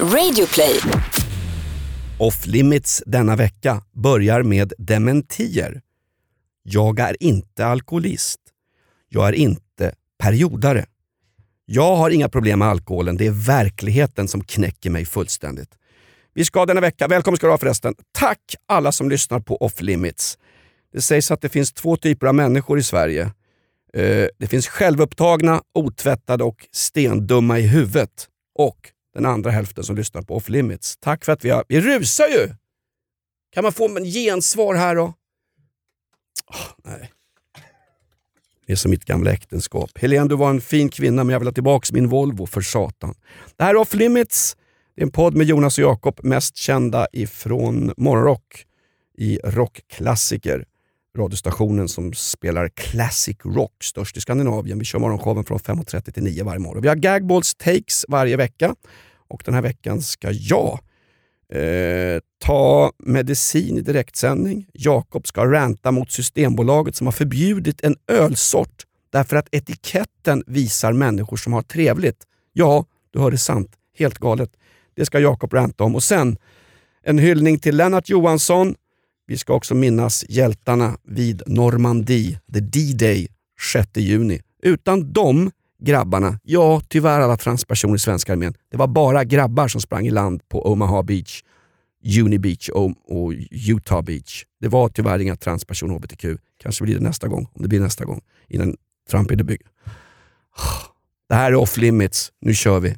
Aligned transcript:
Radioplay. 0.00 0.80
Off 2.18 2.46
Limits 2.46 3.02
denna 3.06 3.36
vecka 3.36 3.82
börjar 3.92 4.42
med 4.42 4.72
dementier. 4.78 5.80
Jag 6.62 6.98
är 6.98 7.22
inte 7.22 7.66
alkoholist. 7.66 8.40
Jag 9.08 9.28
är 9.28 9.32
inte 9.32 9.94
periodare. 10.18 10.86
Jag 11.66 11.96
har 11.96 12.10
inga 12.10 12.28
problem 12.28 12.58
med 12.58 12.68
alkoholen, 12.68 13.16
det 13.16 13.26
är 13.26 13.46
verkligheten 13.46 14.28
som 14.28 14.44
knäcker 14.44 14.90
mig 14.90 15.04
fullständigt. 15.04 15.70
Vi 16.34 16.44
ska 16.44 16.66
denna 16.66 16.80
vecka, 16.80 17.08
välkommen 17.08 17.36
ska 17.36 17.46
du 17.46 17.52
ha 17.52 17.58
förresten, 17.58 17.94
tack 18.12 18.54
alla 18.66 18.92
som 18.92 19.10
lyssnar 19.10 19.40
på 19.40 19.56
Off 19.56 19.80
Limits. 19.80 20.38
Det 20.92 21.02
sägs 21.02 21.30
att 21.30 21.40
det 21.40 21.48
finns 21.48 21.72
två 21.72 21.96
typer 21.96 22.26
av 22.26 22.34
människor 22.34 22.78
i 22.78 22.82
Sverige. 22.82 23.22
Eh, 23.94 24.26
det 24.38 24.46
finns 24.48 24.68
självupptagna, 24.68 25.62
otvättade 25.74 26.44
och 26.44 26.66
stendumma 26.72 27.58
i 27.58 27.66
huvudet. 27.66 28.28
Och 28.54 28.90
den 29.14 29.26
andra 29.26 29.50
hälften 29.50 29.84
som 29.84 29.96
lyssnar 29.96 30.22
på 30.22 30.36
Off 30.36 30.48
Limits. 30.48 30.96
Tack 30.96 31.24
för 31.24 31.32
att 31.32 31.44
vi 31.44 31.50
har... 31.50 31.64
Vi 31.68 31.80
rusar 31.80 32.28
ju! 32.28 32.54
Kan 33.52 33.62
man 33.62 33.72
få 33.72 33.96
en 33.96 34.04
gensvar 34.04 34.74
här 34.74 34.94
då? 34.94 35.04
Oh, 36.46 36.66
nej. 36.84 37.10
Det 38.66 38.72
är 38.72 38.76
som 38.76 38.90
mitt 38.90 39.04
gamla 39.04 39.32
äktenskap. 39.32 39.90
Helene, 39.98 40.28
du 40.28 40.36
var 40.36 40.50
en 40.50 40.60
fin 40.60 40.88
kvinna 40.88 41.24
men 41.24 41.32
jag 41.32 41.40
vill 41.40 41.48
ha 41.48 41.52
tillbaka 41.52 41.86
min 41.92 42.08
Volvo 42.08 42.46
för 42.46 42.60
satan. 42.60 43.14
Det 43.56 43.64
här 43.64 43.70
är 43.70 43.76
Off 43.76 43.94
Limits. 43.94 44.56
Det 44.94 45.02
är 45.02 45.04
en 45.04 45.10
podd 45.10 45.34
med 45.34 45.46
Jonas 45.46 45.78
och 45.78 45.84
Jakob, 45.84 46.20
mest 46.22 46.56
kända 46.56 47.06
ifrån 47.12 47.94
Morgonrock 47.96 48.66
i 49.18 49.38
rockklassiker. 49.44 50.64
Radiostationen 51.18 51.88
som 51.88 52.12
spelar 52.12 52.68
classic 52.68 53.36
rock, 53.44 53.72
störst 53.82 54.16
i 54.16 54.20
Skandinavien. 54.20 54.78
Vi 54.78 54.84
kör 54.84 54.98
morgonshowen 54.98 55.44
från 55.44 55.58
5.30 55.58 56.10
till 56.10 56.22
9 56.22 56.44
varje 56.44 56.58
morgon. 56.58 56.82
Vi 56.82 56.88
har 56.88 56.96
Gagballs 56.96 57.54
takes 57.54 58.04
varje 58.08 58.36
vecka 58.36 58.74
och 59.28 59.42
den 59.44 59.54
här 59.54 59.62
veckan 59.62 60.02
ska 60.02 60.30
jag 60.30 60.78
eh, 61.52 62.20
ta 62.44 62.92
medicin 62.98 63.78
i 63.78 63.80
direktsändning. 63.80 64.66
Jakob 64.72 65.26
ska 65.26 65.44
ranta 65.44 65.90
mot 65.90 66.12
Systembolaget 66.12 66.96
som 66.96 67.06
har 67.06 67.12
förbjudit 67.12 67.80
en 67.84 67.96
ölsort 68.08 68.84
därför 69.12 69.36
att 69.36 69.54
etiketten 69.54 70.44
visar 70.46 70.92
människor 70.92 71.36
som 71.36 71.52
har 71.52 71.62
trevligt. 71.62 72.24
Ja, 72.52 72.84
du 73.10 73.18
hörde 73.18 73.38
sant. 73.38 73.70
Helt 73.98 74.18
galet. 74.18 74.50
Det 74.94 75.06
ska 75.06 75.18
Jakob 75.18 75.52
ranta 75.52 75.84
om. 75.84 75.94
Och 75.94 76.02
sen 76.02 76.38
en 77.02 77.18
hyllning 77.18 77.58
till 77.58 77.76
Lennart 77.76 78.08
Johansson. 78.08 78.74
Vi 79.26 79.38
ska 79.38 79.54
också 79.54 79.74
minnas 79.74 80.24
hjältarna 80.28 80.98
vid 81.04 81.42
Normandie, 81.46 82.40
the 82.52 82.60
D-Day, 82.60 83.28
6 83.72 83.88
juni. 83.96 84.40
Utan 84.62 85.12
de 85.12 85.50
grabbarna, 85.78 86.40
ja 86.42 86.80
tyvärr 86.88 87.20
alla 87.20 87.36
transpersoner 87.36 87.94
i 87.94 87.98
svenska 87.98 88.32
armén, 88.32 88.54
det 88.70 88.76
var 88.76 88.86
bara 88.86 89.24
grabbar 89.24 89.68
som 89.68 89.80
sprang 89.80 90.06
i 90.06 90.10
land 90.10 90.48
på 90.48 90.72
Omaha 90.72 91.02
Beach, 91.02 91.42
Uni 92.20 92.38
Beach 92.38 92.68
och, 92.68 92.92
och 93.04 93.32
Utah 93.50 94.02
Beach. 94.02 94.44
Det 94.60 94.68
var 94.68 94.88
tyvärr 94.88 95.18
inga 95.18 95.36
transpersoner 95.36 95.94
HBTQ. 95.94 96.24
Kanske 96.62 96.84
blir 96.84 96.94
det 96.94 97.00
nästa 97.00 97.28
gång, 97.28 97.48
om 97.52 97.62
det 97.62 97.68
blir 97.68 97.80
nästa 97.80 98.04
gång, 98.04 98.20
innan 98.48 98.76
Trump 99.10 99.30
är 99.30 99.36
bygg. 99.36 99.60
Det 101.28 101.34
här 101.34 101.52
är 101.52 101.54
off 101.54 101.76
limits, 101.76 102.32
nu 102.40 102.54
kör 102.54 102.80
vi. 102.80 102.96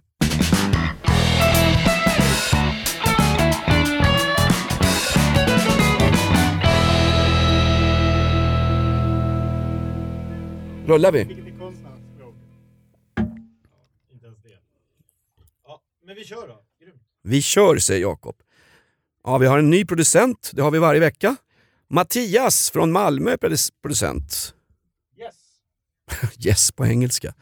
Rullar 10.86 11.12
vi? 11.12 11.24
Vilket 11.24 11.46
är 11.54 11.58
konstnärens 11.58 12.00
språk? 12.14 12.34
Inte 14.12 14.26
ens 14.26 14.38
det. 14.42 14.58
Ja, 15.64 15.82
men 16.06 16.14
vi 16.16 16.24
kör 16.24 16.48
då. 16.48 16.62
Grymt. 16.80 17.02
Vi 17.22 17.42
kör, 17.42 17.78
säger 17.78 18.00
Jakob. 18.00 18.36
Ja, 19.24 19.38
vi 19.38 19.46
har 19.46 19.58
en 19.58 19.70
ny 19.70 19.84
producent, 19.84 20.50
det 20.54 20.62
har 20.62 20.70
vi 20.70 20.78
varje 20.78 21.00
vecka. 21.00 21.36
Mattias 21.88 22.70
från 22.70 22.92
Malmö 22.92 23.30
är 23.30 23.36
produ- 23.36 23.72
producent. 23.82 24.54
Yes! 25.18 25.34
Yes 26.46 26.72
på 26.72 26.86
engelska. 26.86 27.34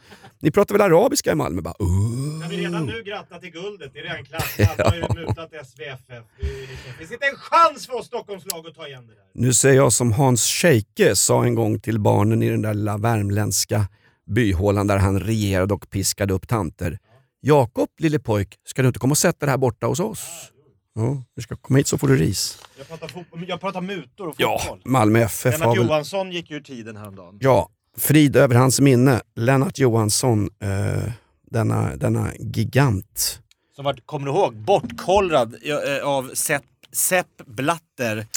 Ni 0.45 0.51
pratar 0.51 0.75
väl 0.75 0.81
arabiska 0.81 1.31
i 1.31 1.35
Malmö? 1.35 1.61
Bara, 1.61 1.73
uh. 1.81 2.41
Kan 2.41 2.49
vi 2.49 2.57
redan 2.57 2.85
nu 2.85 3.03
gratta 3.03 3.39
till 3.39 3.51
guldet? 3.51 3.91
Det 3.93 3.99
är 3.99 4.03
redan 4.03 4.25
klart. 4.25 4.43
Alla 4.79 4.89
har 4.89 4.95
ju 4.95 5.01
mutat 5.01 5.49
SVFF. 5.67 6.23
Det 6.39 6.43
liksom- 6.43 6.77
det 6.91 6.97
finns 6.97 7.11
inte 7.11 7.25
en 7.25 7.35
chans 7.35 7.87
för 7.87 7.93
oss 7.93 8.05
Stockholmslag 8.05 8.67
att 8.67 8.75
ta 8.75 8.87
igen 8.87 9.07
det 9.07 9.13
där. 9.13 9.23
Nu 9.33 9.53
säger 9.53 9.75
jag 9.75 9.93
som 9.93 10.11
Hans 10.11 10.45
Scheike 10.45 11.15
sa 11.15 11.45
en 11.45 11.55
gång 11.55 11.79
till 11.79 11.99
barnen 11.99 12.43
i 12.43 12.49
den 12.49 12.61
där 12.61 12.73
lilla 12.73 12.97
värmländska 12.97 13.87
byhålan 14.27 14.87
där 14.87 14.97
han 14.97 15.19
regerade 15.19 15.73
och 15.73 15.89
piskade 15.89 16.33
upp 16.33 16.47
tanter. 16.47 16.99
Jakob, 17.41 17.89
lille 17.99 18.19
pojk, 18.19 18.55
ska 18.65 18.81
du 18.81 18.87
inte 18.87 18.99
komma 18.99 19.11
och 19.11 19.17
sätta 19.17 19.45
dig 19.45 19.51
här 19.53 19.57
borta 19.57 19.87
hos 19.87 19.99
oss? 19.99 20.51
Ja, 20.95 21.23
du 21.35 21.41
ska 21.41 21.55
komma 21.55 21.77
hit 21.77 21.87
så 21.87 21.97
får 21.97 22.07
du 22.07 22.15
ris. 22.15 22.59
Jag 22.77 22.87
pratar, 22.87 23.25
jag 23.47 23.59
pratar 23.59 23.81
mutor 23.81 24.27
och 24.27 24.35
Ja, 24.37 24.59
fotboll. 24.59 24.81
Malmö 24.85 25.19
FF 25.19 25.43
har 25.45 25.51
Lennart 25.59 25.77
väl... 25.77 25.85
Johansson 25.85 26.31
gick 26.31 26.51
ur 26.51 26.61
tiden 26.61 26.97
häromdagen. 26.97 27.37
Ja, 27.41 27.69
frid 27.97 28.35
över 28.35 28.55
hans 28.55 28.79
minne. 28.79 29.21
Lennart 29.35 29.79
Johansson, 29.79 30.49
eh, 30.61 31.11
denna, 31.51 31.95
denna 31.95 32.31
gigant. 32.39 33.39
Som 33.75 33.85
var, 33.85 33.93
kommer 34.05 34.25
du 34.25 34.31
ihåg, 34.31 34.55
bortkollrad 34.55 35.55
eh, 35.63 36.07
av 36.07 36.31
Sepp, 36.33 36.63
Sepp 36.91 37.27
Blatter. 37.45 38.27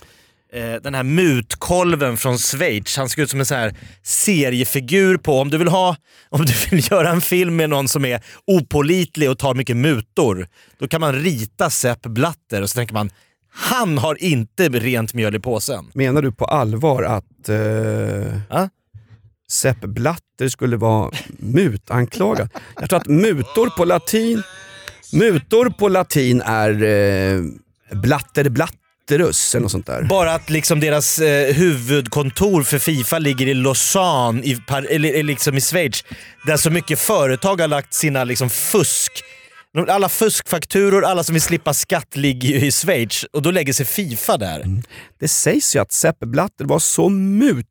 Eh, 0.53 0.75
den 0.83 0.95
här 0.95 1.03
mutkolven 1.03 2.17
från 2.17 2.39
Schweiz. 2.39 2.97
Han 2.97 3.09
ser 3.09 3.23
ut 3.23 3.31
som 3.31 3.41
en 3.41 3.47
sån 3.47 3.57
här 3.57 3.75
seriefigur 4.03 5.17
på, 5.17 5.41
om 5.41 5.51
du 5.51 5.59
vill 5.59 5.69
ha, 5.69 5.97
om 6.29 6.45
du 6.45 6.53
vill 6.71 6.91
göra 6.91 7.11
en 7.11 7.21
film 7.21 7.57
med 7.57 7.71
någon 7.71 7.89
som 7.89 8.05
är 8.05 8.23
opålitlig 8.47 9.31
och 9.31 9.39
tar 9.39 9.55
mycket 9.55 9.77
mutor, 9.77 10.49
då 10.79 10.89
kan 10.89 11.01
man 11.01 11.13
rita 11.13 11.71
Sepp 11.71 12.03
Blatter 12.03 12.63
och 12.63 12.71
så 12.71 12.75
tänker 12.75 12.95
man, 12.95 13.11
han 13.51 13.99
har 13.99 14.23
inte 14.23 14.69
rent 14.69 15.15
mjöl 15.15 15.35
i 15.35 15.41
påsen. 15.41 15.91
Menar 15.95 16.23
du 16.23 16.33
på 16.33 16.45
allvar 16.45 17.03
att 17.03 17.49
eh, 17.49 17.57
Ja? 18.51 18.69
Sepp 19.51 19.81
Blatter 19.81 20.49
skulle 20.49 20.77
vara 20.77 21.11
mutanklagad? 21.39 22.49
Jag 22.81 22.89
tror 22.89 23.01
att 23.01 23.07
mutor 23.07 23.71
på 23.77 23.85
latin, 23.85 24.43
mutor 25.13 25.71
på 25.71 25.89
latin 25.89 26.41
är 26.41 26.83
eh, 26.83 27.43
blatter 27.93 28.45
där. 29.87 30.03
Bara 30.03 30.35
att 30.35 30.51
liksom 30.51 30.81
deras 30.81 31.19
eh, 31.19 31.55
huvudkontor 31.55 32.63
för 32.63 32.79
Fifa 32.79 33.19
ligger 33.19 33.47
i 33.47 33.55
Lausanne, 33.55 34.43
i, 34.43 34.55
Par- 34.55 34.87
eller, 34.91 35.09
eller 35.09 35.23
liksom 35.23 35.57
i 35.57 35.61
Schweiz, 35.61 36.05
där 36.47 36.57
så 36.57 36.71
mycket 36.71 36.99
företag 36.99 37.61
har 37.61 37.69
lagt 37.69 37.95
sina 37.95 38.25
liksom, 38.25 38.51
fusk 38.51 39.25
alla 39.89 40.09
fuskfakturor, 40.09 41.05
alla 41.05 41.25
som 41.25 41.33
vill 41.33 41.43
slippa 41.43 41.75
skatt 41.75 42.17
ligger 42.17 42.49
ju 42.49 42.67
i 42.67 42.73
Schweiz 42.73 43.25
och 43.33 43.43
då 43.43 43.51
lägger 43.51 43.73
sig 43.73 43.87
Fifa 43.87 44.37
där. 44.37 44.83
Det 45.21 45.29
sägs 45.29 45.77
ju 45.77 45.81
att 45.81 45.93
Sepp 45.93 46.19
Blatter 46.19 46.65
var 46.65 46.79
så 46.79 47.09
mut, 47.09 47.67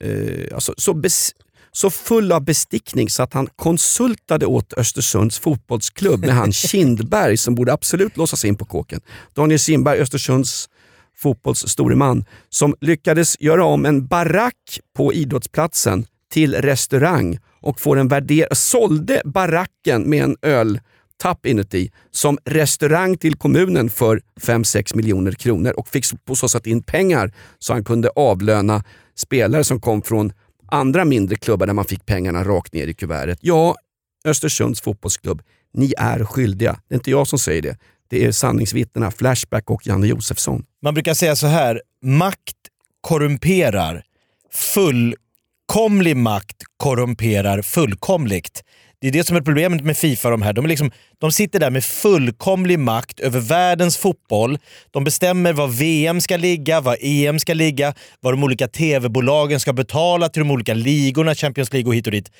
eh, 0.00 0.54
alltså, 0.54 0.74
så, 0.76 0.94
bes, 0.94 1.32
så 1.72 1.90
full 1.90 2.32
av 2.32 2.44
bestickning 2.44 3.10
så 3.10 3.22
att 3.22 3.32
han 3.32 3.48
konsultade 3.56 4.46
åt 4.46 4.72
Östersunds 4.72 5.38
fotbollsklubb 5.38 6.20
med 6.20 6.34
han 6.34 6.52
Kindberg 6.70 7.36
som 7.36 7.54
borde 7.54 7.72
absolut 7.72 8.16
låsas 8.16 8.44
in 8.44 8.56
på 8.56 8.64
kåken. 8.64 9.00
Daniel 9.34 9.58
Kindberg, 9.58 10.00
Östersunds 10.00 10.68
fotbolls 11.16 11.68
store 11.68 11.96
man, 11.96 12.24
som 12.48 12.74
lyckades 12.80 13.36
göra 13.40 13.64
om 13.64 13.86
en 13.86 14.06
barack 14.06 14.80
på 14.96 15.12
idrottsplatsen 15.12 16.06
till 16.30 16.54
restaurang 16.54 17.38
och 17.60 17.80
får 17.80 17.96
en 17.96 18.08
värder- 18.08 18.54
sålde 18.54 19.22
baracken 19.24 20.10
med 20.10 20.24
en 20.24 20.36
öltapp 20.42 21.46
inuti 21.46 21.90
som 22.10 22.38
restaurang 22.44 23.16
till 23.16 23.36
kommunen 23.36 23.90
för 23.90 24.20
5-6 24.40 24.96
miljoner 24.96 25.32
kronor 25.32 25.72
och 25.76 25.88
fick 25.88 26.04
på 26.24 26.36
så 26.36 26.48
sätt 26.48 26.66
in 26.66 26.82
pengar 26.82 27.32
så 27.58 27.72
han 27.72 27.84
kunde 27.84 28.08
avlöna 28.08 28.84
spelare 29.16 29.64
som 29.64 29.80
kom 29.80 30.02
från 30.02 30.32
andra 30.68 31.04
mindre 31.04 31.36
klubbar 31.36 31.66
där 31.66 31.74
man 31.74 31.84
fick 31.84 32.06
pengarna 32.06 32.44
rakt 32.44 32.72
ner 32.72 32.86
i 32.86 32.94
kuvertet. 32.94 33.38
Ja, 33.42 33.76
Östersunds 34.24 34.80
fotbollsklubb, 34.80 35.42
ni 35.74 35.94
är 35.98 36.24
skyldiga. 36.24 36.80
Det 36.88 36.94
är 36.94 36.96
inte 36.96 37.10
jag 37.10 37.26
som 37.26 37.38
säger 37.38 37.62
det. 37.62 37.78
Det 38.08 38.24
är 38.24 38.32
sanningsvittnena 38.32 39.10
Flashback 39.10 39.70
och 39.70 39.86
Janne 39.86 40.06
Josefsson. 40.06 40.64
Man 40.82 40.94
brukar 40.94 41.14
säga 41.14 41.36
så 41.36 41.46
här, 41.46 41.82
makt 42.02 42.56
korrumperar. 43.00 44.02
Fullkomlig 44.52 46.16
makt 46.16 46.56
korrumperar 46.76 47.62
fullkomligt. 47.62 48.64
Det 49.00 49.08
är 49.08 49.12
det 49.12 49.26
som 49.26 49.36
är 49.36 49.40
problemet 49.40 49.84
med 49.84 49.96
Fifa. 49.96 50.30
De, 50.30 50.42
här. 50.42 50.52
De, 50.52 50.64
är 50.64 50.68
liksom, 50.68 50.90
de 51.18 51.32
sitter 51.32 51.60
där 51.60 51.70
med 51.70 51.84
fullkomlig 51.84 52.78
makt 52.78 53.20
över 53.20 53.40
världens 53.40 53.96
fotboll. 53.96 54.58
De 54.90 55.04
bestämmer 55.04 55.52
var 55.52 55.68
VM 55.68 56.20
ska 56.20 56.36
ligga, 56.36 56.80
var 56.80 56.96
EM 57.00 57.38
ska 57.38 57.54
ligga, 57.54 57.94
vad 58.20 58.32
de 58.32 58.44
olika 58.44 58.68
tv-bolagen 58.68 59.60
ska 59.60 59.72
betala 59.72 60.28
till 60.28 60.40
de 60.40 60.50
olika 60.50 60.74
ligorna, 60.74 61.34
Champions 61.34 61.72
League 61.72 61.88
och 61.88 61.94
hit 61.94 62.06
och 62.06 62.12
dit. 62.12 62.30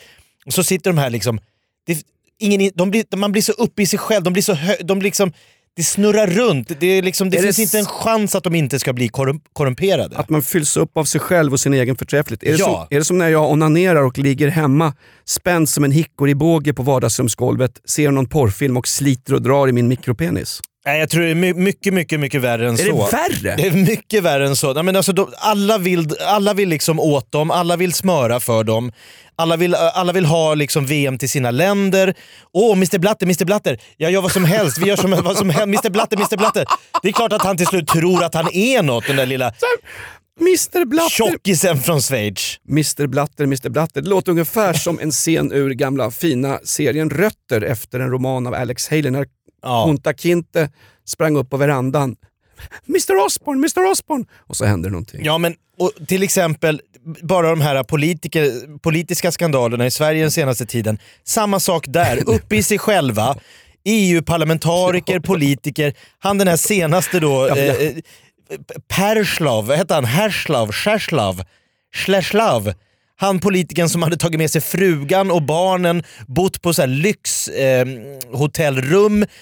Och 0.46 0.52
så 0.52 0.64
sitter 0.64 0.90
de 0.90 0.98
här 0.98 1.10
liksom... 1.10 1.40
Det, 1.86 2.02
ingen, 2.38 2.70
de 2.74 2.90
blir, 2.90 3.16
man 3.16 3.32
blir 3.32 3.42
så 3.42 3.52
uppe 3.52 3.82
i 3.82 3.86
sig 3.86 3.98
själv, 3.98 4.24
de 4.24 4.32
blir 4.32 4.42
så 4.42 4.54
hö, 4.54 4.76
de 4.80 4.98
blir 4.98 5.08
liksom, 5.08 5.32
det 5.76 5.82
snurrar 5.82 6.26
runt. 6.26 6.72
Det, 6.80 6.86
är 6.86 7.02
liksom, 7.02 7.30
det 7.30 7.36
Är 7.36 7.42
det 7.42 7.46
finns 7.46 7.58
s- 7.58 7.74
inte 7.74 7.78
en 7.78 7.84
chans 8.02 8.34
att 8.34 8.44
de 8.44 8.54
inte 8.54 8.78
ska 8.78 8.92
bli 8.92 9.08
korrum- 9.08 9.40
korrumperade. 9.52 10.16
Att 10.16 10.28
man 10.28 10.42
fylls 10.42 10.76
upp 10.76 10.96
av 10.96 11.04
sig 11.04 11.20
själv 11.20 11.52
och 11.52 11.60
sin 11.60 11.74
egen 11.74 11.96
förträfflighet. 11.96 12.42
Är 12.42 12.52
det, 12.52 12.58
Ja. 12.58 12.64
som, 12.66 12.96
är 12.96 12.98
det 12.98 13.04
som 13.04 13.18
när 13.18 13.28
jag 13.28 13.50
onanerar 13.50 14.02
och 14.02 14.18
ligger 14.18 14.48
hemma 14.48 14.92
spänd 15.24 15.68
som 15.68 15.84
en 15.84 15.92
hickoribåge 15.92 16.74
på 16.74 16.82
vardagsrumsgolvet, 16.82 17.72
ser 17.84 18.10
någon 18.10 18.28
porrfilm 18.28 18.76
och 18.76 18.88
sliter 18.88 19.34
och 19.34 19.42
drar 19.42 19.68
i 19.68 19.72
min 19.72 19.88
mikropenis? 19.88 20.60
Nej, 20.86 21.00
jag 21.00 21.10
tror 21.10 21.22
det 21.22 21.30
är 21.30 21.34
my- 21.34 21.54
mycket, 21.54 21.94
mycket, 21.94 22.20
mycket 22.20 22.40
värre 22.40 22.68
än 22.68 22.74
Är 22.74 22.78
så. 22.78 22.84
det 23.10 23.16
värre? 23.16 23.56
Det 23.56 23.66
är 23.66 23.72
mycket 23.72 24.22
värre 24.22 24.46
än 24.46 24.56
så. 24.56 24.72
Nej, 24.74 24.82
men 24.82 24.96
alltså, 24.96 25.12
de, 25.12 25.32
alla, 25.38 25.78
vill, 25.78 26.08
alla 26.20 26.54
vill 26.54 26.68
liksom 26.68 27.00
åt 27.00 27.32
dem, 27.32 27.50
alla 27.50 27.76
vill 27.76 27.92
smöra 27.92 28.40
för 28.40 28.64
dem. 28.64 28.92
Alla 29.38 29.56
vill, 29.56 29.74
alla 29.74 30.12
vill 30.12 30.26
ha 30.26 30.54
liksom 30.54 30.86
VM 30.86 31.18
till 31.18 31.28
sina 31.28 31.50
länder. 31.50 32.14
Åh, 32.52 32.72
Mr 32.76 32.98
Blatter, 32.98 33.26
Mr 33.26 33.44
Blatter. 33.44 33.78
Jag 33.96 34.10
gör 34.10 34.20
vad 34.22 34.32
som 34.32 34.44
helst. 34.44 34.78
Vi 34.78 34.86
gör 34.88 34.96
som, 34.96 35.10
vad 35.10 35.36
som 35.36 35.50
helst. 35.50 35.66
Mr 35.86 35.90
Blatter, 35.90 36.16
Mr 36.16 36.36
Blatter. 36.36 36.64
Det 37.02 37.08
är 37.08 37.12
klart 37.12 37.32
att 37.32 37.42
han 37.42 37.56
till 37.56 37.66
slut 37.66 37.88
tror 37.88 38.24
att 38.24 38.34
han 38.34 38.48
är 38.52 38.82
något, 38.82 39.06
den 39.06 39.16
där 39.16 39.26
lilla 39.26 39.52
Mr 40.40 40.84
Blatter. 40.84 41.10
tjockisen 41.10 41.80
från 41.82 42.00
Schweiz. 42.00 42.58
Mr 42.70 43.06
Blatter, 43.06 43.44
Mr 43.44 43.68
Blatter. 43.68 44.00
Det 44.02 44.08
låter 44.08 44.32
ungefär 44.32 44.72
som 44.72 44.98
en 45.00 45.10
scen 45.10 45.52
ur 45.52 45.70
gamla 45.70 46.10
fina 46.10 46.58
serien 46.64 47.10
Rötter 47.10 47.60
efter 47.62 48.00
en 48.00 48.10
roman 48.10 48.46
av 48.46 48.54
Alex 48.54 48.88
Haley 48.88 49.10
när 49.10 49.26
Ja. 49.66 49.84
Kunta 49.86 50.12
Kinte 50.12 50.70
sprang 51.04 51.36
upp 51.36 51.50
på 51.50 51.56
verandan. 51.56 52.16
Mr 52.88 53.24
Osborn, 53.26 53.58
Mr 53.58 53.90
Osborn! 53.90 54.26
Och 54.38 54.56
så 54.56 54.64
händer 54.64 54.90
någonting. 54.90 55.24
Ja, 55.24 55.38
men 55.38 55.54
och 55.78 55.92
till 56.08 56.22
exempel 56.22 56.80
bara 57.22 57.50
de 57.50 57.60
här 57.60 57.82
politiker, 57.82 58.78
politiska 58.78 59.32
skandalerna 59.32 59.86
i 59.86 59.90
Sverige 59.90 60.22
den 60.22 60.30
senaste 60.30 60.66
tiden. 60.66 60.98
Samma 61.24 61.60
sak 61.60 61.84
där, 61.88 62.22
uppe 62.26 62.56
i 62.56 62.62
sig 62.62 62.78
själva. 62.78 63.36
EU-parlamentariker, 63.84 65.20
politiker. 65.20 65.94
Han 66.18 66.38
den 66.38 66.48
här 66.48 66.56
senaste 66.56 67.20
då, 67.20 67.48
Ja, 67.48 67.56
eh, 67.56 67.64
ja. 67.66 67.74
eh, 67.74 68.58
Perslav, 68.88 69.66
vad 69.66 69.76
hette 69.78 69.94
han? 69.94 70.04
Herslav, 70.04 70.72
Scherslav, 70.72 71.42
Schleslav. 71.94 72.72
Han 73.18 73.38
politikern 73.38 73.88
som 73.88 74.02
hade 74.02 74.16
tagit 74.16 74.38
med 74.38 74.50
sig 74.50 74.60
frugan 74.60 75.30
och 75.30 75.42
barnen, 75.42 76.02
bott 76.26 76.62
på 76.62 76.74
så 76.74 76.82
här 76.82 76.88
lyx 76.88 77.48
eh, 77.48 77.86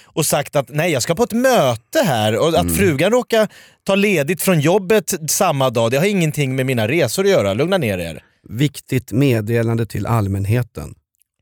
och 0.05 0.27
sagt 0.27 0.57
att 0.57 0.69
nej 0.69 0.93
jag 0.93 1.03
ska 1.03 1.15
på 1.15 1.23
ett 1.23 1.33
möte 1.33 1.99
här 2.05 2.39
och 2.39 2.49
att 2.49 2.77
frugan 2.77 3.11
råkar 3.11 3.49
ta 3.85 3.95
ledigt 3.95 4.43
från 4.43 4.61
jobbet 4.61 5.31
samma 5.31 5.71
dag, 5.71 5.91
det 5.91 5.97
har 5.97 6.07
ingenting 6.07 6.57
med 6.57 6.67
mina 6.67 6.89
resor 6.89 7.25
att 7.25 7.31
göra. 7.31 7.55
Lugna 7.55 7.79
ner 7.79 7.99
er. 7.99 8.23
Viktigt 8.49 9.13
meddelande 9.13 9.87
till 9.87 10.07
allmänheten. 10.07 10.95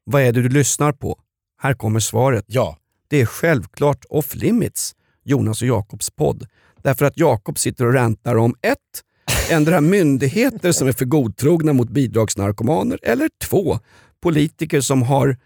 Vad 0.04 0.22
är 0.22 0.32
det 0.32 0.42
du 0.42 0.48
lyssnar 0.48 0.92
på? 0.92 1.18
Här 1.62 1.74
kommer 1.74 2.00
svaret. 2.00 2.44
Ja. 2.46 2.76
Det 3.08 3.20
är 3.20 3.26
självklart 3.26 4.04
off 4.08 4.34
limits, 4.34 4.94
Jonas 5.24 5.62
och 5.62 5.68
Jakobs 5.68 6.10
podd. 6.10 6.46
Därför 6.82 7.04
att 7.04 7.16
Jakob 7.16 7.58
sitter 7.58 7.86
och 7.86 7.92
räntar 7.92 8.36
om 8.36 8.54
ett, 8.62 8.78
Ändra 9.50 9.80
myndigheter 9.80 10.72
som 10.72 10.88
är 10.88 10.92
för 10.92 11.04
godtrogna 11.04 11.72
mot 11.72 11.90
bidragsnarkomaner 11.90 12.98
eller 13.02 13.28
två, 13.44 13.78
politiker 14.22 14.80
som 14.80 15.02
har 15.02 15.36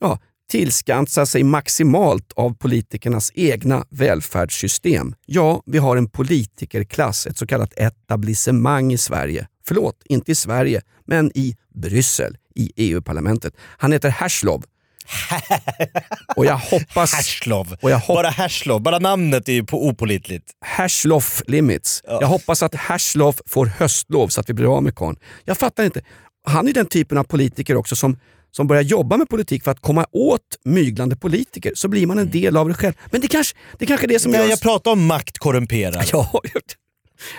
ja, 0.00 0.18
tillskansat 0.50 1.28
sig 1.28 1.42
maximalt 1.42 2.32
av 2.32 2.54
politikernas 2.54 3.32
egna 3.34 3.84
välfärdssystem. 3.90 5.14
Ja, 5.26 5.62
vi 5.66 5.78
har 5.78 5.96
en 5.96 6.10
politikerklass, 6.10 7.26
ett 7.26 7.38
så 7.38 7.46
kallat 7.46 7.72
etablissemang 7.76 8.92
i 8.92 8.98
Sverige. 8.98 9.48
Förlåt, 9.66 10.02
inte 10.04 10.32
i 10.32 10.34
Sverige, 10.34 10.82
men 11.04 11.30
i 11.34 11.56
Bryssel, 11.74 12.36
i 12.54 12.72
EU-parlamentet. 12.76 13.54
Han 13.58 13.92
heter 13.92 14.08
Herslov. 14.08 14.64
Och 16.36 16.46
jag 16.46 16.56
hoppas... 16.56 17.14
Herslov. 17.14 17.76
Och 17.82 17.90
jag 17.90 17.98
hop- 17.98 18.16
Bara 18.16 18.30
Herslov, 18.30 18.80
bara 18.82 18.98
namnet 18.98 19.48
är 19.48 19.52
ju 19.52 19.64
på 19.64 19.86
opålitligt. 19.86 20.50
Herslov 20.64 21.24
limits. 21.46 22.02
Jag 22.04 22.26
hoppas 22.26 22.62
att 22.62 22.74
Herslov 22.74 23.36
får 23.46 23.66
höstlov 23.66 24.28
så 24.28 24.40
att 24.40 24.48
vi 24.48 24.54
blir 24.54 24.76
av 24.76 24.82
med 24.82 24.94
karln. 24.94 25.16
Jag 25.44 25.58
fattar 25.58 25.84
inte. 25.84 26.02
Han 26.46 26.68
är 26.68 26.72
den 26.72 26.86
typen 26.86 27.18
av 27.18 27.24
politiker 27.24 27.76
också 27.76 27.96
som, 27.96 28.18
som 28.50 28.66
börjar 28.66 28.82
jobba 28.82 29.16
med 29.16 29.28
politik 29.28 29.64
för 29.64 29.70
att 29.70 29.80
komma 29.80 30.06
åt 30.12 30.40
myglande 30.64 31.16
politiker. 31.16 31.72
Så 31.74 31.88
blir 31.88 32.06
man 32.06 32.18
en 32.18 32.30
del 32.30 32.56
av 32.56 32.68
det 32.68 32.74
själv. 32.74 32.94
Men 33.10 33.20
det 33.20 33.28
kanske, 33.28 33.56
det 33.78 33.86
kanske 33.86 34.06
är 34.06 34.08
det 34.08 34.18
som 34.18 34.32
Nej, 34.32 34.40
gör... 34.40 34.48
jag 34.48 34.60
pratar 34.60 34.90
om 34.90 35.06
makt 35.06 35.38
korrumperar. 35.38 36.04
Ja, 36.12 36.30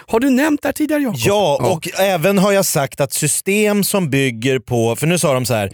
har 0.07 0.19
du 0.19 0.29
nämnt 0.29 0.61
det 0.61 0.67
här 0.67 0.73
tidigare 0.73 1.01
Jakob? 1.01 1.19
Ja, 1.19 1.71
och 1.71 1.99
även 1.99 2.37
har 2.37 2.51
jag 2.51 2.65
sagt 2.65 3.01
att 3.01 3.13
system 3.13 3.83
som 3.83 4.09
bygger 4.09 4.59
på, 4.59 4.95
för 4.95 5.07
nu 5.07 5.19
sa 5.19 5.33
de 5.33 5.45
så 5.45 5.53
här. 5.53 5.69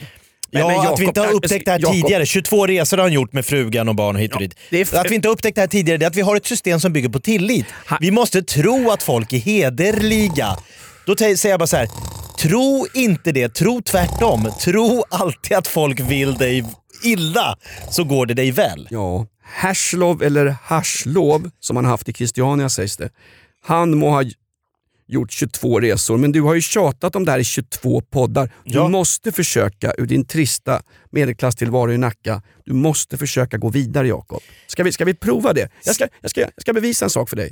Men- 0.52 0.62
Ja, 0.62 0.68
men 0.68 0.94
att 0.94 1.00
vi 1.00 1.06
inte 1.06 1.22
har 1.22 1.32
upptäckt 1.34 1.66
det 1.66 1.72
här 1.72 1.80
Jakob. 1.80 1.96
tidigare. 1.96 2.26
22 2.26 2.68
resor 2.68 2.98
har 2.98 3.04
han 3.04 3.14
gjort 3.14 3.34
med 3.34 3.46
frugan 3.46 3.90
och 3.90 3.96
barn 3.96 4.16
hit 4.16 4.34
och 4.34 4.40
dit. 4.40 4.56
det 4.70 4.78
är 4.78 4.82
f- 4.82 4.94
Att 4.94 5.12
vi 5.12 5.16
inte 5.16 5.28
har 5.28 5.34
upptäckt 5.34 5.56
det 5.56 5.62
här 5.62 5.68
tidigare, 5.68 5.98
det 5.98 6.06
är 6.06 6.10
att 6.10 6.16
vi 6.16 6.22
har 6.22 6.36
ett 6.36 6.46
system 6.46 6.80
som 6.80 6.94
bygger 6.94 7.10
på 7.10 7.20
tillit. 7.20 7.66
Vi 8.00 8.12
måste 8.12 8.42
tro 8.42 8.92
att 8.92 9.04
folk 9.04 9.34
är 9.34 9.38
hederliga. 9.38 10.58
Då 11.06 11.16
säger 11.18 11.50
jag 11.50 11.60
bara 11.60 11.68
så 11.68 11.78
här. 11.78 11.88
tro 12.40 12.88
inte 12.94 13.32
det, 13.32 13.50
tro 13.54 13.82
tvärtom. 13.82 14.52
Tro 14.62 15.04
alltid 15.10 15.58
att 15.58 15.68
folk 15.68 16.00
vill 16.00 16.34
dig 16.34 16.66
illa, 17.04 17.58
så 17.90 18.04
går 18.04 18.26
det 18.26 18.34
dig 18.34 18.52
väl. 18.52 18.88
Ja, 18.92 19.26
Herslov 19.54 20.24
eller 20.24 20.56
Harslov 20.64 21.50
som 21.60 21.76
han 21.76 21.86
haft 21.86 22.10
i 22.10 22.14
Christiania 22.14 22.70
sägs 22.70 22.98
det. 22.98 23.10
Han 23.66 23.98
må 23.98 24.10
ha 24.10 24.24
gjort 25.12 25.32
22 25.32 25.80
resor, 25.80 26.18
men 26.18 26.32
du 26.32 26.42
har 26.42 26.54
ju 26.56 26.62
tjatat 26.62 27.16
om 27.16 27.26
det 27.26 27.32
här 27.32 27.40
i 27.40 27.44
22 27.44 28.02
poddar. 28.02 28.52
Du 28.64 28.72
Ja. 28.78 28.88
måste 28.88 29.32
försöka 29.32 29.94
ur 29.98 30.06
din 30.06 30.26
trista 30.26 30.82
medelklasstillvaro 31.10 31.92
i 31.92 31.98
Nacka, 31.98 32.42
du 32.66 32.74
måste 32.74 33.18
försöka 33.18 33.58
gå 33.58 33.70
vidare 33.70 34.08
Jakob. 34.08 34.42
Ska 34.68 34.84
vi, 34.84 34.92
ska 34.92 35.06
vi 35.06 35.14
prova 35.14 35.54
det? 35.54 35.70
Jag 35.86 35.96
ska, 35.96 36.08
jag, 36.22 36.32
ska, 36.32 36.42
jag 36.42 36.52
ska 36.62 36.74
bevisa 36.74 37.06
en 37.06 37.10
sak 37.10 37.30
för 37.30 37.36
dig. 37.36 37.52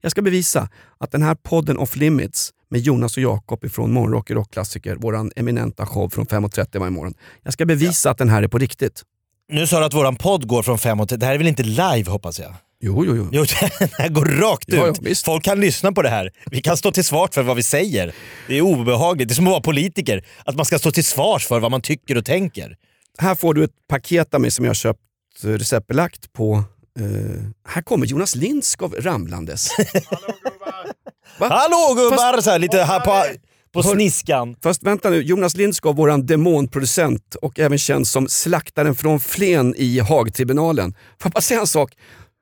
Jag 0.00 0.10
ska 0.12 0.22
bevisa 0.22 0.68
att 0.98 1.12
den 1.12 1.22
här 1.22 1.34
podden 1.34 1.78
Off 1.78 1.96
Limits 1.96 2.50
med 2.70 2.80
Jonas 2.80 3.16
och 3.16 3.22
Jakob 3.22 3.64
ifrån 3.64 3.92
Morgonrock 3.92 4.30
Rockklassiker, 4.30 4.96
våran 4.96 5.30
eminenta 5.36 5.86
show 5.86 6.08
från 6.08 6.26
5.30 6.26 6.78
varje 6.78 6.90
morgon. 6.90 7.14
Jag 7.42 7.52
ska 7.52 7.66
bevisa 7.66 8.10
att 8.10 8.18
den 8.18 8.28
här 8.28 8.42
är 8.42 8.48
på 8.48 8.58
riktigt. 8.58 9.02
Nu 9.48 9.66
sa 9.66 9.78
du 9.78 9.84
att 9.84 9.94
våran 9.94 10.16
podd 10.16 10.46
går 10.48 10.62
från 10.62 10.78
5 10.78 11.06
till... 11.06 11.18
Det 11.18 11.26
här 11.26 11.34
är 11.34 11.38
väl 11.38 11.46
inte 11.46 11.62
live 11.62 12.04
hoppas 12.10 12.38
jag? 12.40 12.54
Jo, 12.84 13.04
jo, 13.06 13.16
jo. 13.16 13.28
Jo, 13.32 13.42
det 13.78 13.90
här 13.98 14.08
går 14.08 14.24
rakt 14.24 14.68
ut. 14.68 14.74
Ja, 14.74 14.86
ja, 14.86 14.94
visst. 15.00 15.24
Folk 15.24 15.44
kan 15.44 15.60
lyssna 15.60 15.92
på 15.92 16.02
det 16.02 16.08
här. 16.08 16.30
Vi 16.50 16.62
kan 16.62 16.76
stå 16.76 16.92
till 16.92 17.04
svars 17.04 17.30
för 17.34 17.42
vad 17.42 17.56
vi 17.56 17.62
säger. 17.62 18.14
Det 18.48 18.58
är 18.58 18.60
obehagligt. 18.62 19.28
Det 19.28 19.32
är 19.32 19.36
som 19.36 19.46
att 19.46 19.50
vara 19.50 19.60
politiker. 19.60 20.24
Att 20.44 20.56
man 20.56 20.64
ska 20.66 20.78
stå 20.78 20.90
till 20.90 21.04
svars 21.04 21.46
för 21.46 21.60
vad 21.60 21.70
man 21.70 21.80
tycker 21.82 22.16
och 22.18 22.24
tänker. 22.24 22.76
Här 23.18 23.34
får 23.34 23.54
du 23.54 23.64
ett 23.64 23.70
paket 23.88 24.34
av 24.34 24.40
mig 24.40 24.50
som 24.50 24.64
jag 24.64 24.70
har 24.70 24.74
köpt 24.74 25.00
eh, 25.44 25.48
receptbelagt 25.48 26.32
på... 26.32 26.64
eh, 27.00 27.42
här 27.68 27.82
kommer 27.82 28.06
Jonas 28.06 28.34
Lindskov 28.34 28.94
ramlandes. 28.98 29.68
Va? 31.38 31.48
Hallå 31.48 31.94
gubbar! 31.96 32.40
Så 32.40 32.50
här, 32.50 32.58
lite 32.58 32.82
här 32.82 33.00
på, 33.00 33.24
på 33.72 33.82
sniskan. 33.82 34.56
Fast 34.62 34.82
vänta 34.82 35.10
nu, 35.10 35.22
Jonas 35.22 35.56
Lindskov, 35.56 35.96
våran 35.96 36.26
demonproducent 36.26 37.34
och 37.34 37.60
även 37.60 37.78
känd 37.78 38.08
som 38.08 38.28
slaktaren 38.28 38.94
från 38.94 39.20
Flen 39.20 39.74
i 39.76 39.98
Haagtribunalen. 39.98 40.92
Får 40.92 41.00
jag 41.22 41.32
bara 41.32 41.40
säga 41.40 41.60
en 41.60 41.66
sak? 41.66 41.92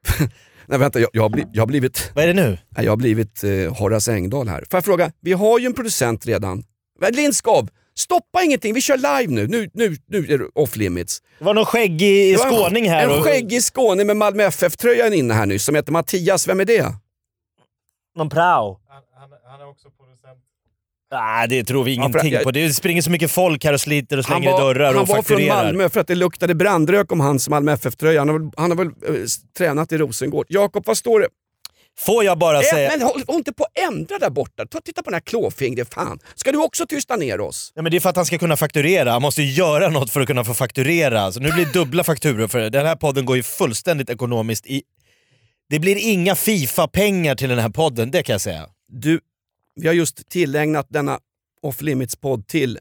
Nej 0.67 0.79
vänta, 0.79 1.01
jag, 1.01 1.11
jag, 1.13 1.23
har, 1.23 1.29
bli, 1.29 1.45
jag 1.53 1.63
har 1.63 1.67
blivit, 1.67 2.11
Vad 2.15 2.25
är 2.25 2.29
det 2.29 2.35
nu? 2.35 2.59
nej, 2.69 2.85
jag 2.85 2.93
har 2.93 2.97
blivit 2.97 3.45
eh, 3.45 3.51
Horace 3.79 4.13
Engdahl 4.13 4.49
här. 4.49 4.59
Får 4.71 4.77
jag 4.77 4.85
fråga, 4.85 5.13
vi 5.21 5.33
har 5.33 5.59
ju 5.59 5.67
en 5.67 5.73
producent 5.75 6.27
redan. 6.27 6.65
Men 7.01 7.13
Lindskov, 7.15 7.69
stoppa 7.99 8.43
ingenting, 8.43 8.75
vi 8.75 8.81
kör 8.81 8.97
live 8.97 9.33
nu. 9.35 9.47
Nu, 9.47 9.71
nu, 9.75 9.97
nu 10.07 10.19
är 10.33 10.39
det 10.39 10.45
off 10.55 10.77
limits. 10.77 11.23
Det 11.39 11.45
var 11.45 11.55
någon 11.55 11.65
skäggig 11.67 12.33
en- 12.33 12.39
skåning 12.39 12.89
här. 12.91 13.05
En 13.05 13.11
och- 13.19 13.25
skäggig 13.25 13.63
skåning 13.63 14.07
med 14.07 14.17
Malmö 14.17 14.43
FF-tröjan 14.43 15.13
inne 15.13 15.35
här 15.35 15.47
nu 15.47 15.59
som 15.59 15.75
heter 15.75 15.93
Mattias, 15.93 16.49
vem 16.49 16.61
är 16.61 16.65
det? 16.65 16.95
Någon 18.17 18.29
prao. 18.31 18.81
Han 19.51 19.61
är 19.61 19.69
också 19.71 19.89
producent. 19.91 20.10
Nej, 21.13 21.49
det 21.49 21.65
tror 21.65 21.85
vi 21.85 21.91
Ja, 21.95 22.03
ingenting 22.05 22.33
jag- 22.33 22.43
på. 22.43 22.51
Det 22.51 22.73
springer 22.75 23.03
så 23.03 23.11
mycket 23.11 23.31
folk 23.31 23.65
här 23.65 23.73
och 23.73 23.81
sliter 23.81 24.19
och 24.19 24.25
Han 24.25 24.37
slänger 24.43 24.49
i 24.49 24.53
var, 24.53 24.75
dörrar 24.75 24.87
han 24.87 24.97
och 24.97 25.09
var 25.09 25.15
från 25.15 25.25
fakturerar. 25.25 25.65
Malmö 25.65 25.89
för 25.89 26.01
att 26.01 26.07
det 26.07 26.15
luktade 26.15 26.55
brandrök 26.55 27.13
om 27.13 27.21
hans 27.21 27.49
Malmö 27.49 27.73
FF-tröja. 27.73 28.21
Han 28.21 28.29
har 28.29 28.39
väl, 28.39 28.51
han 28.57 28.71
har 28.71 28.77
väl 28.79 28.87
eh, 28.87 29.23
tränat 29.59 29.93
i 29.93 29.99
Rosengård. 29.99 30.47
Jakob, 30.49 30.83
vad 30.87 30.97
står 30.97 31.21
det? 31.21 31.29
Får 31.99 32.25
jag 32.25 32.39
bara 32.39 32.57
Äh, 32.57 32.63
säga... 32.63 32.91
men 32.91 33.03
håll, 33.03 33.23
håll 33.27 33.37
inte 33.37 33.53
på 33.53 33.65
att 33.65 33.79
ändra 33.93 34.19
där 34.19 34.31
borta. 34.31 34.67
Ta, 34.67 34.81
titta 34.81 35.03
på 35.03 35.11
den 35.11 35.15
här 35.15 35.21
klåfingret, 35.21 35.95
fan. 35.95 36.19
Ska 36.35 36.53
du 36.53 36.59
också 36.59 36.87
tysta 36.87 37.17
ner 37.17 37.41
oss? 37.41 37.73
Ja, 37.75 37.83
men 37.83 37.91
det 37.93 37.99
är 37.99 38.01
för 38.01 38.11
att 38.11 38.17
han 38.17 38.27
ska 38.27 38.39
kunna 38.39 38.57
fakturera. 38.57 39.11
Han 39.13 39.23
måste 39.23 39.43
ju 39.43 39.53
göra 39.53 39.89
något 39.89 40.11
för 40.11 40.21
att 40.21 40.27
kunna 40.27 40.45
få 40.45 40.55
fakturera. 40.55 41.33
Så 41.33 41.41
nu 41.41 41.51
blir 41.53 41.65
det 41.67 41.73
dubbla 41.73 42.05
fakturor 42.05 42.49
för 42.49 42.59
det. 42.59 42.71
Den 42.71 42.87
här 42.87 42.97
podden 42.97 43.25
går 43.25 43.37
ju 43.37 43.43
fullständigt 43.43 44.11
ekonomiskt 44.11 44.67
i... 44.67 44.83
Det 45.71 45.79
blir 45.79 45.97
inga 45.97 46.35
Fifa-pengar 46.35 47.35
till 47.35 47.49
den 47.49 47.59
här 47.59 47.69
podden, 47.69 48.11
det 48.11 48.23
kan 48.23 48.35
jag 48.35 48.41
säga. 48.41 48.67
Du, 48.89 49.21
vi 49.81 49.87
har 49.87 49.95
just 49.95 50.29
tillägnat 50.29 50.87
denna 50.89 51.19
Off 51.63 51.83
Limits-podd 51.83 52.47
till 52.47 52.79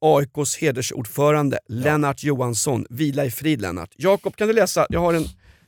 AIKs 0.00 0.56
hedersordförande 0.56 1.58
Lennart 1.68 2.22
Johansson. 2.22 2.86
Vila 2.90 3.24
i 3.24 3.30
frid 3.30 3.60
Lennart. 3.60 3.90
Jakob, 3.96 4.36
kan 4.36 4.48
du 4.48 4.54
läsa? 4.54 4.86
Jag 4.88 5.00
har 5.00 5.14
en 5.14 5.24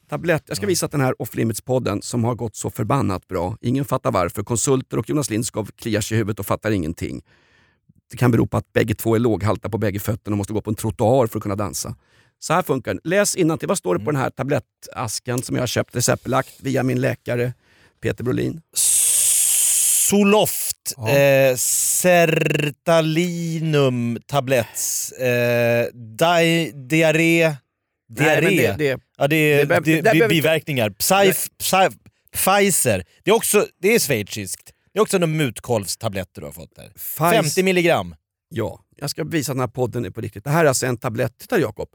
tablett. 0.09 0.43
Jag 0.47 0.57
ska 0.57 0.67
visa 0.67 0.87
att 0.87 0.93
den 0.93 1.01
här 1.01 1.23
Off 1.23 1.35
Limits-podden 1.35 2.01
som 2.01 2.25
har 2.25 2.35
gått 2.35 2.57
så 2.57 2.71
förbannat 2.71 3.29
bra. 3.29 3.57
Ingen 3.61 3.85
fattar 3.85 4.11
varför. 4.13 4.43
Konsulter 4.43 4.99
och 4.99 5.11
Jonas 5.11 5.31
Lindskov 5.31 5.71
kliar 5.77 6.01
sig 6.01 6.15
i 6.15 6.19
huvudet 6.19 6.39
och 6.41 6.47
fattar 6.47 6.71
ingenting. 6.71 7.23
Det 8.11 8.17
kan 8.17 8.31
bero 8.31 8.47
på 8.47 8.57
att 8.57 8.73
bägge 8.73 8.95
två 8.95 9.15
är 9.15 9.19
låghalta 9.19 9.69
på 9.69 9.79
bägge 9.79 10.01
fötterna 10.01 10.35
och 10.35 10.39
måste 10.39 10.53
gå 10.53 10.61
på 10.61 10.71
en 10.71 10.77
trottoar 10.77 11.27
för 11.27 11.39
att 11.39 11.43
kunna 11.43 11.57
dansa. 11.57 11.97
Så 12.39 12.53
här 12.53 12.63
funkar 12.63 12.95
den. 12.95 13.01
Läs 13.05 13.35
innantill. 13.35 13.69
Vad 13.69 13.79
står 13.79 13.99
det 13.99 14.05
på 14.05 14.11
den 14.11 14.21
här 14.21 14.31
tablettasken 14.31 15.43
som 15.43 15.57
jag 15.57 15.63
har 15.63 15.67
köpt 15.67 15.97
receptbelagt 15.97 16.51
via 16.61 16.83
min 16.83 17.01
läkare 17.01 17.53
Peter 18.01 18.25
Brolin? 18.25 18.61
Zoloft, 20.13 20.62
Ja. 20.97 21.09
eh, 21.09 21.57
Sertalinum 22.83 24.19
tablets, 24.27 25.13
eh, 25.13 25.87
di, 25.93 26.73
diarré, 26.75 27.57
diarré. 28.09 28.41
Nej, 28.41 28.57
det, 28.57 28.73
det, 28.79 29.01
ja, 29.19 29.27
det 29.29 29.37
är 29.37 29.67
det 29.67 29.81
det, 29.81 30.01
det 30.01 30.29
biverkningar. 30.29 30.91
Psy, 30.91 31.33
Psy, 31.59 31.77
Pfizer, 32.33 33.05
det 33.25 33.31
är 33.31 33.35
också 33.35 33.67
det 33.83 33.95
är 33.95 33.99
schweiziskt. 33.99 34.73
Det 34.93 34.99
är 34.99 35.03
också 35.03 35.19
några 35.19 35.33
mutkolvstabletter 35.33 36.41
du 36.41 36.47
har 36.47 36.53
fått 36.53 36.77
där. 36.77 36.89
Pfizer- 36.97 37.31
50 37.43 37.63
milligram. 37.63 38.15
Ja, 38.49 38.81
jag 38.97 39.11
ska 39.11 39.25
visa 39.25 39.53
att 39.53 39.57
den 39.57 39.61
här 39.61 39.69
podden 39.69 40.05
är 40.05 40.11
på 40.11 40.21
riktigt. 40.21 40.45
Det 40.45 40.51
här 40.51 40.65
är 40.65 40.69
alltså 40.69 40.87
en 40.87 40.97
tablett. 40.97 41.39
Titta 41.39 41.59
Jakob. 41.61 41.89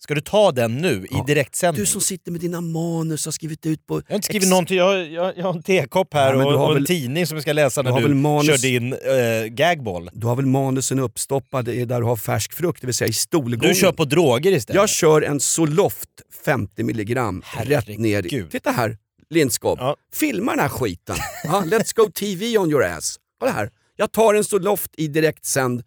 Ska 0.00 0.14
du 0.14 0.20
ta 0.20 0.52
den 0.52 0.76
nu 0.78 1.06
Ja. 1.10 1.18
i 1.18 1.26
direktsändning? 1.26 1.80
Du 1.82 1.86
som 1.86 2.00
sitter 2.00 2.32
med 2.32 2.40
dina 2.40 2.60
manus 2.60 3.24
har 3.24 3.32
skrivit 3.32 3.66
ut 3.66 3.86
på... 3.86 3.94
Jag 3.94 4.02
har 4.08 4.14
inte 4.14 4.26
skrivit 4.26 4.42
ex- 4.42 4.50
någonting, 4.50 4.76
jag, 4.78 4.84
har- 4.84 4.94
jag, 4.96 5.38
jag 5.38 5.44
har 5.44 5.52
en 5.54 5.62
tekopp 5.62 6.14
här 6.14 6.30
Ja, 6.32 6.38
men 6.38 6.46
och, 6.46 6.52
du 6.52 6.58
har 6.58 6.64
och 6.64 6.70
en 6.70 6.74
väl- 6.76 6.86
tidning 6.86 7.26
som 7.26 7.36
jag 7.36 7.42
ska 7.42 7.52
läsa 7.52 7.82
du 7.82 7.84
när 7.84 7.92
har 7.92 8.00
du 8.00 8.06
väl 8.06 8.14
manus- 8.14 8.46
kör 8.46 8.58
din 8.58 8.92
eh, 8.92 9.46
gagboll. 9.46 10.10
Du 10.12 10.26
har 10.26 10.36
väl 10.36 10.46
manusen 10.46 10.98
uppstoppade 10.98 11.84
där 11.84 12.00
du 12.00 12.06
har 12.06 12.16
färsk 12.16 12.52
frukt, 12.52 12.80
det 12.80 12.86
vill 12.86 12.94
säga 12.94 13.08
i 13.08 13.12
stolgången. 13.12 13.74
Du 13.74 13.80
kör 13.80 13.92
på 13.92 14.04
droger 14.04 14.52
istället. 14.52 14.76
Jag 14.80 14.88
kör 14.88 15.22
en 15.22 15.40
Zoloft 15.40 16.08
50 16.44 16.82
milligram 16.82 17.42
rätt 17.62 17.88
ner. 17.88 18.06
i- 18.08 18.14
Herregud. 18.14 18.50
Titta 18.50 18.70
här, 18.70 18.96
Lindskov. 19.30 19.78
Ja. 19.80 19.96
Filma 20.14 20.52
den 20.52 20.60
här 20.60 20.68
skiten. 20.68 21.16
Ja, 21.44 21.62
let's 21.66 21.92
go 21.96 22.10
TV 22.10 22.58
on 22.58 22.70
your 22.70 22.84
ass. 22.84 23.16
Kolla 23.40 23.52
här. 23.52 23.70
Jag 23.96 24.12
tar 24.12 24.34
en 24.34 24.44
Zoloft 24.44 24.90
i 24.96 25.08
direktsänd 25.08 25.82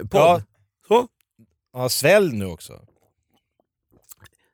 podd. 0.00 0.08
Ja. 0.20 0.42
Så. 0.88 1.06
Ja, 1.74 1.88
svälj 1.88 2.32
nu 2.32 2.46
också. 2.46 2.72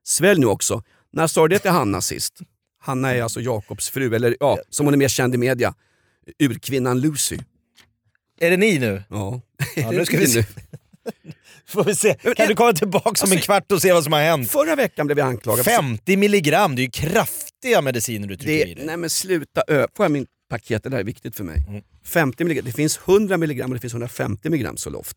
Svälj 0.09 0.41
nu 0.41 0.47
också. 0.47 0.83
När 1.13 1.27
sa 1.27 1.49
du 1.49 1.55
det 1.55 1.59
till 1.59 1.71
Hanna 1.71 2.01
sist? 2.01 2.39
Hanna 2.81 3.15
är 3.15 3.23
alltså 3.23 3.41
Jakobs 3.41 3.91
fru, 3.91 4.15
eller 4.15 4.37
ja, 4.41 4.59
som 4.71 4.87
hon 4.87 4.95
är 4.95 4.99
mer 4.99 5.09
känd 5.09 5.35
i 5.35 5.39
media. 5.39 5.75
Urkvinnan 6.39 7.01
Lucy. 7.01 7.39
Är 8.41 8.51
det 8.51 8.57
ni 8.57 8.79
nu? 8.79 9.03
Ja. 9.11 9.41
Ja, 9.77 9.91
nu 9.93 10.05
ska 10.07 10.19
vi 10.19 10.27
se. 10.27 10.45
Får 11.69 11.85
vi 11.85 11.95
se. 11.95 12.15
Kan 12.37 12.49
du 12.49 12.55
komma 12.55 12.73
tillbaka 12.73 13.09
om 13.09 13.13
en 13.33 13.33
Alltså- 13.33 13.45
kvart 13.47 13.73
och 13.73 13.83
se 13.83 13.93
vad 13.93 14.05
som 14.05 14.13
har 14.13 14.21
hänt? 14.21 14.51
Förra 14.51 14.77
veckan 14.77 15.07
blev 15.07 15.19
jag 15.19 15.29
anklagad 15.29 15.65
för 15.65 15.71
50 15.73 16.17
milligram, 16.17 16.77
det 16.77 16.83
är 16.83 16.85
ju 16.85 16.91
kraftiga 16.91 17.83
mediciner 17.83 18.29
du 18.29 18.37
trycker 18.37 18.67
i 18.67 18.69
Det, 18.69 18.75
dig. 18.75 18.87
nej 18.87 18.97
men 18.97 19.11
sluta 19.11 19.63
ö. 19.69 19.87
Får 19.97 20.05
jag 20.05 20.11
min 20.11 20.27
paket? 20.51 20.83
Det 20.83 20.89
där 20.89 20.99
är 20.99 21.05
viktigt 21.05 21.37
för 21.37 21.45
mig. 21.45 21.65
Mm. 21.69 21.83
50 22.05 22.45
milligram. 22.45 22.65
Det 22.67 22.73
finns 22.73 22.99
100 23.09 23.37
milligram 23.37 23.71
och 23.71 23.75
det 23.75 23.81
finns 23.81 23.93
150 23.95 24.51
milligram 24.51 24.77
Zoloft. 24.77 25.17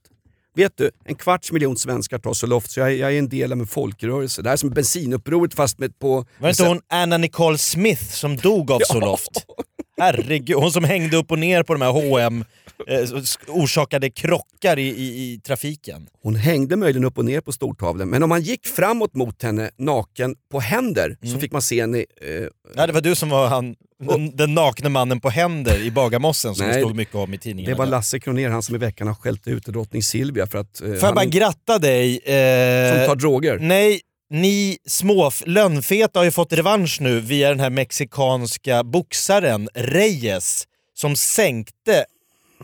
Vet 0.56 0.78
du, 0.78 0.92
en 1.06 1.16
kvarts 1.16 1.52
miljon 1.52 1.78
svenskar 1.78 2.18
tar 2.20 2.34
Zoloft 2.34 2.72
så 2.72 2.80
jag, 2.80 2.96
jag 2.96 3.14
är 3.14 3.18
en 3.20 3.30
del 3.30 3.52
av 3.52 3.60
en 3.60 3.68
folkrörelse. 3.68 4.42
Det 4.42 4.50
här 4.50 4.54
är 4.54 4.58
som 4.58 4.70
bensinupproret 4.70 5.54
fast 5.54 5.80
med 5.80 6.00
på... 6.00 6.16
Var 6.16 6.26
det 6.40 6.50
inte 6.50 6.64
hon 6.68 6.82
Anna 6.90 7.18
Nicole 7.18 7.58
Smith 7.58 8.04
som 8.04 8.38
dog 8.38 8.72
av 8.72 8.80
Zoloft? 8.86 9.46
Herregud, 10.00 10.56
hon 10.58 10.72
som 10.72 10.84
hängde 10.84 11.18
upp 11.18 11.32
och 11.32 11.40
ner 11.40 11.64
på 11.64 11.74
de 11.74 11.82
här 11.82 11.92
H&M 11.92 12.46
eh, 12.88 13.10
orsakade 13.48 14.10
krockar 14.10 14.80
i, 14.80 14.88
i, 14.88 15.34
i 15.34 15.40
trafiken. 15.40 16.08
Hon 16.24 16.36
hängde 16.36 16.76
möjligen 16.76 17.06
upp 17.06 17.18
och 17.18 17.26
ner 17.26 17.42
på 17.42 17.52
stortavlan 17.52 18.10
men 18.10 18.24
om 18.24 18.30
man 18.30 18.42
gick 18.42 18.68
framåt 18.68 19.16
mot 19.16 19.44
henne 19.44 19.70
naken 19.78 20.36
på 20.52 20.60
händer 20.60 21.18
så 21.22 21.28
Mm. 21.28 21.40
fick 21.42 21.52
man 21.52 21.62
se 21.62 21.82
henne... 21.82 21.98
Eh, 21.98 22.06
Ja, 22.76 22.88
det 22.88 22.94
var 22.94 23.02
du 23.02 23.16
som 23.16 23.30
var 23.30 23.48
han, 23.48 23.76
den, 24.02 24.36
den 24.36 24.54
nakne 24.54 24.90
mannen 24.90 25.20
på 25.20 25.30
händer 25.30 25.80
i 25.80 25.92
Bagarmossen 25.92 26.56
som 26.56 26.68
det 26.68 26.74
stod 26.74 26.96
mycket 26.96 27.16
om 27.16 27.34
i 27.34 27.38
tidningarna. 27.38 27.76
det 27.76 27.80
var 27.80 27.86
Lasse 27.86 28.20
Kronér, 28.20 28.50
han 28.50 28.64
som 28.64 28.76
i 28.76 28.78
veckan 28.78 29.08
har 29.08 29.16
skällt 29.16 29.48
ut 29.48 29.66
drottning 29.66 30.04
Silvia 30.04 30.48
för 30.48 30.58
att... 30.58 30.82
Eh, 30.82 30.88
Får 30.88 31.04
jag 31.04 31.16
bara 31.16 31.26
gratta 31.26 31.80
dig? 31.80 32.18
Eh, 32.18 32.98
som 32.98 33.08
tar 33.08 33.16
droger. 33.16 33.60
Nej, 33.60 34.02
ni 34.30 34.78
små 34.86 35.32
lönnfeta 35.46 36.20
har 36.20 36.24
ju 36.24 36.32
fått 36.32 36.54
revansch 36.54 37.02
nu 37.02 37.20
via 37.20 37.50
den 37.50 37.60
här 37.60 37.70
mexikanska 37.70 38.84
boxaren 38.84 39.70
Reyes 39.74 40.68
som 40.94 41.16
sänkte 41.16 42.06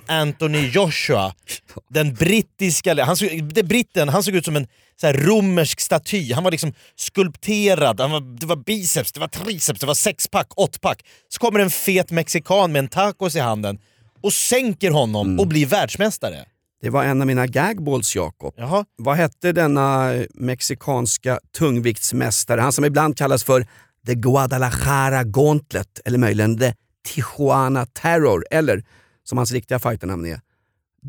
Anthony 0.07 0.69
Joshua, 0.69 1.33
den 1.89 2.13
brittiska... 2.13 3.03
Han 3.03 3.17
såg, 3.17 3.43
det 3.43 3.63
britten, 3.63 4.09
han 4.09 4.23
såg 4.23 4.35
ut 4.35 4.45
som 4.45 4.55
en 4.55 4.67
så 5.01 5.07
här 5.07 5.13
romersk 5.13 5.79
staty. 5.79 6.33
Han 6.33 6.43
var 6.43 6.51
liksom 6.51 6.73
skulpterad, 6.95 7.99
han 7.99 8.11
var, 8.11 8.39
det 8.39 8.45
var 8.45 8.55
biceps, 8.55 9.11
det 9.11 9.19
var 9.19 9.27
triceps, 9.27 9.79
det 9.79 9.85
var 9.85 9.93
sexpack, 9.93 10.47
åttpack. 10.55 11.05
Så 11.29 11.39
kommer 11.39 11.59
en 11.59 11.69
fet 11.69 12.11
mexikan 12.11 12.71
med 12.71 12.79
en 12.79 12.87
tacos 12.87 13.35
i 13.35 13.39
handen 13.39 13.79
och 14.21 14.33
sänker 14.33 14.91
honom 14.91 15.39
och 15.39 15.47
blir 15.47 15.65
världsmästare. 15.65 16.45
Det 16.81 16.89
var 16.89 17.03
en 17.03 17.21
av 17.21 17.27
mina 17.27 17.47
gagballs 17.47 18.15
Jakob. 18.15 18.53
Vad 18.97 19.17
hette 19.17 19.51
denna 19.51 20.13
mexikanska 20.33 21.39
tungviktsmästare, 21.57 22.61
han 22.61 22.71
som 22.73 22.85
ibland 22.85 23.17
kallas 23.17 23.43
för 23.43 23.67
The 24.05 24.15
Guadalajara 24.15 25.23
Gauntlet 25.23 25.99
eller 26.05 26.17
möjligen 26.17 26.59
The 26.59 26.73
Tijuana 27.07 27.85
Terror 27.85 28.45
eller 28.51 28.83
som 29.23 29.37
hans 29.37 29.51
riktiga 29.51 29.79
fighternamn 29.79 30.25
är, 30.25 30.39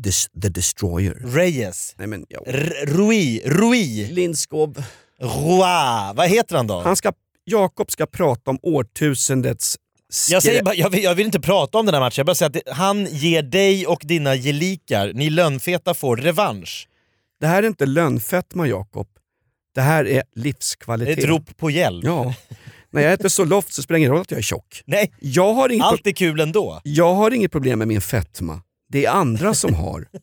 The, 0.03 0.11
The 0.41 0.49
Destroyer. 0.49 1.13
Reyes. 1.25 1.95
Nej 1.97 2.07
men, 2.07 2.25
ja. 2.29 2.39
Rui, 2.85 3.41
Rui, 3.45 4.07
Lindskov. 4.11 4.83
Roa, 5.21 6.13
vad 6.13 6.29
heter 6.29 6.55
han 6.55 6.67
då? 6.67 6.79
Han 6.79 6.95
ska, 6.95 7.13
Jakob 7.45 7.91
ska 7.91 8.05
prata 8.05 8.51
om 8.51 8.59
årtusendets 8.61 9.77
jag, 10.29 10.43
säger 10.43 10.63
bara, 10.63 10.75
jag, 10.75 10.89
vill, 10.89 11.03
jag 11.03 11.15
vill 11.15 11.25
inte 11.25 11.39
prata 11.39 11.77
om 11.77 11.85
den 11.85 11.95
här 11.95 12.01
matchen, 12.01 12.13
jag 12.17 12.25
bara 12.25 12.35
säger 12.35 12.49
att 12.49 12.65
det, 12.65 12.71
han 12.71 13.05
ger 13.05 13.41
dig 13.43 13.87
och 13.87 14.01
dina 14.03 14.35
gelikar, 14.35 15.13
ni 15.13 15.29
lönnfeta 15.29 15.93
får 15.93 16.17
revansch. 16.17 16.87
Det 17.39 17.47
här 17.47 17.63
är 17.63 17.67
inte 17.67 17.85
lönnfetma 17.85 18.67
Jakob. 18.67 19.07
Det 19.75 19.81
här 19.81 20.07
är 20.07 20.23
livskvalitet. 20.35 21.17
Ett 21.17 21.25
rop 21.25 21.57
på 21.57 21.69
hjälp. 21.69 22.05
Ja. 22.05 22.33
När 22.91 23.01
jag 23.01 23.13
äter 23.13 23.29
så 23.29 23.45
loft 23.45 23.73
så 23.73 23.81
spelar 23.81 23.95
det 23.95 23.99
ingen 23.99 24.11
roll 24.11 24.21
att 24.21 24.31
jag 24.31 24.37
är 24.37 24.41
tjock. 24.41 24.83
Nej, 24.85 25.11
Jag 25.19 25.53
har 25.53 25.69
inget, 25.69 25.85
allt 25.85 26.07
är 26.07 26.11
kul 26.11 26.39
ändå. 26.39 26.81
jag 26.83 27.13
har 27.13 27.31
inget 27.31 27.51
problem 27.51 27.79
med 27.79 27.87
min 27.87 28.01
fetma. 28.01 28.61
Det 28.89 29.05
är 29.05 29.09
andra 29.11 29.53
som 29.53 29.73
har. 29.73 30.05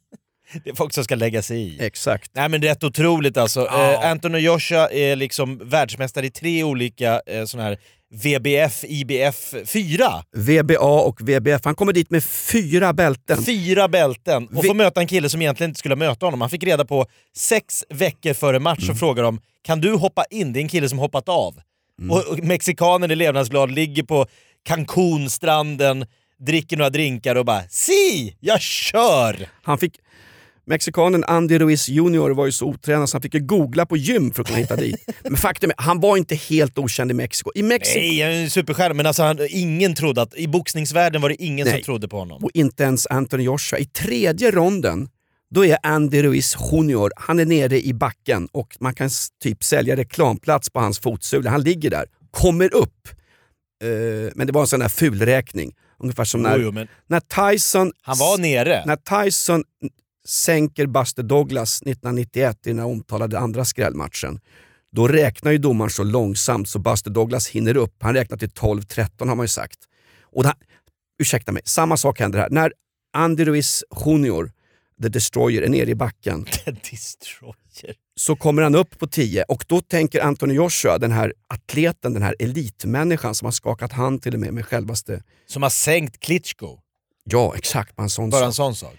Det 0.64 0.70
är 0.70 0.74
folk 0.74 0.92
som 0.94 1.04
ska 1.04 1.14
lägga 1.14 1.42
sig 1.42 1.60
i. 1.60 1.84
Exakt. 1.84 2.30
Nej 2.34 2.48
men 2.48 2.60
det 2.60 2.66
är 2.66 2.70
rätt 2.70 2.84
otroligt 2.84 3.36
alltså. 3.36 3.60
Ja. 3.60 3.92
Eh, 4.04 4.10
Anthony 4.10 4.38
Joshua 4.38 4.88
är 4.90 5.16
liksom 5.16 5.60
världsmästare 5.64 6.26
i 6.26 6.30
tre 6.30 6.64
olika 6.64 7.20
eh, 7.26 7.44
såna 7.44 7.62
här 7.62 7.78
VBF, 8.14 8.84
IBF, 8.84 9.54
fyra! 9.66 10.24
VBA 10.36 10.78
och 10.80 11.20
VBF. 11.28 11.60
Han 11.64 11.74
kommer 11.74 11.92
dit 11.92 12.10
med 12.10 12.24
fyra 12.24 12.92
bälten. 12.92 13.44
Fyra 13.44 13.88
bälten 13.88 14.48
och 14.48 14.64
Vi- 14.64 14.68
får 14.68 14.74
möta 14.74 15.00
en 15.00 15.06
kille 15.06 15.28
som 15.28 15.42
egentligen 15.42 15.70
inte 15.70 15.78
skulle 15.78 15.96
möta 15.96 16.26
honom. 16.26 16.40
Han 16.40 16.50
fick 16.50 16.64
reda 16.64 16.84
på 16.84 17.06
sex 17.36 17.84
veckor 17.88 18.32
före 18.34 18.58
match 18.60 18.82
Mm. 18.82 18.90
och 18.92 18.98
frågar 18.98 19.22
de 19.22 19.40
kan 19.64 19.80
du 19.80 19.92
hoppa 19.94 20.24
in? 20.30 20.52
Det 20.52 20.58
är 20.58 20.62
en 20.62 20.68
kille 20.68 20.88
som 20.88 20.98
hoppat 20.98 21.28
av. 21.28 21.54
Mm. 22.00 22.10
Och, 22.10 22.24
och 22.28 22.38
mexikanen 22.38 23.10
är 23.10 23.16
levnadsglad, 23.16 23.70
ligger 23.70 24.02
på 24.02 24.26
Cancún-stranden, 24.68 26.06
dricker 26.38 26.76
några 26.76 26.90
drinkar 26.90 27.36
och 27.36 27.44
bara 27.44 27.62
si, 27.68 28.36
jag 28.40 28.60
kör! 28.60 29.48
Han 29.62 29.78
fick, 29.78 29.98
mexikanen 30.66 31.24
Andy 31.24 31.58
Ruiz 31.58 31.88
Jr 31.88 32.30
var 32.34 32.46
ju 32.46 32.52
så 32.52 32.66
otränad 32.66 33.08
så 33.08 33.16
han 33.16 33.22
fick 33.22 33.34
ju 33.34 33.40
googla 33.40 33.86
på 33.86 33.96
gym 33.96 34.32
för 34.32 34.42
att 34.42 34.46
kunna 34.46 34.58
hitta 34.58 34.76
dit. 34.76 34.96
Men 35.22 35.36
faktum 35.36 35.70
är, 35.70 35.74
han 35.78 36.00
var 36.00 36.16
inte 36.16 36.34
helt 36.34 36.78
okänd 36.78 37.10
i 37.10 37.14
Mexiko. 37.14 37.50
I 37.54 37.62
Mexiko 37.62 37.98
Nej, 37.98 38.20
han 38.20 38.32
är 38.32 38.42
en 38.42 38.50
superstjärna, 38.50 38.94
men 38.94 39.06
alltså, 39.06 39.22
han, 39.22 39.38
ingen 39.50 39.94
trodde 39.94 40.22
att, 40.22 40.34
i 40.34 40.48
boxningsvärlden 40.48 41.22
var 41.22 41.28
det 41.28 41.42
ingen 41.42 41.66
som 41.66 41.72
Nej. 41.72 41.82
trodde 41.82 42.08
på 42.08 42.18
honom. 42.18 42.44
och 42.44 42.50
inte 42.54 42.82
ens 42.82 43.06
Anthony 43.06 43.42
Joshua. 43.42 43.78
I 43.78 43.84
tredje 43.84 44.50
ronden 44.50 45.08
då 45.50 45.64
är 45.64 45.78
Andy 45.82 46.22
Ruiz 46.22 46.56
Jr, 46.72 47.10
han 47.16 47.38
är 47.38 47.44
nere 47.44 47.80
i 47.80 47.94
backen 47.94 48.48
och 48.52 48.76
man 48.80 48.94
kan 48.94 49.10
typ 49.42 49.64
sälja 49.64 49.96
reklamplats 49.96 50.70
på 50.70 50.80
hans 50.80 50.98
fotsula. 50.98 51.50
Han 51.50 51.62
ligger 51.62 51.90
där, 51.90 52.06
kommer 52.30 52.74
upp. 52.74 53.08
Eh, 53.82 54.32
men 54.34 54.46
det 54.46 54.52
var 54.52 54.60
en 54.60 54.66
sån 54.66 54.80
där 54.80 54.88
fulräkning. 54.88 55.72
Ungefär 55.98 56.24
som 56.24 56.42
när, 56.42 56.58
Jo, 56.58 56.72
jo, 56.76 56.86
när 57.06 57.52
Tyson 57.52 57.92
han 58.02 58.18
var 58.18 58.38
nere. 58.38 58.82
När 58.86 59.24
Tyson 59.24 59.64
sänker 60.26 60.86
Buster 60.86 61.22
Douglas 61.22 61.82
1991 61.82 62.66
i 62.66 62.68
den 62.68 62.78
här 62.78 62.86
omtalade 62.86 63.38
andra 63.38 63.64
skrällmatchen, 63.64 64.40
då 64.92 65.08
räknar 65.08 65.52
ju 65.52 65.58
domaren 65.58 65.90
så 65.90 66.04
långsamt 66.04 66.68
så 66.68 66.78
Buster 66.78 67.10
Douglas 67.10 67.48
hinner 67.48 67.76
upp. 67.76 67.94
Han 68.00 68.14
räknar 68.14 68.36
till 68.36 68.48
12-13 68.50 69.28
har 69.28 69.34
man 69.34 69.44
ju 69.44 69.48
sagt. 69.48 69.78
Och 70.22 70.42
det, 70.42 70.54
ursäkta 71.18 71.52
mig, 71.52 71.62
samma 71.64 71.96
sak 71.96 72.20
händer 72.20 72.38
här. 72.38 72.50
När 72.50 72.72
Andy 73.12 73.44
Ruiz 73.44 73.84
Jr, 74.06 74.50
The 75.02 75.08
Destroyer, 75.08 75.62
är 75.62 75.68
nere 75.68 75.90
i 75.90 75.94
backen 75.94 76.46
Destroyer. 76.90 78.05
Så 78.20 78.36
kommer 78.36 78.62
han 78.62 78.74
upp 78.74 78.98
på 78.98 79.06
10 79.06 79.42
och 79.48 79.64
då 79.68 79.80
tänker 79.80 80.20
Anthony 80.20 80.54
Joshua, 80.54 80.98
den 80.98 81.12
här 81.12 81.34
atleten, 81.46 82.12
den 82.12 82.22
här 82.22 82.36
elitmänniskan 82.38 83.34
som 83.34 83.46
har 83.46 83.52
skakat 83.52 83.92
hand 83.92 84.22
till 84.22 84.34
och 84.34 84.40
med 84.40 84.52
med 84.54 84.66
självaste... 84.66 85.22
Som 85.46 85.62
har 85.62 85.70
sänkt 85.70 86.20
Klitschko. 86.20 86.78
Ja, 87.24 87.54
exakt. 87.56 87.96
Bara 87.96 88.02
en 88.02 88.10
sån 88.10 88.30
Bara 88.30 88.38
sak. 88.38 88.46
en 88.46 88.52
sån 88.52 88.74
sak. 88.74 88.94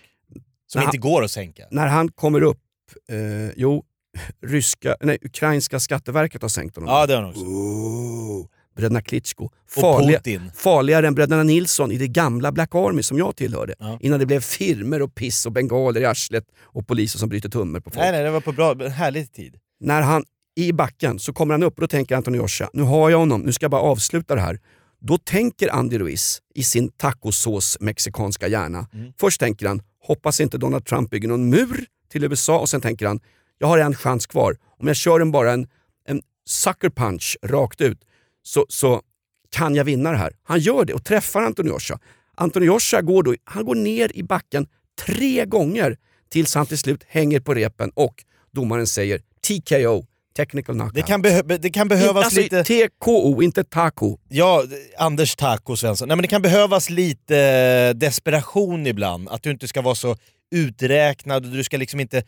Som 0.68 0.80
Nej, 0.80 0.86
inte 0.86 0.98
går 0.98 1.24
att 1.24 1.32
sänka. 1.32 1.64
när 1.72 1.88
han 1.88 2.12
kommer 2.12 2.42
upp, 2.42 2.62
eh, 3.10 3.52
jo, 3.56 3.84
ryska, 4.46 4.96
nej, 5.02 5.18
ukrainska 5.22 5.80
skatteverket 5.80 6.42
har 6.42 6.50
sänkt 6.50 6.76
honom. 6.76 6.94
Ja, 6.94 7.06
det 7.06 7.14
har 7.16 7.22
han 7.22 7.32
också. 7.32 7.44
Oh, 7.44 8.46
bröderna 8.78 9.02
Klitschko. 9.02 9.50
Farliga, 9.70 10.22
farligare 10.56 11.08
än 11.08 11.16
bröderna 11.16 11.44
Nilsson 11.44 11.92
i 11.92 11.98
det 11.98 12.08
gamla 12.08 12.52
Black 12.52 12.76
Army 12.76 13.04
som 13.04 13.18
jag 13.18 13.36
tillhörde. 13.36 13.76
Ja. 13.80 13.98
Innan 14.02 14.20
det 14.20 14.26
blev 14.26 14.40
firmer 14.40 15.02
och 15.02 15.16
piss 15.16 15.46
och 15.46 15.52
bengaler 15.52 16.02
i 16.02 16.06
arslet 16.06 16.44
och 16.62 16.88
poliser 16.88 17.20
som 17.20 17.30
bryter 17.30 17.50
tummor 17.50 17.80
på 17.80 17.90
folk. 17.90 18.02
Nej, 18.02 18.12
nej, 18.12 18.24
det 18.24 18.32
var 18.32 18.42
på 18.42 18.52
bra, 18.52 18.88
härlig 18.88 19.34
tid. 19.34 19.56
När 19.80 20.02
han 20.02 20.24
i 20.56 20.74
backen 20.74 21.20
så 21.20 21.34
kommer 21.34 21.54
han 21.54 21.64
upp 21.64 21.74
och 21.74 21.82
då 21.82 21.88
tänker 21.88 22.16
Antonio 22.16 22.42
Joshua, 22.42 22.70
nu 22.74 22.84
har 22.84 23.10
jag 23.10 23.18
honom, 23.18 23.42
nu 23.42 23.54
ska 23.54 23.64
jag 23.64 23.72
bara 23.72 23.82
avsluta 23.82 24.36
det 24.36 24.42
här. 24.42 24.60
Då 25.00 25.18
tänker 25.18 25.74
Andy 25.74 26.00
Ruiz 26.00 26.42
i 26.56 26.64
sin 26.64 26.90
tacosås 26.90 27.78
mexikanska 27.80 28.48
hjärna. 28.48 28.88
Först 29.20 29.40
tänker 29.40 29.68
han, 29.68 29.82
hoppas 30.04 30.40
inte 30.40 30.58
Donald 30.58 30.86
Trump 30.86 31.10
bygger 31.10 31.28
någon 31.28 31.50
mur 31.50 31.86
till 32.12 32.24
USA 32.24 32.60
och 32.60 32.70
sen 32.70 32.82
tänker 32.82 33.08
han, 33.08 33.20
jag 33.60 33.68
har 33.68 33.78
en 33.78 33.96
chans 33.96 34.26
kvar. 34.26 34.58
Om 34.80 34.88
jag 34.88 34.96
kör 34.96 35.20
en 35.20 35.32
bara 35.32 35.52
en, 35.52 35.68
en 36.06 36.22
sucker 36.46 36.90
punch 36.90 37.38
rakt 37.44 37.82
ut 37.82 38.00
så, 38.48 38.66
så 38.70 39.02
kan 39.50 39.76
jag 39.76 39.84
vinna 39.84 40.12
det 40.12 40.18
här. 40.18 40.34
Han 40.44 40.60
gör 40.60 40.86
det 40.86 40.94
och 40.94 41.04
träffar 41.04 41.42
Antonio 41.42 42.66
Joshua. 42.66 43.02
Går, 43.02 43.24
då, 43.24 43.36
han 43.44 43.66
går 43.66 43.76
ner 43.76 44.12
i 44.14 44.24
backen 44.24 44.68
tre 45.06 45.46
gånger 45.46 45.98
tills 46.30 46.56
han 46.56 46.66
till 46.66 46.78
slut 46.78 47.04
hänger 47.08 47.40
på 47.40 47.54
repen 47.54 47.92
och 47.94 48.24
domaren 48.52 48.88
säger 48.88 49.22
TKO, 49.48 50.06
technical 50.36 50.76
knockout. 50.76 50.96
Det 50.96 51.02
kan, 51.02 51.22
behö 51.22 51.42
det 51.42 51.70
kan 51.70 51.88
behövas 51.88 52.26
alltså, 52.26 52.42
lite... 52.42 52.64
TKO, 52.64 53.44
inte 53.44 53.64
taco. 53.64 54.18
Ja, 54.30 54.64
Anders 54.98 55.36
Taco 55.36 55.76
Svensson. 55.76 56.08
Nej, 56.08 56.18
men 56.18 56.22
det 56.22 56.28
kan 56.28 56.42
behövas 56.42 56.90
lite 56.90 57.38
eh, 57.40 57.98
desperation 57.98 58.88
ibland. 58.88 59.30
Att 59.30 59.44
du 59.44 59.52
inte 59.52 59.68
ska 59.68 59.82
vara 59.82 59.96
så 59.96 60.16
uträknad. 60.52 61.46
och 61.46 61.52
Du 61.52 61.64
ska 61.64 61.78
liksom 61.78 62.00
inte... 62.00 62.24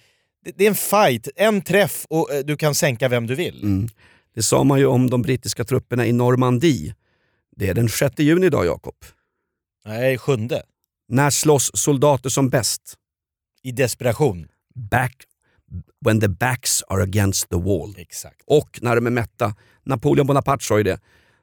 det, 0.45 0.51
det 0.57 0.63
är 0.63 0.69
en 0.69 0.75
fight, 0.75 1.27
en 1.35 1.61
träff 1.61 2.05
och 2.09 2.33
eh, 2.33 2.39
du 2.39 2.57
kan 2.57 2.75
sänka 2.75 3.07
vem 3.07 3.27
du 3.27 3.35
vill. 3.35 3.63
Mm. 3.63 3.89
Det 4.35 4.43
sa 4.43 4.63
man 4.63 4.79
ju 4.79 4.85
om 4.85 5.09
de 5.09 5.21
brittiska 5.21 5.63
trupperna 5.63 6.05
i 6.05 6.11
Normandie. 6.11 6.95
Det 7.55 7.69
är 7.69 7.73
den 7.73 7.89
6 7.89 8.19
juni 8.19 8.45
idag, 8.45 8.65
Jakob. 8.65 8.95
Nej, 9.85 10.17
sjunde. 10.17 10.63
När 11.07 11.29
slåss 11.29 11.71
soldater 11.73 12.29
som 12.29 12.49
bäst? 12.49 12.95
I 13.63 13.71
desperation. 13.71 14.47
Back, 14.75 15.15
when 16.05 16.19
the 16.19 16.27
backs 16.27 16.83
are 16.83 17.03
against 17.03 17.49
the 17.49 17.57
wall. 17.57 17.95
Exakt. 17.97 18.41
Och 18.45 18.79
när 18.81 18.95
de 18.95 19.07
är 19.07 19.11
mätta. 19.11 19.55
Napoleon 19.83 20.27
Bonaparte 20.27 20.65
sa 20.65 20.77
ju 20.77 20.83
det. 20.83 20.99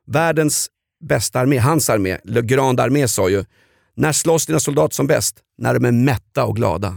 Världens 0.06 0.70
bästa 1.00 1.40
armé, 1.40 1.58
hans 1.58 1.90
armé, 1.90 2.18
Le 2.24 2.42
Grande 2.42 2.82
Armé 2.82 3.08
sa 3.08 3.28
ju 3.28 3.44
när 3.94 4.12
slåss 4.12 4.46
dina 4.46 4.60
soldater 4.60 4.94
som 4.94 5.06
bäst? 5.06 5.42
När 5.58 5.74
de 5.74 5.84
är 5.84 5.92
mätta 5.92 6.44
och 6.44 6.56
glada. 6.56 6.96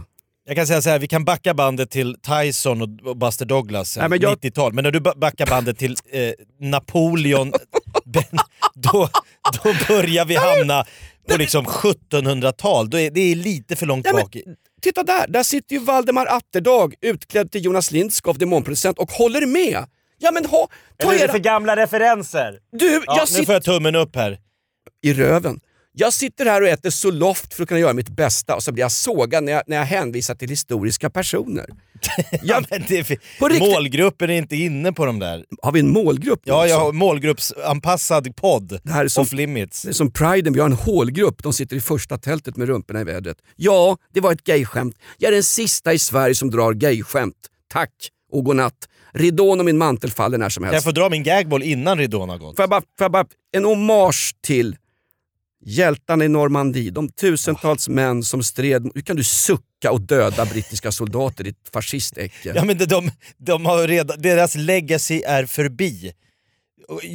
Jag 0.50 0.56
kan 0.56 0.66
säga 0.66 0.82
så 0.82 0.90
här, 0.90 0.98
vi 0.98 1.08
kan 1.08 1.24
backa 1.24 1.54
bandet 1.54 1.90
till 1.90 2.16
Tyson 2.20 2.82
och- 2.82 3.16
Buster 3.16 3.44
Douglas, 3.46 3.96
Nej, 3.96 4.08
men 4.08 4.20
jag- 4.20 4.32
90-tal. 4.38 4.72
Men 4.72 4.84
när 4.84 4.90
du 4.90 5.00
ba- 5.00 5.14
backar 5.16 5.46
bandet 5.46 5.78
till 5.78 5.96
eh, 6.12 6.32
Napoleon, 6.60 7.52
ben, 8.04 8.38
då, 8.74 9.08
då 9.62 9.72
börjar 9.88 10.24
vi 10.24 10.36
hamna 10.36 10.84
på 11.28 11.36
liksom 11.36 11.64
1700-tal. 11.66 12.90
Då 12.90 12.98
är, 12.98 13.10
det 13.10 13.20
är 13.20 13.34
lite 13.34 13.76
för 13.76 13.86
långt 13.86 14.04
men- 14.06 14.14
bak. 14.22 14.36
i- 14.36 14.44
Titta 14.82 15.02
där, 15.02 15.26
där 15.28 15.42
sitter 15.42 15.74
ju 15.76 15.80
Valdemar 15.80 16.26
Atterdag 16.26 16.94
utklädd 17.00 17.52
till 17.52 17.64
Jonas 17.64 17.90
Lindskov, 17.90 18.38
demonproducent 18.38 18.98
och 18.98 19.10
håller 19.12 19.46
med. 19.46 19.84
Ja 20.18 20.30
men 20.30 20.44
ha, 20.46 20.68
ta 20.98 21.06
Eller 21.06 21.14
är 21.14 21.18
det 21.18 21.24
era... 21.24 21.32
för 21.32 21.38
gamla 21.38 21.76
referenser? 21.76 22.58
Du, 22.72 22.86
Ja, 22.92 23.02
jag 23.06 23.20
nu 23.20 23.26
sitter 23.26 23.44
får 23.44 23.54
jag 23.54 23.62
tummen 23.64 23.96
upp 23.96 24.16
här. 24.16 24.38
i 25.02 25.12
röven. 25.14 25.60
Jag 25.92 26.12
sitter 26.12 26.46
här 26.46 26.62
och 26.62 26.68
äter 26.68 26.90
Zoloft 26.90 27.54
för 27.54 27.62
att 27.62 27.68
kunna 27.68 27.80
göra 27.80 27.92
mitt 27.92 28.08
bästa 28.08 28.54
och 28.54 28.62
så 28.62 28.72
blir 28.72 28.84
jag 28.84 28.92
sågad 28.92 29.44
när 29.44 29.52
jag, 29.52 29.62
när 29.66 29.76
jag 29.76 29.84
hänvisar 29.84 30.34
till 30.34 30.48
historiska 30.48 31.10
personer. 31.10 31.66
Ja, 32.30 32.38
Jag, 32.42 32.66
men 32.70 32.82
det 32.88 33.60
målgruppen 33.60 34.30
är 34.30 34.34
inte 34.38 34.56
inne 34.56 34.92
på 34.92 35.06
de 35.06 35.18
där. 35.18 35.44
har 35.62 35.72
vi 35.72 35.80
en 35.80 35.92
målgrupp 35.92 36.40
Ja, 36.44 36.66
jag 36.66 36.80
har 36.80 36.92
målgruppsanpassad 36.92 38.36
podd. 38.36 38.80
Det 38.84 38.92
här 38.92 39.04
är 39.04 39.08
som- 39.08 39.22
Off 39.22 39.32
limits. 39.32 39.82
Det 39.82 39.88
är 39.88 39.92
som 39.92 40.12
priden, 40.12 40.52
vi 40.52 40.60
har 40.60 40.66
en 40.66 40.72
hålgrupp. 40.72 41.42
De 41.42 41.52
sitter 41.52 41.76
i 41.76 41.80
första 41.80 42.18
tältet 42.18 42.56
med 42.56 42.68
rumporna 42.68 43.00
i 43.00 43.04
vädret. 43.04 43.36
Ja, 43.56 43.96
det 44.14 44.20
var 44.20 44.32
ett 44.32 44.44
gayskämt. 44.44 44.96
Jag 45.18 45.28
är 45.28 45.32
den 45.32 45.42
sista 45.42 45.92
i 45.92 45.98
Sverige 45.98 46.34
som 46.34 46.50
drar 46.50 46.72
gayskämt. 46.72 47.36
Tack 47.72 47.90
och 48.32 48.44
godnatt. 48.44 48.74
Ridån 49.14 49.58
och 49.58 49.64
min 49.66 49.78
mantel 49.78 50.10
faller 50.10 50.38
när 50.38 50.48
som 50.48 50.64
helst. 50.64 50.74
jag 50.74 50.84
få 50.84 50.90
dra 51.00 51.08
min 51.08 51.22
gagball 51.22 51.62
innan 51.62 51.98
ridån 51.98 52.28
har 52.28 52.38
gått? 52.38 52.56
Får 52.56 52.62
jag 52.62 52.70
bara, 52.70 52.80
får 52.80 53.04
jag 53.04 53.12
bara, 53.12 53.24
en 53.52 53.64
hommage 53.64 54.34
till 54.46 54.76
hjältarna 55.64 56.24
i 56.24 56.28
Normandie. 56.28 56.90
De 56.90 57.08
tusentals 57.08 57.88
män 57.88 58.22
som 58.22 58.42
stred. 58.42 58.90
Hur 58.94 59.02
kan 59.02 59.16
du 59.16 59.24
sucka 59.24 59.92
och 59.92 60.00
döda 60.00 60.46
brittiska 60.46 60.92
soldater, 60.92 61.44
ditt 61.44 61.70
fascistäcke? 61.72 62.52
Ja, 62.54 62.64
men 62.64 62.78
de, 62.78 62.84
de, 62.84 63.10
de 63.36 63.66
har 63.66 63.88
redan, 63.88 64.22
deras 64.22 64.54
legacy 64.54 65.22
är 65.26 65.46
förbi. 65.46 66.12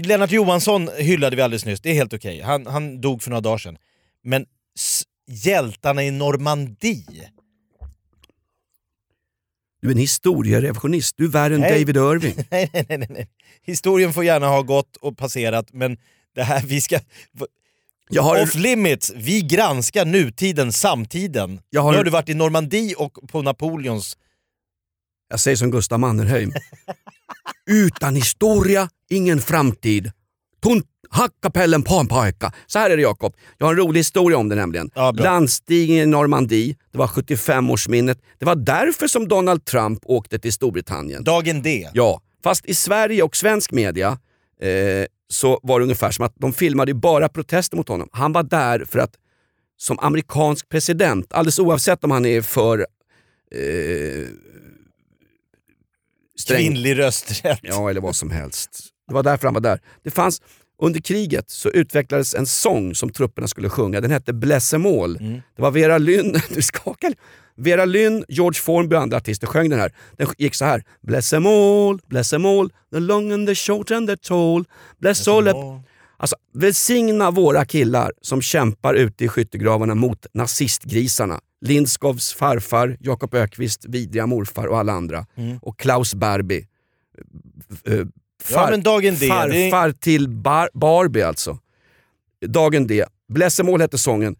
Lennart 0.03 0.31
Johansson 0.31 0.89
hyllade 0.97 1.35
vi 1.35 1.41
alldeles 1.41 1.65
nyss, 1.65 1.81
det 1.81 1.89
är 1.89 1.93
helt 1.93 2.13
okej. 2.13 2.41
Han, 2.41 2.65
han 2.65 3.01
dog 3.01 3.23
för 3.23 3.29
några 3.29 3.41
dagar 3.41 3.57
sedan. 3.57 3.77
Men 4.23 4.45
hjältarna 5.27 6.03
i 6.03 6.11
Normandie? 6.11 7.29
Du 9.81 9.87
är 9.87 9.91
en 9.91 9.97
historierevisionist. 9.97 11.17
Du 11.17 11.25
är 11.25 11.29
värre 11.29 11.55
än. 11.55 11.61
David 11.61 11.97
Irving. 11.97 12.35
Nej, 12.51 12.69
nej, 12.73 12.85
nej, 12.89 13.07
nej. 13.09 13.27
Historien 13.61 14.13
får 14.13 14.23
gärna 14.23 14.47
ha 14.47 14.61
gått 14.61 14.95
och 14.95 15.17
passerat, 15.17 15.73
men 15.73 15.97
det 16.35 16.43
här 16.43 16.63
vi 16.65 16.81
ska... 16.81 16.99
Jag 18.09 18.21
har, 18.23 18.43
Off 18.43 18.55
limits, 18.55 19.11
vi 19.15 19.41
granskar 19.41 20.05
nutiden, 20.05 20.73
samtiden. 20.73 21.59
Jag 21.69 21.81
har- 21.81 21.91
Nu 21.91 21.97
har 21.97 22.03
du 22.03 22.11
varit 22.11 22.29
i 22.29 22.33
Normandie 22.33 22.95
och 22.95 23.17
på 23.27 23.41
Napoleons... 23.41 24.17
jag 25.29 25.39
säger 25.39 25.57
som 25.57 25.71
Gustav 25.71 25.99
Mannerheim. 25.99 26.51
Utan 27.69 28.15
historia, 28.15 28.89
ingen 29.09 29.41
framtid. 29.41 30.11
Tunt 30.63 30.85
Hackapellen 31.09 31.83
på 31.83 31.95
en 31.95 32.07
pojka. 32.07 32.53
Så 32.67 32.79
här 32.79 32.89
är 32.89 32.95
det 32.97 33.01
Jakob. 33.03 33.35
Jag 33.57 33.65
har 33.67 33.73
en 33.73 33.79
rolig 33.79 33.99
historia 33.99 34.37
om 34.37 34.49
det 34.49 34.55
nämligen. 34.55 34.89
Ja, 34.95 35.11
bra. 35.11 35.23
Landstigningen 35.23 36.03
i 36.03 36.11
Normandie, 36.11 36.75
det 36.91 36.97
var 36.97 37.07
75-årsminnet. 37.07 38.17
Det 38.39 38.45
var 38.45 38.55
därför 38.55 39.07
som 39.07 39.27
Donald 39.27 39.65
Trump 39.65 39.99
åkte 40.05 40.39
till 40.39 40.53
Storbritannien. 40.53 41.23
Dagen 41.23 41.61
D. 41.61 41.89
Ja, 41.93 42.21
fast 42.43 42.65
i 42.65 42.75
Sverige 42.75 43.23
och 43.23 43.35
svensk 43.35 43.71
media 43.71 44.17
eh, 44.61 45.05
så 45.29 45.59
var 45.63 45.79
det 45.79 45.83
ungefär 45.83 46.11
som 46.11 46.25
att 46.25 46.33
de 46.35 46.53
filmade 46.53 46.93
bara 46.93 47.29
protester 47.29 47.77
mot 47.77 47.87
honom. 47.87 48.09
Han 48.11 48.33
var 48.33 48.43
där 48.43 48.85
för 48.85 48.99
att 48.99 49.15
som 49.77 49.99
amerikansk 49.99 50.69
president, 50.69 51.33
alldeles 51.33 51.59
oavsett 51.59 52.03
om 52.03 52.11
han 52.11 52.25
är 52.25 52.41
för 52.41 52.79
eh, 53.51 54.27
sträng 56.39 56.57
Kvinnlig 56.57 56.97
rösträtt. 56.97 57.59
Ja, 57.61 57.89
eller 57.89 58.01
vad 58.01 58.15
som 58.15 58.31
helst. 58.31 58.79
Det 59.07 59.13
var 59.13 59.23
därför 59.23 59.47
han 59.47 59.53
var 59.53 59.61
där. 59.61 59.79
Det 60.03 60.11
fanns, 60.11 60.41
under 60.77 60.99
kriget 60.99 61.49
så 61.49 61.69
utvecklades 61.69 62.35
en 62.35 62.45
sång 62.45 62.95
som 62.95 63.09
trupperna 63.09 63.47
skulle 63.47 63.69
sjunga. 63.69 64.01
Den 64.01 64.11
hette 64.11 64.33
Blessemål. 64.33 65.17
Mm. 65.17 65.41
Det 65.55 65.61
var 65.61 65.71
Vera 65.71 65.97
Lynn, 65.97 66.35
du 66.49 66.61
skakar. 66.61 67.13
Vera 67.57 67.85
Lynn, 67.85 68.25
George 68.27 68.59
Formby 68.59 68.95
och 68.95 69.01
andra 69.01 69.17
artister 69.17 69.47
sjöng 69.47 69.69
den 69.69 69.79
här. 69.79 69.91
Den 70.17 70.27
gick 70.37 70.55
så 70.55 70.65
här. 70.65 70.83
Blessemål, 71.01 71.99
blessemål, 72.07 72.69
the 72.93 72.99
long 72.99 73.31
and 73.31 73.47
the 73.47 73.55
short 73.55 73.91
and 73.91 74.09
the 74.09 74.17
tall. 74.17 74.65
Bless 74.99 75.27
all. 75.27 75.47
Alltså, 76.17 76.35
välsigna 76.53 77.31
våra 77.31 77.65
killar 77.65 78.11
som 78.21 78.41
kämpar 78.41 78.93
ute 78.93 79.25
i 79.25 79.27
skyttegravarna 79.27 79.95
mot 79.95 80.25
nazistgrisarna. 80.33 81.39
Lindskovs 81.61 82.33
farfar, 82.33 82.97
Jakob 82.99 83.33
Ökvist 83.33 83.85
vidriga 83.85 84.25
morfar 84.25 84.67
och 84.67 84.79
alla 84.79 84.93
andra. 84.93 85.25
Mm. 85.35 85.57
Och 85.61 85.79
Klaus 85.79 86.13
Barbie. 86.15 86.67
Eh, 88.49 88.53
Ja, 88.53 88.77
dagen 88.77 89.15
D, 89.15 89.19
det 89.19 89.29
Farfar 89.71 89.91
till 89.91 90.29
bar, 90.29 90.69
Barbie 90.73 91.21
alltså. 91.23 91.59
Dagen 92.45 92.87
D. 92.87 93.05
Blessemål 93.33 93.81
hette 93.81 93.97
sången. 93.97 94.35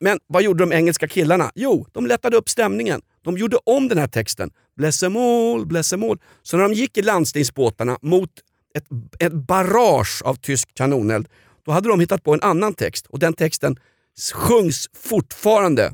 Men 0.00 0.18
vad 0.26 0.42
gjorde 0.42 0.64
de 0.64 0.72
engelska 0.72 1.08
killarna? 1.08 1.50
Jo, 1.54 1.86
de 1.92 2.06
lättade 2.06 2.36
upp 2.36 2.48
stämningen. 2.48 3.02
De 3.22 3.38
gjorde 3.38 3.56
om 3.64 3.88
den 3.88 3.98
här 3.98 4.06
texten. 4.06 4.50
Blessemål, 4.76 5.66
blessemål. 5.66 6.18
Så 6.42 6.56
när 6.56 6.64
de 6.64 6.72
gick 6.74 6.96
i 6.98 7.02
landstingsbåtarna 7.02 7.98
mot 8.02 8.30
ett, 8.74 8.84
ett 9.18 9.32
barrage 9.32 10.22
av 10.24 10.34
tysk 10.34 10.74
kanoneld, 10.74 11.28
då 11.66 11.72
hade 11.72 11.88
de 11.88 12.00
hittat 12.00 12.22
på 12.22 12.34
en 12.34 12.42
annan 12.42 12.74
text. 12.74 13.06
Och 13.06 13.18
den 13.18 13.32
texten 13.32 13.76
sjungs 14.34 14.88
fortfarande 14.94 15.92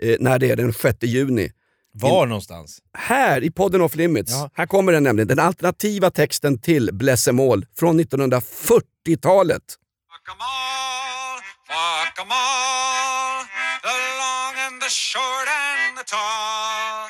eh, 0.00 0.16
när 0.20 0.38
det 0.38 0.50
är 0.50 0.56
den 0.56 0.72
6 0.72 0.98
juni. 1.02 1.50
Var 1.96 2.26
någonstans? 2.26 2.78
Här 2.98 3.44
i 3.44 3.50
podden 3.50 3.80
Off 3.80 3.94
Limits, 3.94 4.32
Ja. 4.32 4.50
här 4.54 4.66
kommer 4.66 4.92
den 4.92 5.02
nämligen. 5.02 5.28
Den 5.28 5.38
alternativa 5.38 6.10
texten 6.10 6.58
till 6.60 6.90
Blessemål 6.92 7.66
från 7.78 7.96
1940-talet. 8.00 9.62
Fuck 10.12 10.28
'em 10.28 10.40
all, 10.40 11.38
fuck 11.68 12.18
'em 12.18 12.30
all, 12.30 13.44
the 13.88 13.96
long 14.22 14.54
and 14.66 14.82
the 14.82 14.90
short 14.90 15.48
and 15.62 15.98
the 15.98 16.04
tall. 16.04 17.08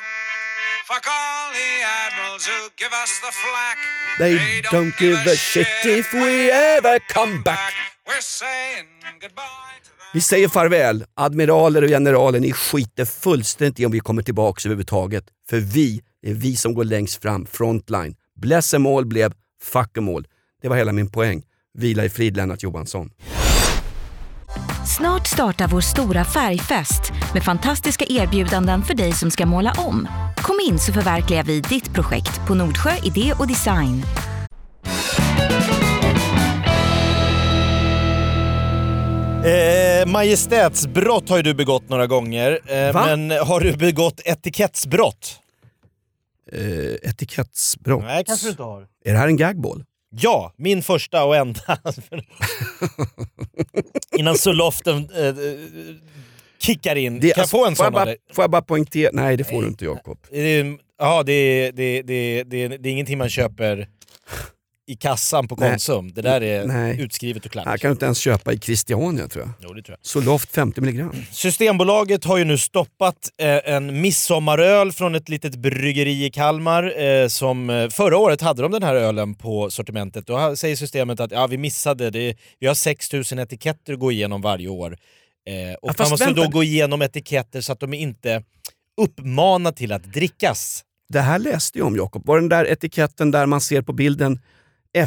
Fuck 0.89 1.05
all 1.07 1.53
the 1.59 1.71
admirals 2.03 2.47
who 2.47 2.59
give 2.81 2.93
us 3.03 3.11
the 3.25 3.31
flack. 3.43 3.77
They 4.19 4.61
don't 4.71 4.93
give 4.99 5.31
a 5.33 5.35
shit 5.35 5.85
if 5.85 6.13
we 6.13 6.51
ever 6.51 6.99
come 7.13 7.41
back. 7.43 7.73
We're 8.07 8.21
saying 8.21 8.87
goodbye. 9.21 9.75
Vi 10.15 10.21
säger 10.21 10.47
farväl, 10.47 11.03
admiraler 11.13 11.81
och 11.81 11.89
generaler, 11.89 12.39
ni 12.39 12.53
skiter 12.53 13.05
fullständigt 13.05 13.79
i 13.79 13.85
om 13.85 13.91
vi 13.91 13.99
kommer 13.99 14.21
tillbaka 14.21 14.61
överhuvudtaget. 14.65 15.25
För 15.49 15.59
vi, 15.59 16.01
det 16.21 16.29
är 16.29 16.33
vi 16.33 16.55
som 16.55 16.73
går 16.73 16.83
längst 16.83 17.21
fram, 17.21 17.45
frontline. 17.45 18.15
Blessemål 18.35 19.05
blev 19.05 19.33
fuck 19.61 19.97
him 19.97 20.09
all. 20.09 20.27
Det 20.61 20.69
var 20.69 20.75
hela 20.75 20.91
min 20.91 21.11
poäng. 21.11 21.43
Vila 21.77 22.05
i 22.05 22.09
frid 22.09 22.37
Lennart 22.37 22.63
Johansson. 22.63 23.09
Snart 24.97 25.27
startar 25.27 25.67
vår 25.67 25.81
stora 25.81 26.25
färgfest 26.25 27.11
med 27.33 27.43
fantastiska 27.43 28.05
erbjudanden 28.09 28.83
för 28.83 28.93
dig 28.93 29.11
som 29.13 29.31
ska 29.31 29.45
måla 29.45 29.73
om. 29.77 30.07
Kom 30.37 30.59
in 30.69 30.79
så 30.79 30.93
förverkligar 30.93 31.43
vi 31.43 31.61
ditt 31.61 31.93
projekt 31.93 32.47
på 32.47 32.55
Nordsjö 32.55 32.91
Idé 33.03 33.33
och 33.39 33.47
Design. 33.47 34.03
Eh, 39.45 40.05
majestätsbrott 40.07 41.29
har 41.29 41.37
ju 41.37 41.43
du 41.43 41.53
begått 41.53 41.89
några 41.89 42.07
gånger, 42.07 42.59
eh, 42.67 42.93
Va? 42.93 43.05
men 43.15 43.31
har 43.31 43.59
du 43.59 43.73
begått 43.77 44.21
etikettsbrott? 44.25 45.39
Eh, 46.51 47.09
etikettsbrott. 47.09 48.03
Nej, 48.03 48.23
kanske 48.27 48.45
du 48.45 48.49
inte 48.49 48.63
har. 48.63 48.81
Är 49.05 49.11
det 49.13 49.17
här 49.17 49.27
en 49.27 49.37
gagball? 49.37 49.83
Ja, 50.09 50.53
min 50.57 50.83
första 50.83 51.23
och 51.25 51.35
enda. 51.35 51.59
Innan 54.17 54.35
Soloften 54.37 55.09
eh, 55.15 55.25
eh, 55.25 55.33
kickar 56.59 56.95
in. 56.95 57.19
Det- 57.19 57.29
kan 57.35 57.41
jag 57.41 57.49
få 57.49 57.65
en 57.65 57.75
sån 57.75 57.95
av 57.95 58.05
dig? 58.05 58.17
Får 58.33 58.43
jag 58.43 58.51
bara 58.51 58.61
poängtera? 58.61 59.09
Nej, 59.13 59.37
det 59.37 59.43
får 59.43 59.61
du 59.61 59.67
inte 59.67 59.85
Jakob. 59.85 60.17
Eh, 60.31 60.65
Ja, 60.97 61.23
det 61.23 61.33
är, 61.33 61.71
det, 61.71 62.01
det, 62.01 62.43
det, 62.43 62.67
det 62.67 62.89
är 62.89 62.91
ingenting 62.93 63.17
man 63.17 63.29
köper 63.29 63.87
i 64.87 64.95
kassan 64.95 65.47
på 65.47 65.55
Nej. 65.55 65.69
Konsum. 65.69 66.13
Det 66.13 66.21
där 66.21 66.41
är 66.43 66.65
Nej. 66.65 67.01
utskrivet 67.01 67.45
och 67.45 67.51
klart. 67.51 67.65
Jag 67.65 67.79
kan 67.79 67.89
du 67.89 67.91
inte 67.91 68.05
ens 68.05 68.17
köpa 68.17 68.53
i 68.53 68.59
Christiania 68.59 69.27
tror 69.27 69.43
jag. 69.43 69.53
Jo, 69.59 69.73
det 69.73 69.81
tror 69.83 69.97
jag. 70.01 70.05
Zoloft 70.05 70.51
50 70.55 70.81
milligram. 70.81 71.15
Systembolaget 71.31 72.23
har 72.23 72.37
ju 72.37 72.43
nu 72.43 72.57
stoppat 72.57 73.29
eh, 73.37 73.73
en 73.73 74.01
midsommaröl 74.01 74.91
från 74.91 75.15
ett 75.15 75.29
litet 75.29 75.55
bryggeri 75.55 76.25
i 76.25 76.29
Kalmar. 76.29 77.01
Eh, 77.03 77.27
som 77.27 77.69
eh, 77.69 77.89
Förra 77.89 78.17
året 78.17 78.41
hade 78.41 78.61
de 78.61 78.71
den 78.71 78.83
här 78.83 78.95
ölen 78.95 79.35
på 79.35 79.69
sortimentet. 79.71 80.27
Då 80.27 80.55
säger 80.55 80.75
systemet 80.75 81.19
att 81.19 81.31
ja, 81.31 81.47
vi 81.47 81.57
missade 81.57 82.09
det. 82.09 82.35
Vi 82.59 82.67
har 82.67 82.75
6000 82.75 83.39
etiketter 83.39 83.93
att 83.93 83.99
gå 83.99 84.11
igenom 84.11 84.41
varje 84.41 84.67
år. 84.67 84.97
Eh, 85.49 85.73
och 85.81 85.89
Ja, 85.89 85.93
man 85.99 86.09
måste 86.09 86.25
vänta. 86.25 86.41
då 86.43 86.49
gå 86.49 86.63
igenom 86.63 87.01
etiketter 87.01 87.61
så 87.61 87.71
att 87.71 87.79
de 87.79 87.93
inte 87.93 88.43
uppmanar 89.01 89.71
till 89.71 89.91
att 89.91 90.03
drickas. 90.03 90.81
Det 91.09 91.21
här 91.21 91.39
läste 91.39 91.77
jag 91.79 91.87
om 91.87 91.95
Jakob. 91.95 92.25
Var 92.25 92.39
den 92.39 92.49
där 92.49 92.65
etiketten 92.71 93.31
där 93.31 93.45
man 93.45 93.61
ser 93.61 93.81
på 93.81 93.93
bilden 93.93 94.39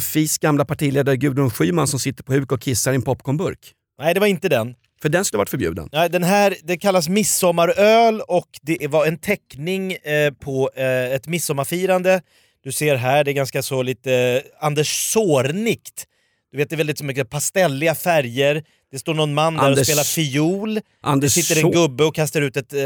FIs 0.00 0.38
gamla 0.38 0.64
partiledare 0.64 1.16
Gudrun 1.16 1.50
Schyman 1.50 1.86
som 1.86 2.00
sitter 2.00 2.24
på 2.24 2.32
huk 2.32 2.52
och 2.52 2.60
kissar 2.60 2.92
i 2.92 2.94
en 2.94 3.02
popcornburk? 3.02 3.74
Nej, 3.98 4.14
det 4.14 4.20
var 4.20 4.26
inte 4.26 4.48
den. 4.48 4.74
För 5.02 5.08
den 5.08 5.24
skulle 5.24 5.38
varit 5.38 5.50
förbjuden. 5.50 5.88
Nej, 5.92 6.10
den 6.10 6.22
här 6.22 6.56
det 6.64 6.76
kallas 6.76 7.08
midsommaröl 7.08 8.20
och 8.20 8.48
det 8.62 8.86
var 8.90 9.06
en 9.06 9.18
teckning 9.18 9.92
eh, 9.92 10.32
på 10.32 10.70
eh, 10.76 11.12
ett 11.14 11.26
midsommarfirande. 11.26 12.22
Du 12.64 12.72
ser 12.72 12.96
här, 12.96 13.24
det 13.24 13.30
är 13.30 13.32
ganska 13.32 13.62
så 13.62 13.82
lite 13.82 14.12
eh, 14.14 14.66
Anders 14.66 15.12
Zornikt. 15.12 16.06
Du 16.52 16.58
vet, 16.58 16.70
det 16.70 16.74
är 16.74 16.76
väldigt 16.76 16.98
så 16.98 17.04
mycket 17.04 17.30
pastelliga 17.30 17.94
färger. 17.94 18.64
Det 18.90 18.98
står 18.98 19.14
någon 19.14 19.34
man 19.34 19.54
där 19.54 19.60
och 19.62 19.66
Anders- 19.68 19.84
spelar 19.86 20.02
fiol. 20.04 20.74
Det 20.74 20.82
Anders 21.02 21.32
sitter 21.32 21.64
en 21.64 21.70
gubbe 21.70 22.04
och 22.04 22.14
kastar 22.14 22.42
ut 22.42 22.56
ett 22.56 22.72
eh, 22.72 22.80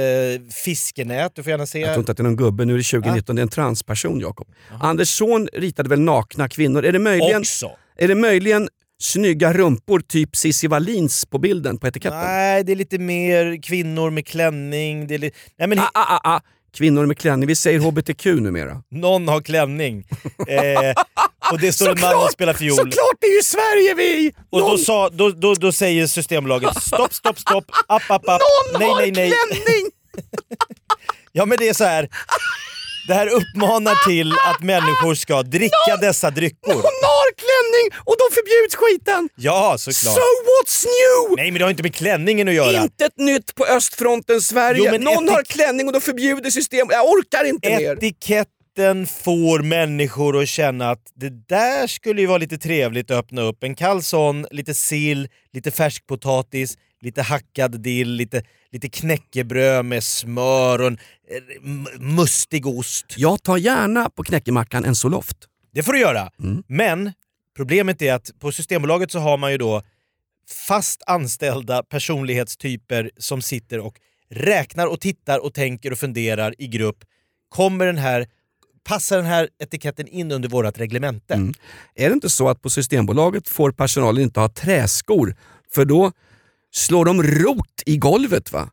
fiskenät. 0.64 1.32
Du 1.34 1.42
får 1.42 1.50
gärna 1.50 1.66
se. 1.66 1.78
Jag 1.80 1.88
tror 1.88 1.98
inte 1.98 2.12
att 2.12 2.18
det 2.18 2.20
är 2.20 2.24
någon 2.24 2.36
gubbe, 2.36 2.64
nu 2.64 2.74
är 2.74 2.78
det 2.78 2.84
2019, 2.84 3.36
det 3.36 3.40
är 3.40 3.42
en 3.42 3.48
transperson 3.48 4.20
Jakob. 4.20 4.48
Anders 4.80 5.08
son 5.08 5.48
ritade 5.52 5.88
väl 5.88 6.00
nakna 6.00 6.48
kvinnor? 6.48 6.84
Är 6.84 6.92
det 6.92 6.98
möjligen, 6.98 7.40
Också. 7.40 7.70
är 7.96 8.08
det 8.08 8.14
möjligen 8.14 8.68
snygga 9.02 9.52
rumpor 9.52 10.00
typ 10.00 10.36
Cissi 10.36 10.66
Wallins 10.66 11.26
på 11.26 11.38
bilden 11.38 11.78
på 11.78 11.86
etiketten? 11.86 12.18
Nej, 12.18 12.64
det 12.64 12.72
är 12.72 12.76
lite 12.76 12.98
mer 12.98 13.62
kvinnor 13.62 14.10
med 14.10 14.26
klänning. 14.26 15.06
Det 15.06 15.14
är 15.14 15.18
li- 15.18 15.32
Nej, 15.58 15.68
men 15.68 15.78
Ah, 15.78 15.90
ah, 15.94 16.16
ah, 16.24 16.34
ah. 16.36 16.40
Kvinnor 16.76 17.06
med 17.06 17.18
klänning, 17.18 17.46
vi 17.46 17.56
säger 17.56 17.78
HBTQ 17.78 18.24
numera. 18.26 18.82
Någon 18.90 19.28
har 19.28 19.40
klänning. 19.40 20.04
Eh, 20.48 20.94
och 21.52 21.58
det 21.60 21.72
står 21.72 21.88
en 21.90 22.00
man 22.00 22.16
och 22.16 22.30
spelar 22.30 22.52
fiol. 22.54 22.76
Såklart, 22.76 23.16
det 23.20 23.26
är 23.26 23.36
ju 23.36 23.42
Sverige 23.42 23.94
vi! 23.94 24.32
Och 24.50 24.60
då, 24.60 24.68
Någon- 24.68 24.78
sa, 24.78 25.08
då, 25.08 25.30
då, 25.30 25.54
då 25.54 25.72
säger 25.72 26.06
Systembolaget 26.06 26.82
stopp, 26.82 27.14
stopp, 27.14 27.38
stopp, 27.38 27.64
app, 27.88 28.10
app, 28.10 28.28
app. 28.28 28.40
Någon 28.72 28.80
nej, 28.80 28.88
har 28.88 29.00
nej, 29.00 29.10
nej. 29.12 29.32
klänning! 29.32 29.90
Ja 31.34 31.46
men 31.46 31.58
det 31.58 31.68
är 31.68 31.74
så 31.74 31.84
här. 31.84 32.08
Det 33.08 33.14
här 33.14 33.26
uppmanar 33.26 34.08
till 34.08 34.32
att 34.32 34.60
människor 34.62 35.14
ska 35.14 35.42
dricka 35.42 35.96
dessa 36.00 36.30
dryckor. 36.30 36.72
Hon 36.74 36.82
har 37.12 37.28
klänning 37.42 38.00
och 38.04 38.14
då 38.18 38.21
skiten! 38.82 39.28
Ja, 39.36 39.76
So 39.78 39.92
såklart. 39.92 40.16
what's 40.18 40.84
new? 40.84 41.36
Nej 41.36 41.50
men 41.50 41.58
det 41.58 41.64
har 41.64 41.70
inte 41.70 41.82
med 41.82 41.94
klänningen 41.94 42.48
att 42.48 42.54
göra. 42.54 42.82
Intet 42.82 43.18
nytt 43.18 43.54
på 43.54 43.64
östfronten 43.64 44.40
Sverige. 44.40 44.82
Jo, 44.84 44.90
men 44.90 45.00
Någon 45.00 45.28
har 45.28 45.42
klänning 45.42 45.86
och 45.86 45.92
då 45.92 46.00
förbjuder 46.00 46.50
system. 46.50 46.86
Jag 46.90 47.08
orkar 47.08 47.44
inte 47.44 47.68
mer. 47.68 47.96
Etiketten 47.96 49.06
får 49.06 49.62
människor 49.62 50.42
att 50.42 50.48
känna 50.48 50.90
att 50.90 51.02
det 51.14 51.48
där 51.48 51.86
skulle 51.86 52.20
ju 52.20 52.26
vara 52.26 52.38
lite 52.38 52.58
trevligt 52.58 53.10
att 53.10 53.16
öppna 53.18 53.42
upp. 53.42 53.64
En 53.64 53.74
kall 53.74 54.02
sån, 54.02 54.46
lite 54.50 54.74
sill, 54.74 55.28
lite 55.52 55.70
färskpotatis, 55.70 56.76
lite 57.00 57.22
hackad 57.22 57.80
dill, 57.82 58.08
lite, 58.10 58.42
lite 58.72 58.88
knäckebröd 58.88 59.84
med 59.84 60.04
smör 60.04 60.80
och 60.80 60.86
en 60.86 60.98
eh, 61.30 62.00
mustig 62.00 62.66
ost. 62.66 63.06
Jag 63.16 63.42
tar 63.42 63.56
gärna 63.56 64.10
på 64.10 64.22
knäckemackan 64.24 64.84
en 64.84 64.94
Zoloft. 64.94 65.36
Det 65.74 65.82
får 65.82 65.92
du 65.92 66.00
göra. 66.00 66.30
Mm. 66.42 66.62
Men 66.66 67.12
problemet 67.56 68.02
är 68.02 68.12
att 68.14 68.30
på 68.38 68.52
Systembolaget 68.52 69.10
så 69.10 69.18
har 69.18 69.36
man 69.36 69.52
ju 69.52 69.58
då 69.58 69.82
fast 70.68 71.02
anställda 71.06 71.82
personlighetstyper 71.82 73.10
som 73.16 73.42
sitter 73.42 73.78
och 73.78 74.00
räknar 74.30 74.86
och 74.86 75.00
tittar 75.00 75.38
och 75.38 75.54
tänker 75.54 75.92
och 75.92 75.98
funderar 75.98 76.54
i 76.58 76.66
grupp. 76.66 77.04
Kommer 77.48 77.86
den 77.86 77.98
här, 77.98 78.26
passar 78.84 79.16
den 79.16 79.26
här 79.26 79.48
etiketten 79.58 80.08
in 80.08 80.32
under 80.32 80.48
vårt 80.48 80.78
reglemente? 80.78 81.34
Mm. 81.34 81.54
Är 81.94 82.08
det 82.08 82.14
inte 82.14 82.30
så 82.30 82.48
att 82.48 82.62
på 82.62 82.70
Systembolaget 82.70 83.48
får 83.48 83.72
personalen 83.72 84.22
inte 84.22 84.40
ha 84.40 84.48
träskor 84.48 85.36
för 85.74 85.84
då 85.84 86.12
slår 86.70 87.04
de 87.04 87.22
rot 87.22 87.82
i 87.86 87.96
golvet 87.96 88.52
va? 88.52 88.70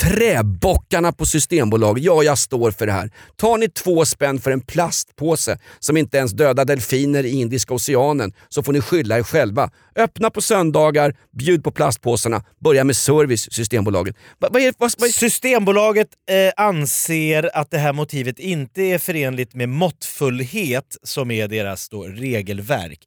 Träbockarna 0.00 1.12
på 1.12 1.26
Systembolaget, 1.26 2.04
ja 2.04 2.22
jag 2.22 2.38
står 2.38 2.70
för 2.70 2.86
det 2.86 2.92
här. 2.92 3.10
Tar 3.36 3.58
ni 3.58 3.68
två 3.68 4.04
spänn 4.04 4.40
för 4.40 4.50
en 4.50 4.60
plastpåse 4.60 5.58
som 5.80 5.96
inte 5.96 6.18
ens 6.18 6.32
dödar 6.32 6.64
delfiner 6.64 7.24
i 7.24 7.30
Indiska 7.30 7.74
oceanen 7.74 8.32
så 8.48 8.62
får 8.62 8.72
ni 8.72 8.80
skylla 8.80 9.18
er 9.18 9.22
själva. 9.22 9.70
Öppna 9.96 10.30
på 10.30 10.40
söndagar, 10.40 11.16
bjud 11.36 11.64
på 11.64 11.70
plastpåsarna, 11.70 12.44
börja 12.60 12.84
med 12.84 12.96
service 12.96 13.52
Systembolaget. 13.52 14.16
Va, 14.38 14.48
vad 14.50 14.62
är, 14.62 14.74
vad, 14.78 14.92
vad 14.98 15.08
är, 15.08 15.12
Systembolaget 15.12 16.08
eh, 16.30 16.64
anser 16.64 17.50
att 17.56 17.70
det 17.70 17.78
här 17.78 17.92
motivet 17.92 18.38
inte 18.38 18.82
är 18.82 18.98
förenligt 18.98 19.54
med 19.54 19.68
måttfullhet 19.68 20.96
som 21.02 21.30
är 21.30 21.48
deras 21.48 21.88
då, 21.88 22.04
regelverk. 22.04 22.98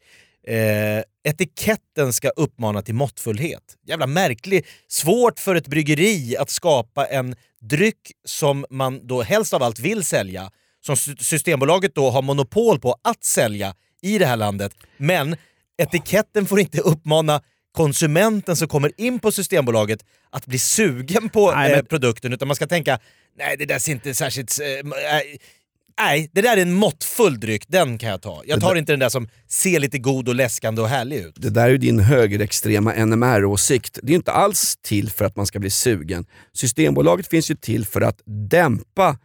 Eh, 0.47 1.03
etiketten 1.31 2.13
ska 2.13 2.29
uppmana 2.29 2.81
till 2.81 2.95
måttfullhet. 2.95 3.63
Jävla 3.87 4.07
märklig. 4.07 4.65
Svårt 4.87 5.39
för 5.39 5.55
ett 5.55 5.67
bryggeri 5.67 6.37
att 6.37 6.49
skapa 6.49 7.05
en 7.05 7.35
dryck 7.61 8.11
som 8.25 8.65
man 8.69 9.07
då 9.07 9.21
helst 9.21 9.53
av 9.53 9.63
allt 9.63 9.79
vill 9.79 10.03
sälja, 10.03 10.51
som 10.85 10.97
Sy- 10.97 11.15
Systembolaget 11.19 11.95
då 11.95 12.09
har 12.09 12.21
monopol 12.21 12.79
på 12.79 12.95
att 13.03 13.23
sälja 13.23 13.75
i 14.01 14.17
det 14.17 14.25
här 14.25 14.37
landet. 14.37 14.71
Men 14.97 15.35
etiketten 15.77 16.45
får 16.45 16.59
inte 16.59 16.81
uppmana 16.81 17.41
konsumenten 17.71 18.55
som 18.55 18.67
kommer 18.67 18.91
in 18.97 19.19
på 19.19 19.31
Systembolaget 19.31 19.99
att 20.29 20.45
bli 20.45 20.59
sugen 20.59 21.29
på 21.29 21.51
Nej, 21.51 21.71
eh, 21.71 21.75
men- 21.77 21.85
produkten, 21.85 22.33
utan 22.33 22.47
man 22.47 22.55
ska 22.55 22.67
tänka 22.67 22.99
nej 23.37 23.57
det 23.57 23.65
där 23.65 23.79
ser 23.79 23.91
inte 23.91 24.13
särskilt... 24.13 24.59
Eh, 24.59 24.67
nej, 25.99 26.29
det 26.33 26.41
där 26.41 26.57
är 26.57 26.61
en 26.61 26.73
måttfull 26.73 27.39
dryck, 27.39 27.63
den 27.67 27.97
kan 27.97 28.09
jag 28.09 28.21
ta. 28.21 28.41
Jag 28.45 28.61
tar 28.61 28.75
inte 28.75 28.91
den 28.91 28.99
där 28.99 29.09
som 29.09 29.29
ser 29.49 29.79
lite 29.79 29.97
god 29.97 30.29
och 30.29 30.35
läskande 30.35 30.81
och 30.81 30.89
härlig 30.89 31.17
ut. 31.17 31.35
Det 31.37 31.49
där 31.49 31.65
är 31.65 31.69
ju 31.69 31.77
din 31.77 31.99
högerextrema 31.99 32.93
NMR-åsikt. 32.93 33.99
Det 34.03 34.13
är 34.13 34.15
inte 34.15 34.31
alls 34.31 34.75
till 34.81 35.11
för 35.11 35.25
att 35.25 35.35
man 35.35 35.45
ska 35.45 35.59
bli 35.59 35.69
sugen. 35.69 36.25
Systembolaget 36.53 37.27
finns 37.27 37.51
ju 37.51 37.55
till 37.55 37.85
för 37.85 38.01
att 38.01 38.21
dämpa. 38.49 39.17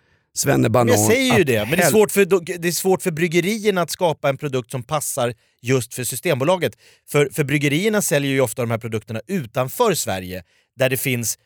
Men 0.47 0.89
jag 0.89 0.99
säger 1.07 1.39
ju 1.39 1.45
det, 1.45 1.65
men 1.65 1.79
det 1.79 1.85
är, 1.85 1.91
svårt 1.91 2.11
för, 2.11 2.25
det 2.59 2.69
är 2.69 2.73
svårt 2.73 3.03
för 3.03 3.11
bryggerierna 3.11 3.83
att 3.83 3.91
skapa 3.91 4.29
en 4.29 4.37
produkt 4.37 4.71
som 4.71 4.83
passar 4.83 5.35
just 5.63 5.95
för 5.95 6.05
Systembolaget. 6.05 6.73
För, 7.09 7.29
för 7.33 7.45
bryggerierna 7.45 8.03
säljer 8.03 8.31
ju 8.31 8.41
ofta 8.41 8.63
de 8.63 8.71
här 8.71 8.79
produkterna 8.79 9.21
utanför 9.27 9.95
Sverige, 9.95 10.43
där 10.77 10.91
det 10.91 10.97
finns 10.97 11.39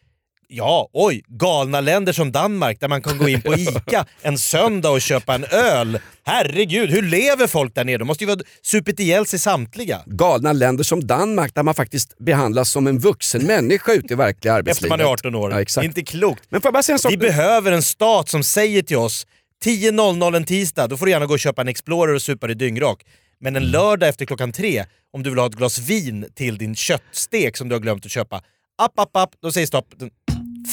Ja, 0.56 0.88
oj, 0.92 1.22
galna 1.28 1.80
länder 1.80 2.12
som 2.12 2.32
Danmark 2.32 2.80
där 2.80 2.88
man 2.88 3.02
kan 3.02 3.18
gå 3.18 3.28
in 3.28 3.42
på 3.42 3.54
ICA 3.58 4.06
en 4.22 4.38
söndag 4.38 4.90
och 4.90 5.00
köpa 5.00 5.34
en 5.34 5.44
öl. 5.44 5.98
Herregud, 6.24 6.90
hur 6.90 7.02
lever 7.02 7.46
folk 7.46 7.74
där 7.74 7.84
nere? 7.84 7.96
De 7.96 8.04
måste 8.04 8.24
ju 8.24 8.28
vara 8.28 8.40
supit 8.62 9.00
ihjäl 9.00 9.26
sig 9.26 9.38
samtliga. 9.38 10.02
Galna 10.06 10.52
länder 10.52 10.84
som 10.84 11.06
Danmark 11.06 11.54
där 11.54 11.62
man 11.62 11.74
faktiskt 11.74 12.18
behandlas 12.18 12.70
som 12.70 12.86
en 12.86 12.98
vuxen 12.98 13.46
människa 13.46 13.92
ute 13.92 14.12
i 14.12 14.16
verkliga 14.16 14.52
Efter 14.52 14.58
arbetslivet. 14.58 14.90
man 14.90 15.00
är 15.00 15.04
18 15.04 15.34
år. 15.34 15.52
Ja, 15.52 15.60
exakt. 15.60 15.84
Inte 15.84 16.02
klokt. 16.02 16.42
Men 16.48 16.60
får 16.60 16.66
jag 16.66 16.72
bara 16.74 16.82
säga 16.82 16.94
en 16.94 16.98
sak? 16.98 17.12
Vi 17.12 17.16
behöver 17.16 17.72
en 17.72 17.82
stat 17.82 18.28
som 18.28 18.42
säger 18.42 18.82
till 18.82 18.96
oss 18.96 19.26
10.00 19.64 20.36
en 20.36 20.44
tisdag, 20.44 20.86
då 20.86 20.96
får 20.96 21.06
du 21.06 21.12
gärna 21.12 21.26
gå 21.26 21.32
och 21.32 21.40
köpa 21.40 21.62
en 21.62 21.68
Explorer 21.68 22.14
och 22.14 22.22
supa 22.22 22.46
dig 22.46 22.56
dyngrak. 22.56 23.02
Men 23.40 23.56
en 23.56 23.70
lördag 23.70 24.08
efter 24.08 24.24
klockan 24.26 24.52
tre, 24.52 24.84
om 25.12 25.22
du 25.22 25.30
vill 25.30 25.38
ha 25.38 25.46
ett 25.46 25.54
glas 25.54 25.78
vin 25.78 26.26
till 26.34 26.58
din 26.58 26.74
köttstek 26.74 27.56
som 27.56 27.68
du 27.68 27.74
har 27.74 27.80
glömt 27.80 28.06
att 28.06 28.12
köpa, 28.12 28.42
app, 28.82 28.98
app, 28.98 29.16
app, 29.16 29.30
då 29.42 29.52
säger 29.52 29.66
stopp. 29.66 29.94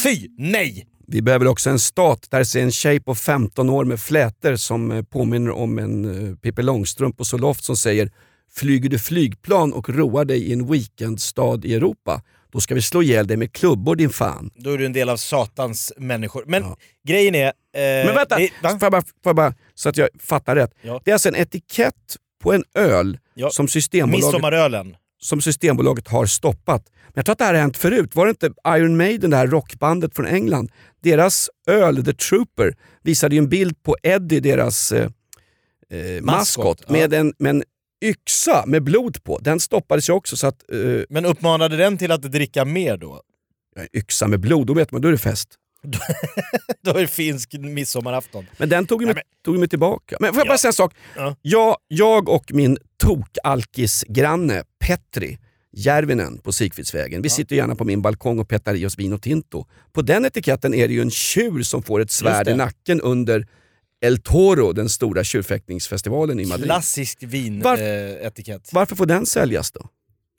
Fy, 0.04 0.28
nej! 0.38 0.88
Vi 1.08 1.22
behöver 1.22 1.48
också 1.48 1.70
en 1.70 1.80
stat 1.80 2.28
där 2.32 2.44
ser 2.44 2.62
en 2.62 2.72
tjej 2.72 3.00
på 3.00 3.16
15 3.16 3.70
år 3.70 3.86
med 3.86 4.00
flätor 4.00 4.56
som 4.56 4.92
eh, 4.92 5.04
påminner 5.04 5.52
om 5.52 5.80
en 5.80 6.06
uh, 6.06 6.36
Pippi 6.36 6.62
Långstrump 6.62 7.18
på 7.18 7.26
Zoloft 7.26 7.64
som 7.64 7.76
säger 7.78 8.12
“Flyger 8.56 8.90
du 8.90 9.00
flygplan 9.00 9.74
och 9.74 9.90
roar 9.90 10.26
dig 10.26 10.44
i 10.44 10.54
en 10.54 10.68
weekendstad 10.72 11.60
i 11.64 11.74
Europa, 11.76 12.22
då 12.52 12.60
ska 12.60 12.76
vi 12.76 12.82
slå 12.82 13.02
ihjäl 13.04 13.28
dig 13.28 13.38
med 13.38 13.54
klubbor 13.54 13.96
din 13.96 14.10
fan. 14.10 14.50
Då 14.56 14.70
är 14.74 14.78
du 14.78 14.86
en 14.86 14.94
del 14.94 15.10
av 15.10 15.18
satans 15.18 15.94
människor. 15.98 16.44
Men 16.48 16.64
Ja. 16.64 16.78
grejen 17.08 17.36
är... 17.36 17.46
Eh, 17.48 17.52
Men 18.06 18.16
vänta, 18.16 18.38
det- 18.38 18.50
va? 18.64 18.70
får 18.70 18.84
jag 18.86 18.92
bara, 18.92 19.02
får 19.02 19.10
jag 19.24 19.36
bara, 19.36 19.54
så 19.76 19.90
att 19.90 19.98
jag 19.98 20.10
fattar 20.20 20.56
rätt. 20.56 20.72
Ja. 20.82 21.02
Det 21.06 21.12
är 21.12 21.16
alltså 21.16 21.30
en 21.30 21.36
etikett 21.36 22.16
på 22.44 22.54
en 22.54 22.64
öl 22.76 23.18
Ja. 23.34 23.50
som, 23.50 23.68
systembolaget, 23.68 24.26
Midsommarölen. 24.26 24.96
Som 25.22 25.42
Systembolaget 25.42 26.08
har 26.08 26.26
stoppat. 26.26 26.84
Men 27.04 27.14
jag 27.16 27.26
tror 27.26 27.34
att 27.34 27.40
det 27.40 27.46
här 27.46 27.54
har 27.54 27.62
hänt 27.62 27.78
förut. 27.78 28.16
Var 28.16 28.26
det 28.26 28.30
inte 28.30 28.50
Iron 28.68 28.98
Maiden, 28.98 29.30
det 29.30 29.38
här 29.38 29.48
rockbandet 29.48 30.16
från 30.16 30.26
England? 30.26 30.72
Deras 31.04 31.50
öl, 31.68 32.06
The 32.06 32.14
Trooper, 32.14 32.76
visade 33.04 33.36
ju 33.36 33.40
en 33.40 33.50
bild 33.50 33.84
på 33.84 33.96
Eddie, 34.04 34.40
deras 34.40 34.92
eh, 34.92 35.10
eh, 35.90 36.22
maskot, 36.22 36.84
ja. 36.88 36.94
med, 36.94 37.14
en, 37.14 37.34
med 37.40 37.50
en 37.50 37.64
yxa 38.06 38.64
med 38.68 38.84
blod 38.84 39.24
på. 39.24 39.40
Den 39.40 39.60
stoppades 39.60 40.10
ju 40.10 40.14
också. 40.14 40.38
Så 40.38 40.48
att, 40.48 40.72
eh, 40.72 40.80
Men 41.10 41.26
uppmanade 41.26 41.78
den 41.78 41.98
till 41.98 42.12
att 42.12 42.22
dricka 42.22 42.66
mer 42.66 42.98
då? 42.98 43.22
ja, 43.76 43.84
yxa 43.94 44.28
med 44.28 44.40
blod, 44.40 44.68
då 44.68 44.74
vet 44.74 44.92
man, 44.92 45.02
då 45.02 45.08
är 45.08 45.12
det 45.12 45.18
fest. 45.18 45.50
Då 46.84 46.92
är 46.92 47.02
det 47.02 47.08
finsk 47.08 47.54
midsommarafton. 47.60 48.46
Men 48.58 48.70
den 48.70 48.86
tog 48.86 49.02
ju 49.02 49.08
mig, 49.14 49.24
tog 49.46 49.60
mig 49.60 49.68
tillbaka. 49.70 50.18
Men 50.20 50.34
får 50.34 50.40
jag 50.40 50.46
Ja. 50.46 50.50
bara 50.52 50.58
säga 50.58 50.70
en 50.70 50.74
sak? 50.74 50.94
Ja. 51.16 51.36
Jag, 51.42 51.78
jag 51.88 52.30
och 52.30 52.46
min 52.54 52.78
tokalkis-granne 53.04 54.64
Petri 54.82 55.38
Järvinen 55.74 56.38
på 56.38 56.52
Sigfridsvägen. 56.52 57.22
Vi 57.22 57.30
sitter 57.30 57.56
gärna 57.56 57.76
på 57.76 57.86
min 57.86 58.02
balkong 58.02 58.40
och 58.40 58.50
petar 58.50 58.76
i 58.76 58.86
oss 58.86 59.00
vin 59.00 59.14
och 59.14 59.22
tinto. 59.22 59.66
På 59.92 60.02
den 60.02 60.26
etiketten 60.26 60.74
är 60.74 60.88
det 60.88 60.94
ju 60.94 61.02
en 61.02 61.12
tjur 61.12 61.64
som 61.64 61.84
får 61.84 62.00
ett 62.00 62.12
svärd 62.12 62.48
i 62.48 62.54
nacken 62.54 63.02
under 63.02 63.48
El 64.02 64.18
Toro, 64.22 64.74
den 64.74 64.90
stora 64.90 65.24
tjurfäktningsfestivalen 65.24 66.40
i 66.40 66.46
Madrid. 66.46 66.66
Klassisk 66.66 67.24
Var- 67.24 67.30
vinetikett. 67.30 68.70
Varför 68.74 68.96
får 68.96 69.06
den 69.06 69.26
säljas 69.26 69.72
då? 69.72 69.90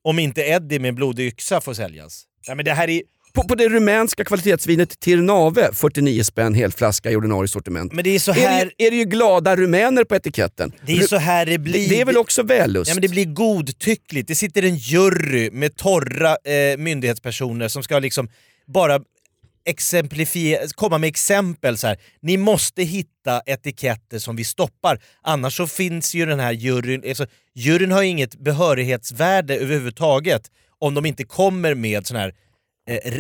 Om 0.05 0.19
inte 0.19 0.43
Eddie 0.43 0.79
med 0.79 0.95
blodig 0.95 1.27
yxa 1.27 1.61
får 1.61 1.75
säljas. 1.75 2.25
Nej, 2.47 2.57
men 2.57 2.65
det 2.65 2.73
här 2.73 2.91
är, 2.91 3.03
På, 3.33 3.43
på 3.43 3.55
det 3.55 3.69
rumänska 3.69 4.25
kvalitetsvinet 4.25 5.01
Tirnave, 5.01 5.71
49 5.73 6.25
spänn 6.25 6.55
helflaska 6.55 7.11
i 7.11 7.17
ordinarie 7.17 7.49
sortiment. 7.49 7.93
men 7.93 8.05
det 8.05 8.11
är 8.11 8.19
så 8.19 8.31
Är 8.31 8.35
här 8.35 8.73
det, 8.77 8.87
är 8.87 8.91
det 8.91 8.97
ju 8.97 9.05
glada 9.05 9.57
rumäner 9.57 10.05
på 10.05 10.15
etiketten? 10.15 10.73
det, 10.87 10.93
är 10.93 11.07
så 11.07 11.17
här 11.17 11.47
det 11.47 11.59
blir. 11.59 11.89
det 11.89 12.01
är 12.01 12.05
väl 12.05 12.17
också 12.17 12.43
vällust? 12.43 12.89
Ja, 12.89 12.95
men 12.95 13.03
det 13.03 13.09
blir 13.09 13.25
godtyckligt. 13.25 14.29
Det 14.29 14.35
sitter 14.35 14.63
en 14.63 14.77
jury 14.77 15.51
med 15.53 15.77
torra 15.77 16.37
eh, 16.45 16.79
myndighetspersoner 16.79 17.69
som 17.69 17.83
ska 17.83 17.99
liksom 17.99 18.29
bara 18.67 19.01
exemplifiera, 19.65 20.61
komma 20.75 20.99
med 20.99 21.09
exempel. 21.09 21.79
Så 21.79 21.87
här. 21.87 21.97
Ni 22.21 22.37
måste 22.37 22.83
hitta 22.83 23.43
etiketter 23.47 24.19
som 24.19 24.37
vi 24.37 24.45
stoppar, 24.45 25.03
annars 25.23 25.57
så 25.57 25.67
finns 25.67 26.15
ju 26.15 26.27
den 26.27 26.41
här 26.41 26.53
juryn... 26.53 27.03
Alltså, 27.09 27.27
juryn 27.55 27.93
har 27.93 28.03
inget 28.03 28.39
behörighetsvärde 28.39 29.57
överhuvudtaget 29.57 30.43
om 30.79 30.95
de 30.95 31.07
inte 31.07 31.25
kommer 31.25 31.75
med 31.75 32.07
sån 32.07 32.17
här... 32.17 32.35
Eh, 32.91 33.13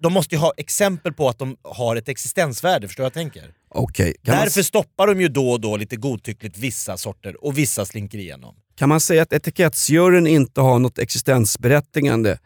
de 0.00 0.12
måste 0.12 0.34
ju 0.34 0.38
ha 0.38 0.52
exempel 0.56 1.12
på 1.12 1.28
att 1.28 1.38
de 1.38 1.56
har 1.62 1.96
ett 1.96 2.08
existensvärde, 2.08 2.88
förstår 2.88 3.04
jag 3.04 3.12
tänker? 3.12 3.54
Okej, 3.68 4.14
kan, 4.24 4.34
man, 4.34 4.44
Därför 4.44 4.62
stoppar 4.62 5.06
de 5.06 5.20
ju 5.20 5.28
då 5.28 5.50
och 5.50 5.60
då 5.60 5.76
lite 5.76 5.96
godtyckligt 5.96 6.58
vissa 6.58 6.96
sorter 6.96 7.44
och 7.44 7.58
vissa 7.58 7.84
slinker 7.84 8.18
igenom. 8.18 8.54
kan 8.76 8.88
man 8.88 9.00
säga 9.00 9.22
att 9.22 9.32
etikettsjuryn 9.32 10.26
inte 10.26 10.60
har 10.60 10.78
något 10.78 10.98
existensberättigande 10.98 12.38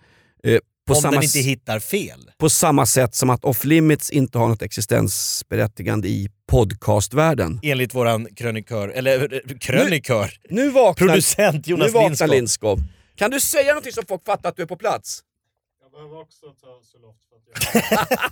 eh, 0.44 0.59
på, 0.87 0.94
om 0.94 1.01
samma, 1.03 1.14
den 1.14 1.22
inte 1.22 1.38
hittar 1.38 1.81
fel. 1.81 2.31
på 2.38 2.51
samma 2.51 2.87
sätt 2.87 3.14
som 3.14 3.31
att 3.31 3.44
Off 3.44 3.64
Limits 3.64 4.11
inte 4.11 4.38
har 4.38 4.48
något 4.48 4.62
existensberättigande 4.62 6.09
i 6.09 6.29
podcastvärlden? 6.48 7.61
Enligt 7.62 7.94
våran 7.94 8.29
krönikör, 8.35 8.88
eller 8.88 9.33
eh, 9.35 9.59
krönikör, 9.59 10.31
Nu 10.51 10.70
vaknar, 10.70 11.07
producent 11.07 11.66
nu 11.66 11.70
Jonas 11.70 11.92
vaknar 11.92 12.09
Lindskog. 12.09 12.29
Lindskov. 12.29 12.79
Kan 13.16 13.31
du 13.31 13.40
säga 13.40 13.68
någonting 13.68 13.92
så 13.92 14.03
folk 14.09 14.25
fattar 14.25 14.48
att 14.48 14.57
du 14.57 14.62
är 14.62 14.66
på 14.66 14.77
plats? 14.77 15.22
Jag 15.93 16.01
behöver 16.01 16.21
också 16.21 16.47
ta 16.47 16.81
Zoloft 16.83 17.19
för 17.29 17.37
att 17.37 17.45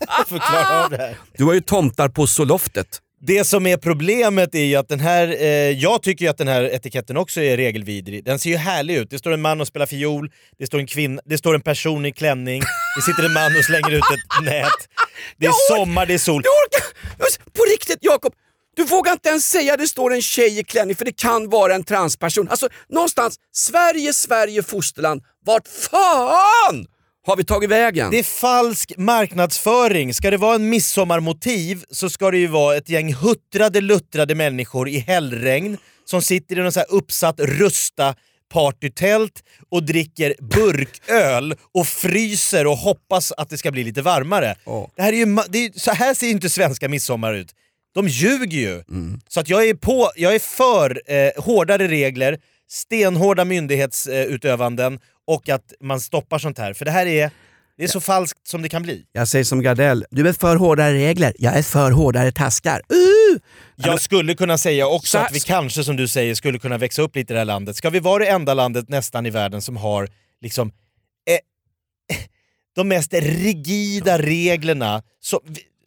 jag... 0.08 0.26
Förklara 0.28 0.84
av 0.84 0.90
det 0.90 0.96
här. 0.96 1.16
Du 1.32 1.44
har 1.44 1.52
ju 1.52 1.60
tomtar 1.60 2.08
på 2.08 2.26
Soloftet. 2.26 3.02
Det 3.20 3.44
som 3.44 3.66
är 3.66 3.76
problemet 3.76 4.54
är 4.54 4.64
ju 4.64 4.76
att 4.76 4.88
den 4.88 5.00
här, 5.00 5.28
eh, 5.28 5.46
jag 5.70 6.02
tycker 6.02 6.24
ju 6.24 6.30
att 6.30 6.38
den 6.38 6.48
här 6.48 6.62
etiketten 6.62 7.16
också 7.16 7.40
är 7.40 7.56
regelvidrig. 7.56 8.24
Den 8.24 8.38
ser 8.38 8.50
ju 8.50 8.56
härlig 8.56 8.94
ut. 8.94 9.10
Det 9.10 9.18
står 9.18 9.32
en 9.32 9.40
man 9.40 9.60
och 9.60 9.66
spelar 9.66 9.86
fiol, 9.86 10.30
det 10.58 10.66
står 10.66 10.78
en, 10.78 10.86
kvinna, 10.86 11.22
det 11.24 11.38
står 11.38 11.54
en 11.54 11.60
person 11.60 12.06
i 12.06 12.12
klänning, 12.12 12.62
det 12.96 13.02
sitter 13.02 13.24
en 13.24 13.32
man 13.32 13.56
och 13.56 13.64
slänger 13.64 13.90
ut 13.90 14.02
ett 14.12 14.44
nät. 14.44 14.88
Det 15.36 15.46
är 15.46 15.76
sommar, 15.76 16.06
det 16.06 16.14
är 16.14 16.18
sol. 16.18 16.42
Du 16.42 16.48
orkar! 16.48 17.52
På 17.52 17.64
riktigt 17.72 17.98
Jakob! 18.00 18.32
Du 18.76 18.84
vågar 18.84 19.12
inte 19.12 19.28
ens 19.28 19.50
säga 19.50 19.76
det 19.76 19.86
står 19.86 20.14
en 20.14 20.22
tjej 20.22 20.58
i 20.58 20.64
klänning 20.64 20.96
för 20.96 21.04
det 21.04 21.16
kan 21.16 21.48
vara 21.48 21.74
en 21.74 21.84
transperson. 21.84 22.48
Alltså 22.48 22.68
någonstans, 22.88 23.36
Sverige, 23.52 24.12
Sverige, 24.12 24.62
fosterland. 24.62 25.22
Vart 25.44 25.68
fan 25.68 26.86
har 27.26 27.36
vi 27.36 27.44
tagit 27.44 27.70
vägen? 27.70 28.10
Det 28.10 28.18
är 28.18 28.22
falsk 28.22 28.92
marknadsföring. 28.96 30.14
Ska 30.14 30.30
det 30.30 30.36
vara 30.36 30.54
en 30.54 30.68
midsommarmotiv 30.68 31.84
så 31.90 32.10
ska 32.10 32.30
det 32.30 32.38
ju 32.38 32.46
vara 32.46 32.76
ett 32.76 32.88
gäng 32.88 33.14
huttrade 33.14 33.80
luttrade 33.80 34.34
människor 34.34 34.88
i 34.88 34.98
hällregn 34.98 35.76
som 36.04 36.22
sitter 36.22 36.58
i 36.58 36.62
någon 36.62 36.72
så 36.72 36.80
uppsatt 36.80 37.40
rusta 37.40 38.14
partytält 38.52 39.42
och 39.70 39.82
dricker 39.82 40.34
burköl 40.40 41.54
och 41.74 41.86
fryser 41.86 42.66
och 42.66 42.76
hoppas 42.76 43.32
att 43.32 43.50
det 43.50 43.58
ska 43.58 43.70
bli 43.70 43.84
lite 43.84 44.02
varmare. 44.02 44.54
Ja. 44.64 44.90
Det 44.96 45.02
här 45.02 45.12
är 45.12 45.16
ju, 45.16 45.38
det 45.48 45.58
är, 45.64 45.78
så 45.78 45.90
här 45.90 46.14
ser 46.14 46.26
ju 46.26 46.32
inte 46.32 46.50
svenska 46.50 46.88
midsommar 46.88 47.34
ut. 47.34 47.54
De 47.94 48.08
ljuger 48.08 48.58
ju. 48.58 48.82
Så 49.28 49.40
att 49.40 49.48
jag 49.48 49.68
är, 49.68 49.74
på, 49.74 50.10
jag 50.16 50.34
är 50.34 50.38
för 50.38 51.02
eh, 51.06 51.42
hårdare 51.44 51.88
regler, 51.88 52.38
stenhårda 52.68 53.44
myndighetsutövanden 53.44 54.98
och 55.30 55.48
att 55.48 55.72
man 55.80 56.00
stoppar 56.00 56.38
sånt 56.38 56.58
här. 56.58 56.72
För 56.72 56.84
det 56.84 56.90
här 56.90 57.06
är, 57.06 57.30
det 57.76 57.84
är 57.84 57.88
så 57.88 58.00
falskt 58.00 58.48
som 58.48 58.62
det 58.62 58.68
kan 58.68 58.82
bli. 58.82 59.04
Jag 59.12 59.28
säger 59.28 59.44
som 59.44 59.62
Gardell, 59.62 60.04
du 60.10 60.28
är 60.28 60.32
för 60.32 60.56
hårdare 60.56 60.94
regler, 60.94 61.32
jag 61.38 61.56
är 61.56 61.62
för 61.62 61.90
hårdare 61.90 62.32
taskar. 62.32 62.82
Uh! 62.92 63.40
Jag 63.76 64.00
skulle 64.00 64.34
kunna 64.34 64.58
säga 64.58 64.86
också 64.86 65.18
att 65.18 65.32
vi 65.32 65.40
kanske, 65.40 65.84
som 65.84 65.96
du 65.96 66.08
säger, 66.08 66.34
skulle 66.34 66.58
kunna 66.58 66.78
växa 66.78 67.02
upp 67.02 67.16
lite 67.16 67.32
i 67.32 67.34
det 67.34 67.40
här 67.40 67.44
landet. 67.44 67.76
Ska 67.76 67.90
vi 67.90 68.00
vara 68.00 68.24
det 68.24 68.30
enda 68.30 68.54
landet 68.54 68.88
nästan 68.88 69.26
i 69.26 69.30
världen 69.30 69.62
som 69.62 69.76
har 69.76 70.08
liksom 70.40 70.68
eh, 70.68 72.16
de 72.74 72.88
mest 72.88 73.12
rigida 73.14 74.18
reglerna. 74.18 75.02
Så, 75.20 75.40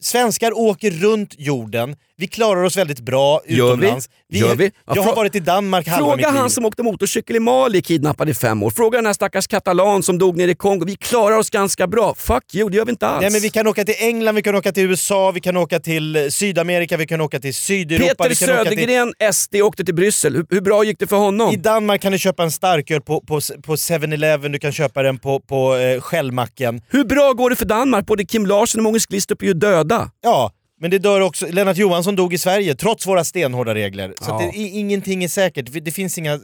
svenskar 0.04 0.58
åker 0.58 0.90
runt 0.90 1.34
jorden, 1.38 1.96
vi 2.16 2.26
klarar 2.26 2.62
oss 2.62 2.76
väldigt 2.76 3.00
bra 3.00 3.40
Gör 3.46 3.66
vi? 3.66 3.72
utomlands. 3.72 4.08
Gör 4.32 4.54
vi? 4.54 4.64
Ja, 4.86 4.92
jag 4.96 5.02
har 5.02 5.16
varit 5.16 5.34
i 5.34 5.40
Danmark 5.40 5.88
halva 5.88 6.06
Fråga 6.06 6.16
mitt 6.16 6.26
liv. 6.26 6.36
han 6.40 6.50
som 6.50 6.64
åkte 6.64 6.82
motorcykel 6.82 7.36
i 7.36 7.40
Mali 7.40 7.82
kidnappad 7.82 8.28
i 8.28 8.34
fem 8.34 8.62
år. 8.62 8.70
Fråga 8.70 8.98
den 8.98 9.06
här 9.06 9.12
stackars 9.12 9.46
katalan 9.46 10.02
som 10.02 10.18
dog 10.18 10.36
nere 10.36 10.50
i 10.50 10.54
Kongo. 10.54 10.84
Vi 10.86 10.96
klarar 10.96 11.36
oss 11.36 11.50
ganska 11.50 11.86
bra. 11.86 12.14
Fuck 12.14 12.54
you, 12.54 12.70
det 12.70 12.76
gör 12.76 12.84
vi 12.84 12.90
inte 12.90 13.06
alls. 13.06 13.22
Nej, 13.22 13.30
men 13.32 13.40
vi 13.40 13.50
kan 13.50 13.66
åka 13.66 13.84
till 13.84 13.94
England, 13.98 14.34
vi 14.34 14.42
kan 14.42 14.54
åka 14.54 14.72
till 14.72 14.82
USA, 14.90 15.30
vi 15.30 15.40
kan 15.40 15.56
åka 15.56 15.80
till 15.80 16.16
eh, 16.16 16.28
Sydamerika, 16.28 16.96
vi 16.96 17.06
kan 17.06 17.20
åka 17.20 17.40
till 17.40 17.54
Sydeuropa. 17.54 18.24
Peter 18.24 18.46
vi 18.46 18.52
åka 18.52 18.70
till... 18.70 18.78
Södergren, 18.78 19.32
SD, 19.32 19.54
åkte 19.54 19.84
till 19.84 19.94
Bryssel. 19.94 20.34
Hur, 20.36 20.46
hur 20.50 20.60
bra 20.60 20.84
gick 20.84 20.98
det 20.98 21.06
för 21.06 21.16
honom? 21.16 21.52
I 21.54 21.56
Danmark 21.56 22.02
kan 22.02 22.12
du 22.12 22.18
köpa 22.18 22.42
en 22.42 22.50
starköl 22.50 23.00
på, 23.00 23.20
på, 23.20 23.40
på 23.64 23.76
7-Eleven, 23.76 24.52
du 24.52 24.58
kan 24.58 24.72
köpa 24.72 25.02
den 25.02 25.18
på, 25.18 25.40
på 25.40 25.76
eh, 25.76 26.00
Shellmacken. 26.00 26.80
Hur 26.88 27.04
bra 27.04 27.32
går 27.32 27.50
det 27.50 27.56
för 27.56 27.64
Danmark? 27.64 28.06
Både 28.06 28.24
Kim 28.24 28.46
Larsson 28.46 28.78
och 28.80 28.82
Många 28.82 28.98
Glistrup 29.08 29.42
är 29.42 29.46
ju 29.46 29.54
döda. 29.54 29.93
Ja, 30.20 30.52
men 30.80 30.90
det 30.90 30.98
dör 30.98 31.20
också. 31.20 31.46
Lennart 31.46 31.76
Johansson 31.76 32.16
dog 32.16 32.34
i 32.34 32.38
Sverige 32.38 32.74
trots 32.74 33.06
våra 33.06 33.24
stenhårda 33.24 33.74
regler. 33.74 34.14
Så 34.20 34.30
Ja. 34.30 34.38
det, 34.38 34.58
ingenting 34.58 35.24
är 35.24 35.28
säkert. 35.28 35.84
Det 35.84 35.90
finns 35.90 36.18
inga... 36.18 36.40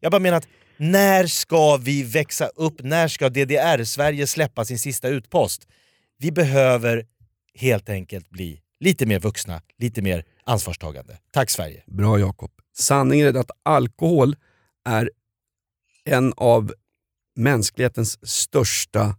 Jag 0.00 0.12
bara 0.12 0.18
menar 0.18 0.36
att 0.38 0.48
när 0.76 1.26
ska 1.26 1.76
vi 1.76 2.02
växa 2.02 2.46
upp? 2.46 2.74
När 2.82 3.08
ska 3.08 3.28
DDR-Sverige 3.28 4.26
släppa 4.26 4.64
sin 4.64 4.78
sista 4.78 5.08
utpost? 5.08 5.68
Vi 6.18 6.32
behöver 6.32 7.06
helt 7.54 7.88
enkelt 7.88 8.30
bli 8.30 8.60
lite 8.80 9.06
mer 9.06 9.20
vuxna, 9.20 9.62
lite 9.78 10.02
mer 10.02 10.24
ansvarstagande. 10.44 11.18
Tack 11.32 11.50
Sverige! 11.50 11.82
Bra 11.86 12.18
Jakob. 12.18 12.50
Sanningen 12.76 13.36
är 13.36 13.40
att 13.40 13.50
alkohol 13.62 14.36
är 14.88 15.10
en 16.04 16.32
av 16.36 16.72
mänsklighetens 17.36 18.28
största 18.28 19.16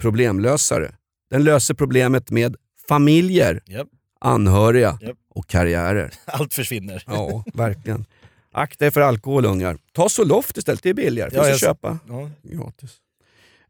problemlösare. 0.00 0.94
Den 1.30 1.44
löser 1.44 1.74
problemet 1.74 2.30
med 2.30 2.56
familjer, 2.94 3.62
Japp. 3.66 3.88
anhöriga 4.20 4.98
Japp. 5.02 5.16
och 5.34 5.46
karriärer. 5.46 6.12
Allt 6.24 6.54
försvinner. 6.54 7.04
Ja, 7.06 7.44
verkligen. 7.54 8.04
Akta 8.52 8.86
er 8.86 8.90
för 8.90 9.00
alkohol 9.00 9.44
ungar. 9.44 9.78
Ta 9.92 10.08
Zoloft 10.08 10.56
istället, 10.56 10.82
det 10.82 10.90
är 10.90 10.94
billigare. 10.94 11.30
Ja, 11.34 11.44
Finns 11.44 11.62
jag- 11.62 11.70
att 11.70 11.76
köpa 11.76 11.98
Ja. 12.08 12.30
gratis. 12.42 12.90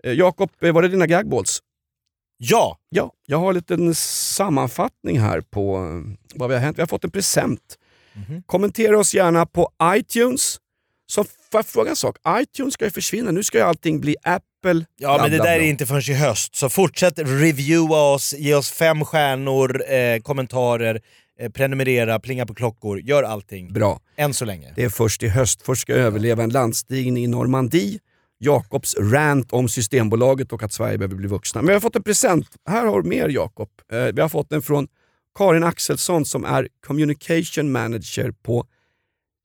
Eh, 0.05 0.13
Jakob, 0.13 0.51
eh, 0.63 0.73
var 0.73 0.83
det 0.83 0.89
dina 0.89 1.07
gagballs? 1.07 1.61
ja, 2.43 2.79
Ja, 2.89 3.13
jag 3.27 3.39
har 3.39 3.49
en 3.49 3.55
liten 3.55 3.95
sammanfattning 3.95 5.21
här 5.21 5.41
på 5.41 5.77
eh, 5.77 6.17
vad 6.35 6.49
vi 6.49 6.55
har 6.55 6.63
hänt. 6.63 6.79
Vi 6.79 6.83
har 6.83 6.87
fått 6.87 7.05
en 7.05 7.11
present. 7.11 7.79
Mhm. 8.13 8.43
Kommentera 8.47 8.99
oss 8.99 9.15
gärna 9.15 9.47
på 9.47 9.71
iTunes. 9.85 10.57
Så 11.07 11.25
får 11.25 11.59
jag 11.59 11.67
fråga 11.67 11.91
en 11.91 11.97
sak? 11.97 12.17
iTunes 12.29 12.75
ska 12.75 12.85
ju 12.85 12.91
försvinna. 12.91 13.31
Nu 13.31 13.43
ska 13.43 13.59
ju 13.59 13.65
allting 13.65 14.01
bli 14.01 14.17
Apple. 14.61 14.87
Ja 14.97 15.19
men 15.23 15.31
det 15.31 15.39
där 15.39 15.59
är 15.59 15.61
inte 15.61 15.87
förrän 15.87 16.17
i 16.17 16.19
höst, 16.19 16.57
så 16.57 16.69
fortsätt 16.69 17.19
reviewa 17.19 18.13
oss, 18.15 18.35
ge 18.39 18.55
oss 18.55 18.71
fem 18.71 19.05
stjärnor, 19.05 19.93
eh, 19.93 20.21
kommentarer, 20.21 21.01
eh, 21.41 21.51
prenumerera, 21.51 22.21
plinga 22.21 22.47
på 22.47 22.55
klockor, 22.55 23.01
gör 23.01 23.23
allting. 23.23 23.73
Bra. 23.73 24.01
Än 24.17 24.35
så 24.35 24.45
länge. 24.45 24.73
Det 24.77 24.85
är 24.85 24.89
först 24.89 25.23
i 25.23 25.29
höst. 25.29 25.63
Först 25.63 25.83
ska 25.83 25.93
jag 25.93 26.03
överleva 26.03 26.43
en 26.43 26.51
landstigning 26.51 27.25
i 27.25 27.27
Normandie. 27.27 27.99
Jakobs 28.39 28.97
rant 28.97 29.53
om 29.53 29.69
Systembolaget 29.69 30.53
och 30.53 30.63
att 30.63 30.73
Sverige 30.73 30.99
behöver 30.99 31.17
bli 31.17 31.29
vuxna. 31.29 31.63
Men 31.63 31.67
vi 31.67 31.73
har 31.73 31.81
fått 31.81 31.97
en 31.97 32.03
present. 32.03 32.47
Här 32.69 32.87
har 32.87 33.03
du 33.03 33.09
mer 33.09 33.29
Jakob. 33.29 33.69
Eh, 33.93 33.99
vi 33.99 34.21
har 34.21 34.29
fått 34.29 34.51
den 34.51 34.63
från 34.63 34.89
Karin 35.39 35.65
Axelsson 35.65 36.25
som 36.25 36.45
är 36.45 36.69
communication 36.87 37.73
manager 37.73 38.33
på, 38.43 38.67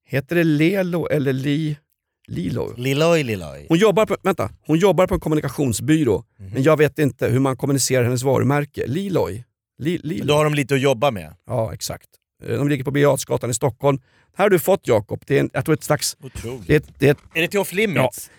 heter 0.08 0.36
det 0.36 0.44
Lelo 0.44 1.08
eller 1.08 1.34
Li, 1.34 1.78
Lilo? 2.28 2.74
Lilloj, 2.78 3.24
lilloj. 3.24 3.66
Hon 3.70 3.78
jobbar, 3.78 4.06
på, 4.06 4.18
vänta, 4.24 4.50
hon 4.66 4.78
jobbar 4.78 5.08
på 5.08 5.14
en 5.14 5.20
kommunikationsbyrå, 5.20 6.24
Mhm. 6.40 6.50
men 6.54 6.64
jag 6.64 6.78
vet 6.78 7.00
inte 7.00 7.28
hur 7.28 7.40
man 7.40 7.58
kommunicerar 7.58 8.04
hennes 8.04 8.24
varumärke. 8.24 8.88
Liloy? 8.88 9.44
Li, 9.80 10.00
Lilo. 10.04 10.26
Då 10.26 10.34
har 10.34 10.44
de 10.44 10.54
lite 10.54 10.76
att 10.76 10.82
jobba 10.82 11.12
med. 11.12 11.34
Ja, 11.48 11.74
exakt. 11.74 12.08
Eh, 12.44 12.58
De 12.58 12.70
ligger 12.70 12.84
på 12.84 12.92
Birger 12.92 13.50
i 13.50 13.54
Stockholm. 13.54 14.00
Här 14.38 14.46
har 14.46 14.50
du 14.50 14.60
fått 14.60 14.88
Jakob. 14.88 15.24
Det 15.28 15.36
är 15.36 15.40
en, 15.40 15.50
jag 15.54 15.66
tror 15.66 15.74
ett 15.74 15.84
slags... 15.84 16.18
Otroligt. 16.24 16.68
Det 16.68 16.86
det 17.00 17.10
är 17.10 17.42
det 17.42 17.48
till 17.48 17.60
off 17.60 17.74
limits? 17.74 18.32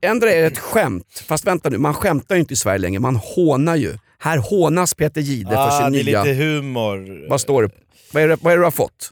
ändra 0.00 0.30
är 0.32 0.44
ett 0.46 0.58
skämt. 0.58 1.24
Fast 1.26 1.46
vänta 1.46 1.68
nu, 1.70 1.78
man 1.78 1.94
skämtar 1.94 2.34
ju 2.34 2.40
inte 2.40 2.54
i 2.54 2.56
Sverige 2.56 2.78
längre. 2.78 3.00
Man 3.00 3.16
hånar 3.16 3.76
ju. 3.76 3.98
Här 4.18 4.38
hånas 4.38 4.94
Peter 4.94 5.20
för 5.54 5.56
ah, 5.56 5.82
sin 5.84 5.92
det 5.92 6.00
är 6.00 6.04
nya... 6.04 6.24
lite 6.24 6.34
humor. 6.34 7.28
Vad 7.28 7.40
står 7.40 7.62
det? 7.62 7.70
Vad 8.12 8.22
är 8.22 8.28
det, 8.28 8.36
vad 8.42 8.52
är 8.52 8.56
det 8.56 8.60
du 8.60 8.64
har 8.64 8.70
fått? 8.70 9.10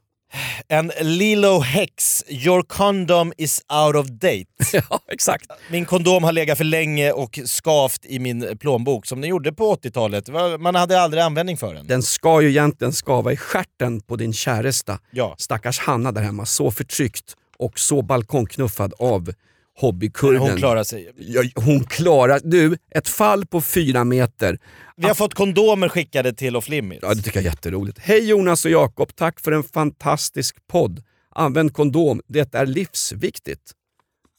En 0.68 0.92
Lilo 1.00 1.58
Hex, 1.60 2.24
your 2.28 2.62
condom 2.62 3.32
is 3.38 3.60
out 3.72 3.96
of 3.96 4.06
date. 4.06 4.44
ja, 4.72 5.00
exakt. 5.08 5.46
Min 5.70 5.84
kondom 5.84 6.24
har 6.24 6.32
legat 6.32 6.58
för 6.58 6.64
länge 6.64 7.12
och 7.12 7.38
skavt 7.44 8.06
i 8.06 8.18
min 8.18 8.58
plånbok 8.58 9.06
som 9.06 9.20
den 9.20 9.30
gjorde 9.30 9.52
på 9.52 9.74
80-talet. 9.74 10.26
Det 10.26 10.32
var- 10.32 10.58
Man 10.58 10.74
hade 10.74 11.00
aldrig 11.00 11.22
användning 11.22 11.56
för 11.56 11.74
den. 11.74 11.86
Den 11.86 12.02
ska 12.02 12.42
ju 12.42 12.48
egentligen 12.48 12.92
skava 12.92 13.32
i 13.32 13.36
stjärten 13.36 14.00
på 14.00 14.16
din 14.16 14.32
käresta. 14.32 14.98
Ja. 15.10 15.34
Stackars 15.38 15.78
Hanna 15.78 16.12
där 16.12 16.22
hemma. 16.22 16.46
Så 16.46 16.70
förtryckt 16.70 17.36
och 17.58 17.78
så 17.78 18.02
balkongknuffad 18.02 18.94
av 18.98 19.32
hobbykurden. 19.78 20.40
Hon 20.40 20.56
klarar 20.56 20.84
sig. 20.84 21.12
Ja, 21.16 21.42
hon 21.54 21.84
klarar... 21.84 22.40
Du, 22.44 22.76
ett 22.90 23.08
fall 23.08 23.46
på 23.46 23.60
fyra 23.60 24.04
meter. 24.04 24.58
Vi 24.96 25.06
har 25.06 25.14
fått 25.14 25.34
kondomer 25.34 25.88
skickade 25.88 26.32
till 26.32 26.56
off 26.56 26.68
limits. 26.68 27.02
Ja, 27.02 27.14
det 27.14 27.22
tycker 27.22 27.38
jag 27.38 27.46
är 27.46 27.50
jätteroligt. 27.50 27.98
Hej 27.98 28.28
Jonas 28.28 28.64
och 28.64 28.70
Jakob, 28.70 29.14
tack 29.14 29.40
för 29.40 29.52
en 29.52 29.62
fantastisk 29.62 30.66
podd. 30.66 31.02
Använd 31.34 31.72
kondom, 31.72 32.20
det 32.26 32.54
är 32.54 32.66
livsviktigt. 32.66 33.72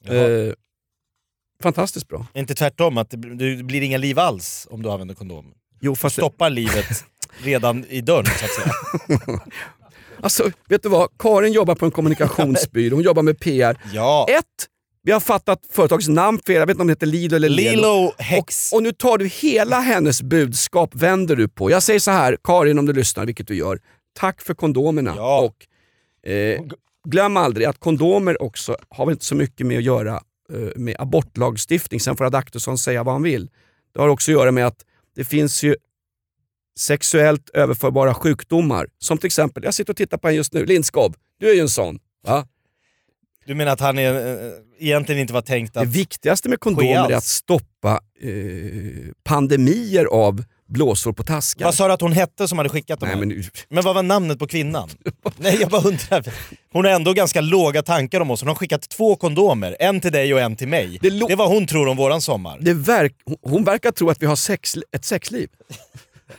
Eh, 0.08 0.54
fantastiskt 1.63 2.08
bra. 2.08 2.28
Inte 2.34 2.56
tvärtom, 2.56 2.98
att 2.98 3.10
det, 3.10 3.17
det 3.36 3.63
blir 3.63 3.82
inga 3.82 3.98
liv 3.98 4.19
alls 4.19 4.67
om 4.69 4.82
du 4.84 4.89
använder 4.89 5.15
kondom. 5.15 5.54
Jo, 5.82 5.96
fast 5.96 6.15
Stoppar 6.15 6.50
livet 6.50 7.06
redan 7.38 7.86
i 7.86 8.02
dörren 8.02 8.26
så 8.26 8.46
att 8.46 8.52
säga. 8.52 8.74
alltså, 10.22 10.52
vet 10.67 10.84
du 10.84 10.89
vad? 10.89 11.10
Karin 11.19 11.54
jobbar 11.54 11.76
på 11.76 11.86
en 11.86 11.91
kommunikationsbyrå, 11.91 12.96
hon 12.96 13.04
jobbar 13.04 13.24
med 13.24 13.39
PR. 13.39 13.78
Ja. 13.93 14.28
Ett, 14.30 14.67
vi 15.06 15.12
har 15.12 15.20
fattat 15.20 15.60
företagets 15.70 16.08
namn 16.08 16.39
fel, 16.48 16.56
jag 16.56 16.66
vet 16.66 16.74
inte 16.74 16.82
om 16.82 16.88
det 16.88 16.92
heter 16.92 17.08
Lilo 17.08 17.36
eller 17.36 17.50
Lelo. 17.50 17.76
Lilo 17.76 18.13
Hex. 18.18 18.74
Och 18.74 18.84
nu 18.84 18.92
tar 18.92 19.18
du 19.18 19.28
hela 19.28 19.80
hennes 19.80 20.22
budskap, 20.22 20.96
vänder 20.96 21.36
du 21.36 21.48
på. 21.48 21.72
Jag 21.72 21.84
säger 21.84 22.00
så 22.00 22.12
här, 22.12 22.38
Karin 22.44 22.80
om 22.80 22.86
du 22.86 22.94
lyssnar, 22.94 23.26
vilket 23.26 23.48
du 23.48 23.56
gör. 23.56 23.80
Tack 24.20 24.42
för 24.42 24.54
kondomerna. 24.54 25.13
Ja. 25.18 25.42
Och, 25.42 26.30
eh, 26.32 26.62
glöm 27.08 27.38
aldrig 27.38 27.68
att 27.68 27.80
kondomer 27.80 28.42
också 28.42 28.78
har 28.89 29.06
väl 29.06 29.13
inte 29.13 29.26
så 29.26 29.36
mycket 29.36 29.68
med 29.68 29.78
att 29.78 29.84
göra 29.84 30.22
eh, 30.54 30.60
med 30.76 30.96
abortlagstiftning. 31.00 32.00
Sen 32.00 32.18
får 32.18 32.26
Adaktusson 32.26 32.78
säga 32.78 33.04
vad 33.04 33.13
han 33.13 33.24
vill. 33.24 33.50
Det 33.94 34.02
har 34.02 34.08
också 34.08 34.32
att 34.32 34.38
göra 34.38 34.52
med 34.52 34.68
att 34.68 34.86
det 35.16 35.24
finns 35.24 35.63
ju 35.63 35.76
sexuellt 36.80 37.50
överförbara 37.50 38.13
sjukdomar. 38.13 38.88
Som 39.00 39.18
till 39.18 39.28
exempel, 39.28 39.63
jag 39.63 39.74
sitter 39.74 39.94
och 39.94 39.98
tittar 39.98 40.18
på 40.18 40.28
en 40.28 40.36
just 40.36 40.54
nu, 40.54 40.66
Lindskov. 40.66 41.16
Du 41.39 41.50
är 41.50 41.54
ju 41.54 41.62
en 41.62 41.70
sån. 41.70 42.00
Va? 42.28 42.48
Du 43.45 43.56
menar 43.56 43.71
att 43.71 43.79
han 43.79 43.99
är, 43.99 44.13
eh, 44.45 44.51
egentligen 44.79 45.21
inte 45.21 45.34
var 45.34 45.41
tänkt 45.41 45.73
Det 45.73 45.79
att... 45.79 45.88
viktigaste 45.88 46.49
med 46.49 46.60
kondomer 46.60 47.12
är 47.12 47.15
att 47.15 47.23
stoppa 47.23 47.99
eh, 48.21 48.29
pandemier 49.23 50.06
av 50.06 50.43
blåsor 50.67 51.13
på 51.13 51.23
taskar. 51.23 51.65
Vad 51.65 51.75
sa 51.75 51.88
du 51.88 51.93
att 51.93 52.01
hon 52.01 52.12
hette 52.12 52.47
som 52.47 52.58
hade 52.58 52.69
skickat 52.69 52.99
dem 52.99 53.10
Nej, 53.10 53.17
men, 53.27 53.43
Men 53.69 53.84
vad 53.84 53.95
var 53.95 54.03
namnet 54.03 54.39
på 54.39 54.47
kvinnan? 54.47 54.89
Nej 55.38 55.58
jag 55.62 55.69
bara 55.69 55.82
undrar. 55.88 56.25
Hon 56.73 56.86
har 56.86 56.91
ändå 56.91 57.13
ganska 57.13 57.41
låga 57.41 57.82
tankar 57.84 58.19
om 58.21 58.32
oss. 58.32 58.41
Hon 58.41 58.47
har 58.47 58.56
skickat 58.56 58.89
två 58.89 59.15
kondomer, 59.15 59.75
en 59.79 60.01
till 60.01 60.12
dig 60.12 60.34
och 60.34 60.39
en 60.39 60.56
till 60.56 60.67
mig. 60.67 60.97
Det 61.01 61.10
Det, 61.10 61.15
lo- 61.15 61.29
är 61.32 61.36
vad 61.36 61.49
hon 61.49 61.67
tror 61.67 61.88
om 61.88 61.97
våran 61.97 62.21
sommar. 62.21 62.58
det 62.62 62.73
verk, 62.73 63.13
hon- 63.25 63.38
hon 63.41 63.63
verkar 63.63 63.91
tro 63.91 64.10
att 64.10 64.21
vi 64.21 64.25
har 64.25 64.36
sex, 64.36 64.75
ett 64.95 65.06
sexliv. 65.06 65.49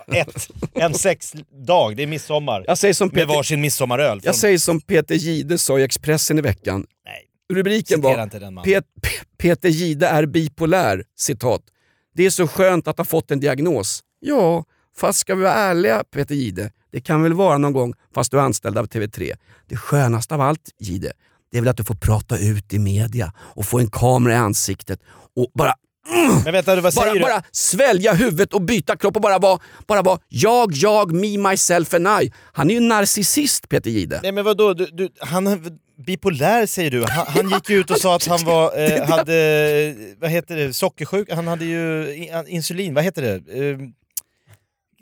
Ett, 0.06 0.48
en 0.72 0.94
sexdag, 0.94 1.96
det 1.96 2.02
är 2.02 2.06
midsommar. 2.06 2.64
Jag 2.66 2.78
säger 2.78 2.94
som 2.94 3.06
Med 3.08 3.14
Peter, 3.14 3.26
varsin 3.26 3.60
midsommaröl. 3.60 4.20
Från... 4.20 4.26
jag 4.26 4.34
säger 4.34 4.58
som 4.58 4.80
Peter 4.80 5.14
Gide 5.14 5.58
sa 5.58 5.78
i 5.78 5.82
Expressen 5.82 6.38
i 6.38 6.42
veckan. 6.42 6.86
Nej, 7.04 7.56
Rubriken 7.56 7.98
citera 7.98 8.16
var 8.16 8.22
inte 8.22 8.38
den. 8.38 8.56
Pet, 8.56 8.84
Peter 9.38 9.68
Gide 9.68 10.06
är 10.06 10.26
bipolär, 10.26 11.04
citat. 11.16 11.62
Det 12.14 12.26
är 12.26 12.30
så 12.30 12.48
skönt 12.48 12.88
att 12.88 12.98
ha 12.98 13.04
fått 13.04 13.30
en 13.30 13.40
diagnos. 13.40 14.00
Ja, 14.20 14.64
fast 14.96 15.18
ska 15.18 15.34
vi 15.34 15.42
vara 15.42 15.54
ärliga 15.54 16.04
Peter 16.10 16.34
Gide, 16.34 16.70
det 16.92 17.00
kan 17.00 17.22
väl 17.22 17.32
vara 17.32 17.58
någon 17.58 17.72
gång 17.72 17.94
fast 18.14 18.30
du 18.30 18.38
är 18.38 18.42
anställd 18.42 18.78
av 18.78 18.86
TV3. 18.86 19.36
Det 19.68 19.76
skönaste 19.76 20.34
av 20.34 20.40
allt 20.40 20.70
Gide, 20.78 21.12
det 21.52 21.58
är 21.58 21.62
väl 21.62 21.68
att 21.68 21.76
du 21.76 21.84
får 21.84 21.94
prata 21.94 22.38
ut 22.38 22.74
i 22.74 22.78
media 22.78 23.32
och 23.38 23.66
få 23.66 23.78
en 23.78 23.90
kamera 23.90 24.32
i 24.32 24.36
ansiktet 24.36 25.00
och 25.36 25.50
bara 25.54 25.74
Men 26.44 26.52
vänta, 26.52 26.80
vad 26.80 26.94
säger 26.94 27.06
bara, 27.06 27.14
du? 27.14 27.20
bara 27.20 27.42
svälja 27.52 28.12
huvudet 28.12 28.52
och 28.54 28.62
byta 28.62 28.96
kropp 28.96 29.16
och 29.16 29.22
bara 29.22 29.38
vara 29.38 29.58
bara 29.86 30.02
vara 30.02 30.18
jag, 30.28 30.72
jag, 30.72 31.12
me, 31.12 31.38
myself 31.50 31.94
and 31.94 32.06
I. 32.22 32.32
Han 32.52 32.70
är 32.70 32.74
ju 32.74 32.80
narcissist 32.80 33.68
Peter 33.68 33.90
Gide. 33.90 34.20
Nej 34.22 34.32
men 34.32 34.44
vadå, 34.44 34.74
du, 34.74 34.86
du, 34.92 35.08
han 35.20 35.70
bipolär 36.06 36.66
säger 36.66 36.90
du. 36.90 37.04
Han, 37.04 37.26
han 37.28 37.50
gick 37.50 37.70
ut 37.70 37.90
och 37.90 37.98
sa 37.98 38.16
att 38.16 38.26
han 38.26 38.44
var, 38.44 38.78
eh, 38.78 39.08
hade, 39.08 39.34
eh, 39.86 40.14
vad 40.20 40.30
heter 40.30 40.56
det, 40.56 40.72
sockersjuka, 40.74 41.34
han 41.34 41.46
hade 41.46 41.64
ju 41.64 42.14
in- 42.14 42.46
insulin, 42.48 42.94
vad 42.94 43.04
heter 43.04 43.22
det? 43.22 43.68
Eh, 43.70 43.78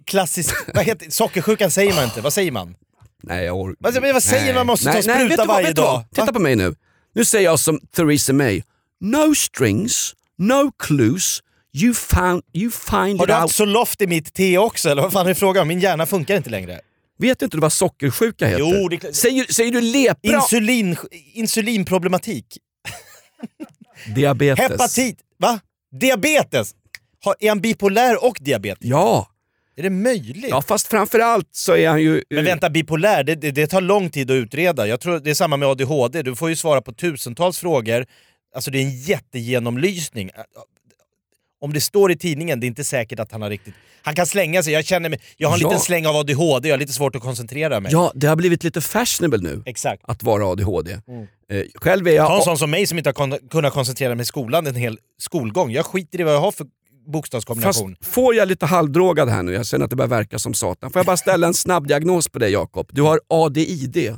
klassisk, 0.06 0.54
vad 0.74 0.84
heter 0.84 1.10
Sockersjukan 1.10 1.70
säger 1.70 1.94
man 1.94 2.04
inte, 2.04 2.20
vad 2.20 2.32
säger 2.32 2.52
man? 2.52 2.74
Nej, 3.22 3.44
jag 3.44 3.56
or- 3.56 3.76
Vad- 3.78 4.02
men 4.02 4.12
vad 4.12 4.22
säger 4.22 4.44
nej. 4.44 4.54
man? 4.54 4.66
Måste 4.66 4.84
ta 4.86 4.92
nej, 4.92 5.02
spruta 5.02 5.36
nej, 5.36 5.46
varje 5.46 5.66
vad? 5.66 5.74
dag. 5.76 6.04
Titta 6.14 6.32
på 6.32 6.38
mig 6.38 6.56
nu. 6.56 6.74
Nu 7.14 7.24
säger 7.24 7.44
jag 7.44 7.58
som 7.58 7.80
Theresa 7.96 8.32
May. 8.32 8.62
No 9.00 9.34
strings, 9.34 10.14
no 10.38 10.72
clues, 10.78 11.40
you, 11.74 11.94
found, 11.94 12.42
you 12.52 12.70
find 12.70 13.18
Har 13.18 13.26
du 13.26 13.32
haft 13.32 13.54
Zoloft 13.54 14.02
i 14.02 14.06
mitt 14.06 14.34
te 14.34 14.58
också 14.58 14.88
eller 14.88 15.02
vad 15.02 15.12
fan 15.12 15.26
är 15.26 15.34
frågan? 15.34 15.68
Min 15.68 15.80
hjärna 15.80 16.06
funkar 16.06 16.36
inte 16.36 16.50
längre. 16.50 16.80
Vet 17.18 17.42
inte 17.42 17.56
du 17.56 17.60
vad 17.60 17.72
sockersjuka 17.72 18.46
heter? 18.46 18.80
Jo, 18.80 18.88
det 18.88 19.16
säger, 19.16 19.52
säger 19.52 19.72
du 19.72 19.80
lepra? 19.80 20.34
Insulin, 20.36 20.96
insulinproblematik. 21.32 22.58
Diabetes. 24.14 24.70
Hepatit. 24.70 25.18
Va? 25.38 25.60
Diabetes? 26.00 26.74
Har, 27.24 27.36
är 27.40 27.48
han 27.48 27.60
bipolär 27.60 28.24
och 28.24 28.36
diabetes? 28.40 28.84
Ja. 28.84 29.28
Är 29.76 29.82
det 29.82 29.90
möjligt? 29.90 30.50
ja, 30.50 30.62
fast 30.62 30.86
framförallt 30.86 31.48
så 31.52 31.76
är 31.76 31.88
han 31.88 32.02
ju... 32.02 32.22
Men 32.30 32.38
eh, 32.38 32.44
vänta, 32.44 32.70
bipolär, 32.70 33.24
det, 33.24 33.34
det, 33.34 33.50
det 33.50 33.66
tar 33.66 33.80
lång 33.80 34.10
tid 34.10 34.30
att 34.30 34.34
utreda. 34.34 34.86
Jag 34.86 35.00
tror 35.00 35.18
det 35.20 35.30
är 35.30 35.34
samma 35.34 35.56
med 35.56 35.68
ADHD, 35.68 36.22
du 36.22 36.36
får 36.36 36.48
ju 36.48 36.56
svara 36.56 36.82
på 36.82 36.92
tusentals 36.92 37.58
frågor. 37.58 38.06
Alltså 38.54 38.70
det 38.70 38.78
är 38.78 38.82
en 38.82 38.96
jättegenomlysning. 39.00 40.30
Om 41.60 41.72
det 41.72 41.80
står 41.80 42.12
i 42.12 42.16
tidningen, 42.16 42.60
det 42.60 42.66
är 42.66 42.68
inte 42.68 42.84
säkert 42.84 43.18
att 43.20 43.32
han 43.32 43.42
har 43.42 43.50
riktigt... 43.50 43.74
Han 44.04 44.14
kan 44.14 44.26
slänga 44.26 44.62
sig, 44.62 44.72
jag 44.72 44.84
känner 44.84 45.08
mig... 45.08 45.20
Jag 45.36 45.48
har 45.48 45.56
en 45.56 45.60
Ja. 45.60 45.68
liten 45.68 45.80
släng 45.80 46.06
av 46.06 46.16
ADHD, 46.16 46.68
jag 46.68 46.74
har 46.74 46.78
lite 46.78 46.92
svårt 46.92 47.16
att 47.16 47.22
koncentrera 47.22 47.80
mig. 47.80 47.92
Ja, 47.92 48.12
det 48.14 48.26
har 48.26 48.36
blivit 48.36 48.64
lite 48.64 48.80
fashionable 48.80 49.38
nu 49.38 49.62
Exakt. 49.66 50.02
att 50.06 50.22
vara 50.22 50.46
ADHD. 50.46 50.98
Mm. 51.08 51.26
Eh, 51.50 51.64
själv 51.74 52.08
är 52.08 52.12
jag... 52.12 52.26
Ta 52.26 52.38
en 52.38 52.44
sån 52.44 52.58
som 52.58 52.70
mig 52.70 52.86
som 52.86 52.98
inte 52.98 53.08
har 53.08 53.14
kon- 53.14 53.48
kunnat 53.50 53.72
koncentrera 53.72 54.14
mig 54.14 54.22
i 54.22 54.26
skolan 54.26 54.66
en 54.66 54.74
hel 54.74 54.98
skolgång. 55.18 55.70
Jag 55.70 55.86
skiter 55.86 56.20
i 56.20 56.22
vad 56.22 56.34
jag 56.34 56.40
har 56.40 56.52
för 56.52 56.64
Fast 56.64 57.12
bokstavskombination. 57.12 57.96
får 58.00 58.34
jag 58.34 58.48
lite 58.48 58.66
halvdrogad 58.66 59.28
här 59.28 59.42
nu, 59.42 59.52
jag 59.52 59.66
känner 59.66 59.84
att 59.84 59.90
det 59.90 59.96
börjar 59.96 60.08
verka 60.08 60.38
som 60.38 60.54
satan. 60.54 60.90
Får 60.90 60.98
jag 61.00 61.06
bara 61.06 61.16
ställa 61.16 61.46
en 61.46 61.54
snabb 61.54 61.86
diagnos 61.88 62.28
på 62.28 62.38
dig 62.38 62.52
Jakob? 62.52 62.88
Du 62.92 63.02
har 63.02 63.20
ADID, 63.28 63.96
Vad 63.96 64.14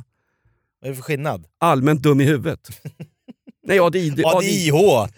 är 0.83 0.89
det 0.89 0.95
för 0.95 1.01
skillnad? 1.03 1.45
allmänt 1.59 2.01
dum 2.01 2.21
i 2.21 2.23
huvudet. 2.23 2.59
Nej, 3.65 3.79
ADID. 3.79 4.25
ADIH! 4.25 4.73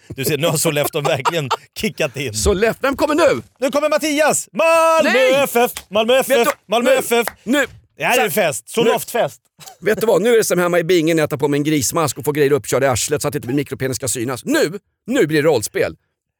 Du 0.08 0.24
ser, 0.24 0.38
nu 0.38 0.46
har 0.46 0.56
Sollefteå 0.56 1.00
verkligen 1.00 1.48
kickat 1.80 2.16
in. 2.16 2.32
Lätt. 2.54 2.78
Vem 2.80 2.96
kommer 2.96 3.14
nu? 3.14 3.42
Nu 3.60 3.70
kommer 3.70 3.88
Mattias! 3.88 4.48
Malmö 4.52 5.10
Nej! 5.12 5.32
FF! 5.44 5.72
Malmö 5.90 6.14
FF! 6.18 6.48
Malmö 6.68 6.90
nu, 6.90 6.96
FF! 6.96 7.26
Nu! 7.44 7.66
Det 7.96 8.04
här 8.04 8.18
är 8.18 8.24
Så- 8.24 8.30
fest! 8.30 8.68
Soloftfest! 8.68 9.40
Vet 9.80 10.00
du 10.00 10.06
vad, 10.06 10.22
nu 10.22 10.32
är 10.32 10.36
det 10.36 10.44
som 10.44 10.58
hemma 10.58 10.78
i 10.78 10.84
bingen 10.84 11.16
när 11.16 11.22
jag 11.22 11.30
tar 11.30 11.36
på 11.36 11.48
mig 11.48 11.58
en 11.58 11.64
grismask 11.64 12.18
och 12.18 12.24
får 12.24 12.32
grejer 12.32 12.52
uppkörda 12.52 12.86
i 12.86 12.88
arslet 12.88 13.22
så 13.22 13.28
att 13.28 13.34
inte 13.34 13.46
min 13.46 13.56
mikropenis 13.56 13.96
ska 13.96 14.08
synas. 14.08 14.44
Nu, 14.44 14.78
nu 15.06 15.26
blir 15.26 15.42
det 15.42 15.48
rollspel. 15.48 15.96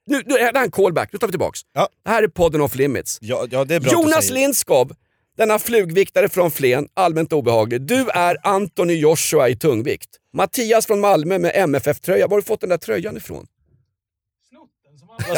Nu, 0.06 0.22
nu, 0.26 0.34
det 0.36 0.42
här 0.42 0.52
är 0.54 0.62
en 0.62 0.70
callback, 0.70 1.08
nu 1.12 1.18
tar 1.18 1.26
vi 1.26 1.32
tillbaks. 1.32 1.60
Ja. 1.74 1.88
Det 2.04 2.10
här 2.10 2.22
är 2.22 2.28
podden 2.28 2.60
off 2.60 2.74
limits. 2.74 3.18
Ja, 3.20 3.46
ja, 3.50 3.66
Jonas. 3.92 4.30
Lindskov, 4.30 4.92
denna 5.38 5.58
flugviktare 5.58 6.28
från 6.28 6.50
Flen, 6.50 6.88
allmänt 6.94 7.32
obehaglig. 7.32 7.80
Du 7.80 8.08
är 8.10 8.36
Anthony 8.42 8.94
Joshua 8.94 9.48
i 9.48 9.56
tungvikt. 9.56 10.08
Mattias 10.32 10.86
från 10.86 11.00
Malmö 11.00 11.38
med 11.38 11.52
MFF-tröja. 11.54 12.26
Var 12.26 12.30
har 12.30 12.40
du 12.40 12.46
fått 12.46 12.60
den 12.60 12.70
där 12.70 12.76
tröjan 12.76 13.16
ifrån? 13.16 13.46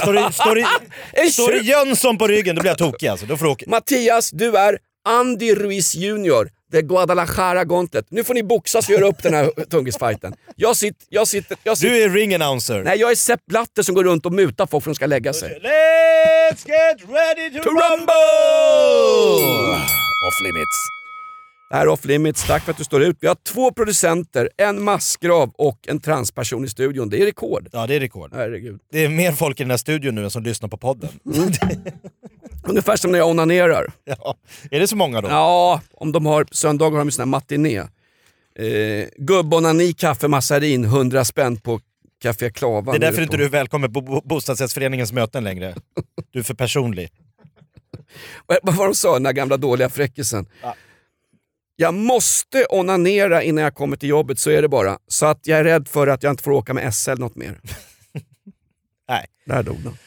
Står 0.03 0.12
det, 0.12 0.33
står 0.33 0.55
det, 0.55 1.31
står 1.33 1.53
det 1.53 1.59
Jönsson 1.59 2.18
på 2.18 2.27
ryggen, 2.27 2.57
då 2.57 2.61
blir 2.61 2.70
jag 2.70 2.79
tokig 2.79 3.07
alltså. 3.07 3.27
Då 3.27 3.37
får 3.37 3.45
du 3.45 3.51
åka. 3.51 3.64
Mattias, 3.68 4.31
du 4.31 4.57
är 4.57 4.79
Andy 5.05 5.55
Ruiz 5.55 5.95
Jr. 5.95 6.60
The 6.73 6.83
Guadalajara 6.83 7.64
Gauntlet. 7.64 8.07
Nu 8.09 8.25
får 8.25 8.35
ni 8.35 8.43
boxas 8.43 8.89
och 8.89 8.95
göra 8.95 9.07
upp 9.07 9.23
den 9.23 9.35
här 9.35 9.51
tungisfighten. 9.71 10.35
Jag 10.57 10.77
sitter, 10.77 11.07
jag 11.09 11.29
sitter, 11.29 11.57
jag 11.62 11.79
sitter. 11.79 11.95
Du 11.95 12.03
är 12.03 12.09
ring 12.09 12.35
announcer. 12.35 12.83
Nej, 12.85 12.99
jag 12.99 13.11
är 13.11 13.14
Sepp 13.14 13.47
Blatter 13.47 13.83
som 13.83 13.95
går 13.95 14.05
runt 14.05 14.27
och 14.27 14.33
mutar 14.33 14.66
folk 14.66 14.85
för 14.85 14.91
att 14.91 14.95
de 14.95 14.97
ska 14.97 15.07
lägga 15.07 15.33
sig. 15.33 15.49
Let's 15.62 16.68
get 16.68 17.01
ready 17.09 17.51
to, 17.59 17.62
To 17.62 17.71
rumble! 17.71 18.14
Off 20.29 20.41
limits. 20.45 20.99
Det 21.71 21.77
här 21.77 21.83
är 21.83 21.89
Off 21.89 22.05
Limits, 22.05 22.47
tack 22.47 22.62
för 22.64 22.71
att 22.71 22.79
du 22.79 22.85
står 22.85 23.03
ut. 23.03 23.16
Vi 23.21 23.27
har 23.27 23.35
två 23.35 23.73
producenter, 23.73 24.51
en 24.57 24.83
massgrav 24.83 25.51
och 25.59 25.79
en 25.89 26.01
transperson 26.01 26.64
i 26.64 26.68
studion. 26.68 27.11
Det 27.11 27.23
är 27.23 27.27
rekord. 27.27 27.68
Ja, 27.73 27.87
det 27.87 27.95
är 27.95 28.01
rekord. 28.01 28.31
Herregud. 28.35 28.81
Det 28.93 29.05
är 29.05 29.09
mer 29.09 29.33
folk 29.33 29.61
i 29.61 29.62
den 29.62 29.71
här 29.71 29.77
studion 29.77 30.14
nu 30.14 30.25
än 30.25 30.31
som 30.31 30.43
lyssnar 30.43 30.68
på 30.68 30.77
podden. 30.77 31.11
Ungefär 32.64 32.97
som 32.97 33.12
när 33.12 33.18
jag 33.18 33.29
onanerar. 33.29 33.93
Ja. 34.05 34.35
Är 34.71 34.81
det 34.81 34.87
så 34.87 34.97
många 34.97 35.21
då? 35.21 35.29
Ja, 35.29 35.81
om 35.95 36.12
de 36.12 36.27
har, 36.27 36.47
söndagar 36.51 36.99
har 36.99 37.05
de 37.05 37.11
sån 37.11 37.23
här 37.23 37.27
matiné. 37.27 37.79
Eh, 37.79 39.09
Gubbonani, 39.16 39.93
kaffe, 39.93 40.29
massarin, 40.29 40.85
100 40.85 41.25
spänn 41.25 41.57
på 41.57 41.81
Café 42.23 42.51
Klavan. 42.51 42.85
Det 42.85 42.99
är 42.99 43.01
därför 43.01 43.16
på. 43.16 43.23
inte 43.23 43.37
du 43.37 43.45
är 43.45 43.49
välkommen 43.49 43.93
på 43.93 44.01
Bo- 44.01 44.21
bostadsrättsföreningens 44.25 45.12
möten 45.12 45.45
längre. 45.45 45.75
Du 46.33 46.39
är 46.39 46.43
för 46.43 46.55
personlig. 46.55 47.09
Vad 48.47 48.59
vad 48.62 48.75
var 48.75 48.87
de 48.87 48.95
sa, 48.95 49.12
den 49.12 49.23
där 49.23 49.33
gamla 49.33 49.57
dåliga 49.57 49.89
fräckisen? 49.89 50.47
Ja. 50.62 50.75
Jag 51.81 51.95
måste 51.95 52.66
onanera 52.70 53.43
innan 53.43 53.64
jag 53.64 53.74
kommer 53.74 53.97
till 53.97 54.09
jobbet, 54.09 54.39
så 54.39 54.51
är 54.51 54.62
det 54.62 54.68
bara. 54.68 54.99
Så 55.09 55.26
att 55.26 55.47
jag 55.47 55.59
är 55.59 55.64
rädd 55.64 55.89
för 55.89 56.07
att 56.07 56.22
jag 56.22 56.33
inte 56.33 56.43
får 56.43 56.51
åka 56.51 56.74
med 56.74 56.95
SL 56.95 57.18
något 57.18 57.37
mer. 57.37 57.61
Nej, 59.09 59.26
Där 59.47 59.62
dog 59.62 59.81
den. 59.85 59.99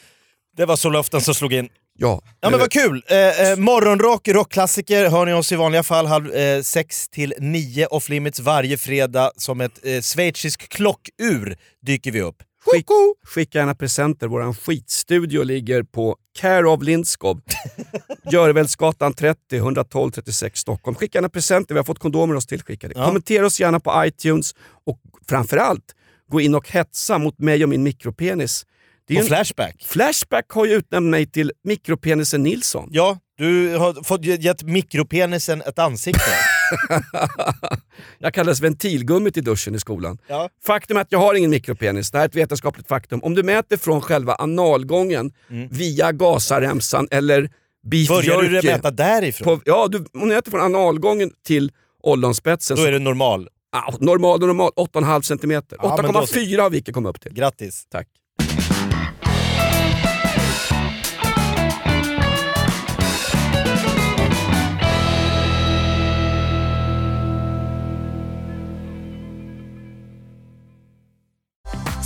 det 0.58 0.66
var 0.66 0.76
så 0.76 0.90
luften 0.90 1.22
som 1.22 1.36
slog 1.36 1.54
in. 1.54 1.70
Ja, 1.98 2.22
Ja 2.42 2.50
men 2.50 2.60
vad 2.60 2.72
kul! 2.72 3.04
Eh, 3.08 3.18
eh, 3.52 3.58
morgonrock, 3.58 4.28
rockklassiker 4.28 5.10
hör 5.10 5.26
ni 5.26 5.34
oss 5.34 5.52
i 5.52 5.56
vanliga 5.56 5.84
fall 5.84 6.06
halv 6.06 6.32
eh, 6.34 6.62
sex 6.62 7.10
till 7.10 7.34
nio 7.40 7.86
off 7.86 8.10
limits 8.10 8.40
varje 8.40 8.78
fredag 8.78 9.32
som 9.38 9.62
ett 9.62 9.86
eh, 9.86 10.02
schweizisk 10.02 10.70
klockur 10.70 11.58
dyker 11.86 12.12
vi 12.12 12.22
upp. 12.22 12.44
Skick, 12.66 12.86
skicka 13.26 13.58
gärna 13.58 13.76
presenter. 13.76 14.28
Vår 14.28 14.54
skitstudio 14.54 15.44
ligger 15.44 15.84
på 15.84 16.16
Care 16.40 16.70
of 16.70 16.84
Lindskov. 16.84 17.42
Görvelsgatan 18.32 19.14
30, 19.14 19.58
112 19.58 20.12
36 20.12 20.60
Stockholm. 20.60 20.96
Skicka 20.96 21.18
gärna 21.18 21.30
presenter. 21.30 21.74
Vi 21.76 21.80
har 21.80 21.86
fått 21.86 22.00
kondomer 22.00 22.36
oss 22.36 22.46
tillskickade. 22.48 22.94
Ja. 22.98 23.06
Kommentera 23.06 23.46
oss 23.46 23.60
gärna 23.60 23.80
på 23.80 24.04
iTunes 24.06 24.56
och 24.86 25.00
framförallt 25.30 25.96
gå 26.32 26.42
in 26.42 26.56
och 26.56 26.70
hetsa 26.70 27.18
mot 27.18 27.40
mig 27.40 27.64
och 27.64 27.70
min 27.70 27.84
mikropenis. 27.84 28.66
Det 29.08 29.14
är 29.14 29.16
ju 29.16 29.22
en, 29.22 29.28
Flashback. 29.28 29.76
Flashback 29.84 30.46
har 30.50 30.66
ju 30.66 30.74
utnämnt 30.74 31.10
mig 31.12 31.26
till 31.26 31.52
mikropenisen 31.64 32.44
Nilsson. 32.44 32.88
Ja, 32.92 33.18
du 33.38 33.78
har 33.78 34.04
fått 34.04 34.26
ge- 34.26 34.36
gett 34.42 34.64
mikropenisen 34.64 35.62
ett 35.62 35.80
ansikte. 35.80 36.22
Jag 38.20 38.34
kallades 38.34 38.62
ventilgummit 38.62 39.38
i 39.38 39.42
duschen 39.42 39.76
i 39.76 39.80
skolan. 39.80 40.18
Ja. 40.28 40.50
Faktum 40.66 40.98
är 40.98 41.02
att 41.02 41.12
jag 41.12 41.20
har 41.20 41.34
ingen 41.34 41.50
mikropenis. 41.50 42.12
Det 42.12 42.18
här 42.18 42.26
är 42.26 42.30
ett 42.30 42.36
vetenskapligt 42.36 42.88
faktum. 42.88 43.20
Om 43.24 43.36
du 43.36 43.44
mäter 43.44 43.78
från 43.78 44.02
själva 44.02 44.36
analgången 44.40 45.32
via 45.70 46.12
gasaremsan 46.12 47.08
eller 47.12 47.50
beef 47.88 48.10
Mm. 48.10 48.26
Börjar 48.26 48.62
du 48.62 48.68
mäta 48.68 48.92
därifrån? 48.92 49.46
På, 49.46 49.62
ja, 49.66 49.88
du, 49.88 49.98
om 49.98 50.06
du 50.14 50.26
mäter 50.26 50.52
från 50.52 50.62
analgången 50.62 51.32
till 51.46 51.72
ollonspetsen. 52.04 52.78
Då 52.78 52.84
är 52.84 52.92
det 52.92 53.00
normal. 53.00 53.50
ah, 53.72 53.94
normal 54.00 54.42
och 54.42 54.48
normal, 54.48 54.72
8,5 54.76 55.22
cm. 55.22 55.52
Ja, 55.52 56.00
men 56.02 56.14
då 56.14 56.26
så. 56.28 56.36
8,4 56.36 56.62
har 56.62 56.70
Vicky 56.70 56.92
kommit 56.92 57.10
upp 57.10 57.22
till. 57.22 57.34
Grattis. 57.34 57.88
Tack. 57.92 58.08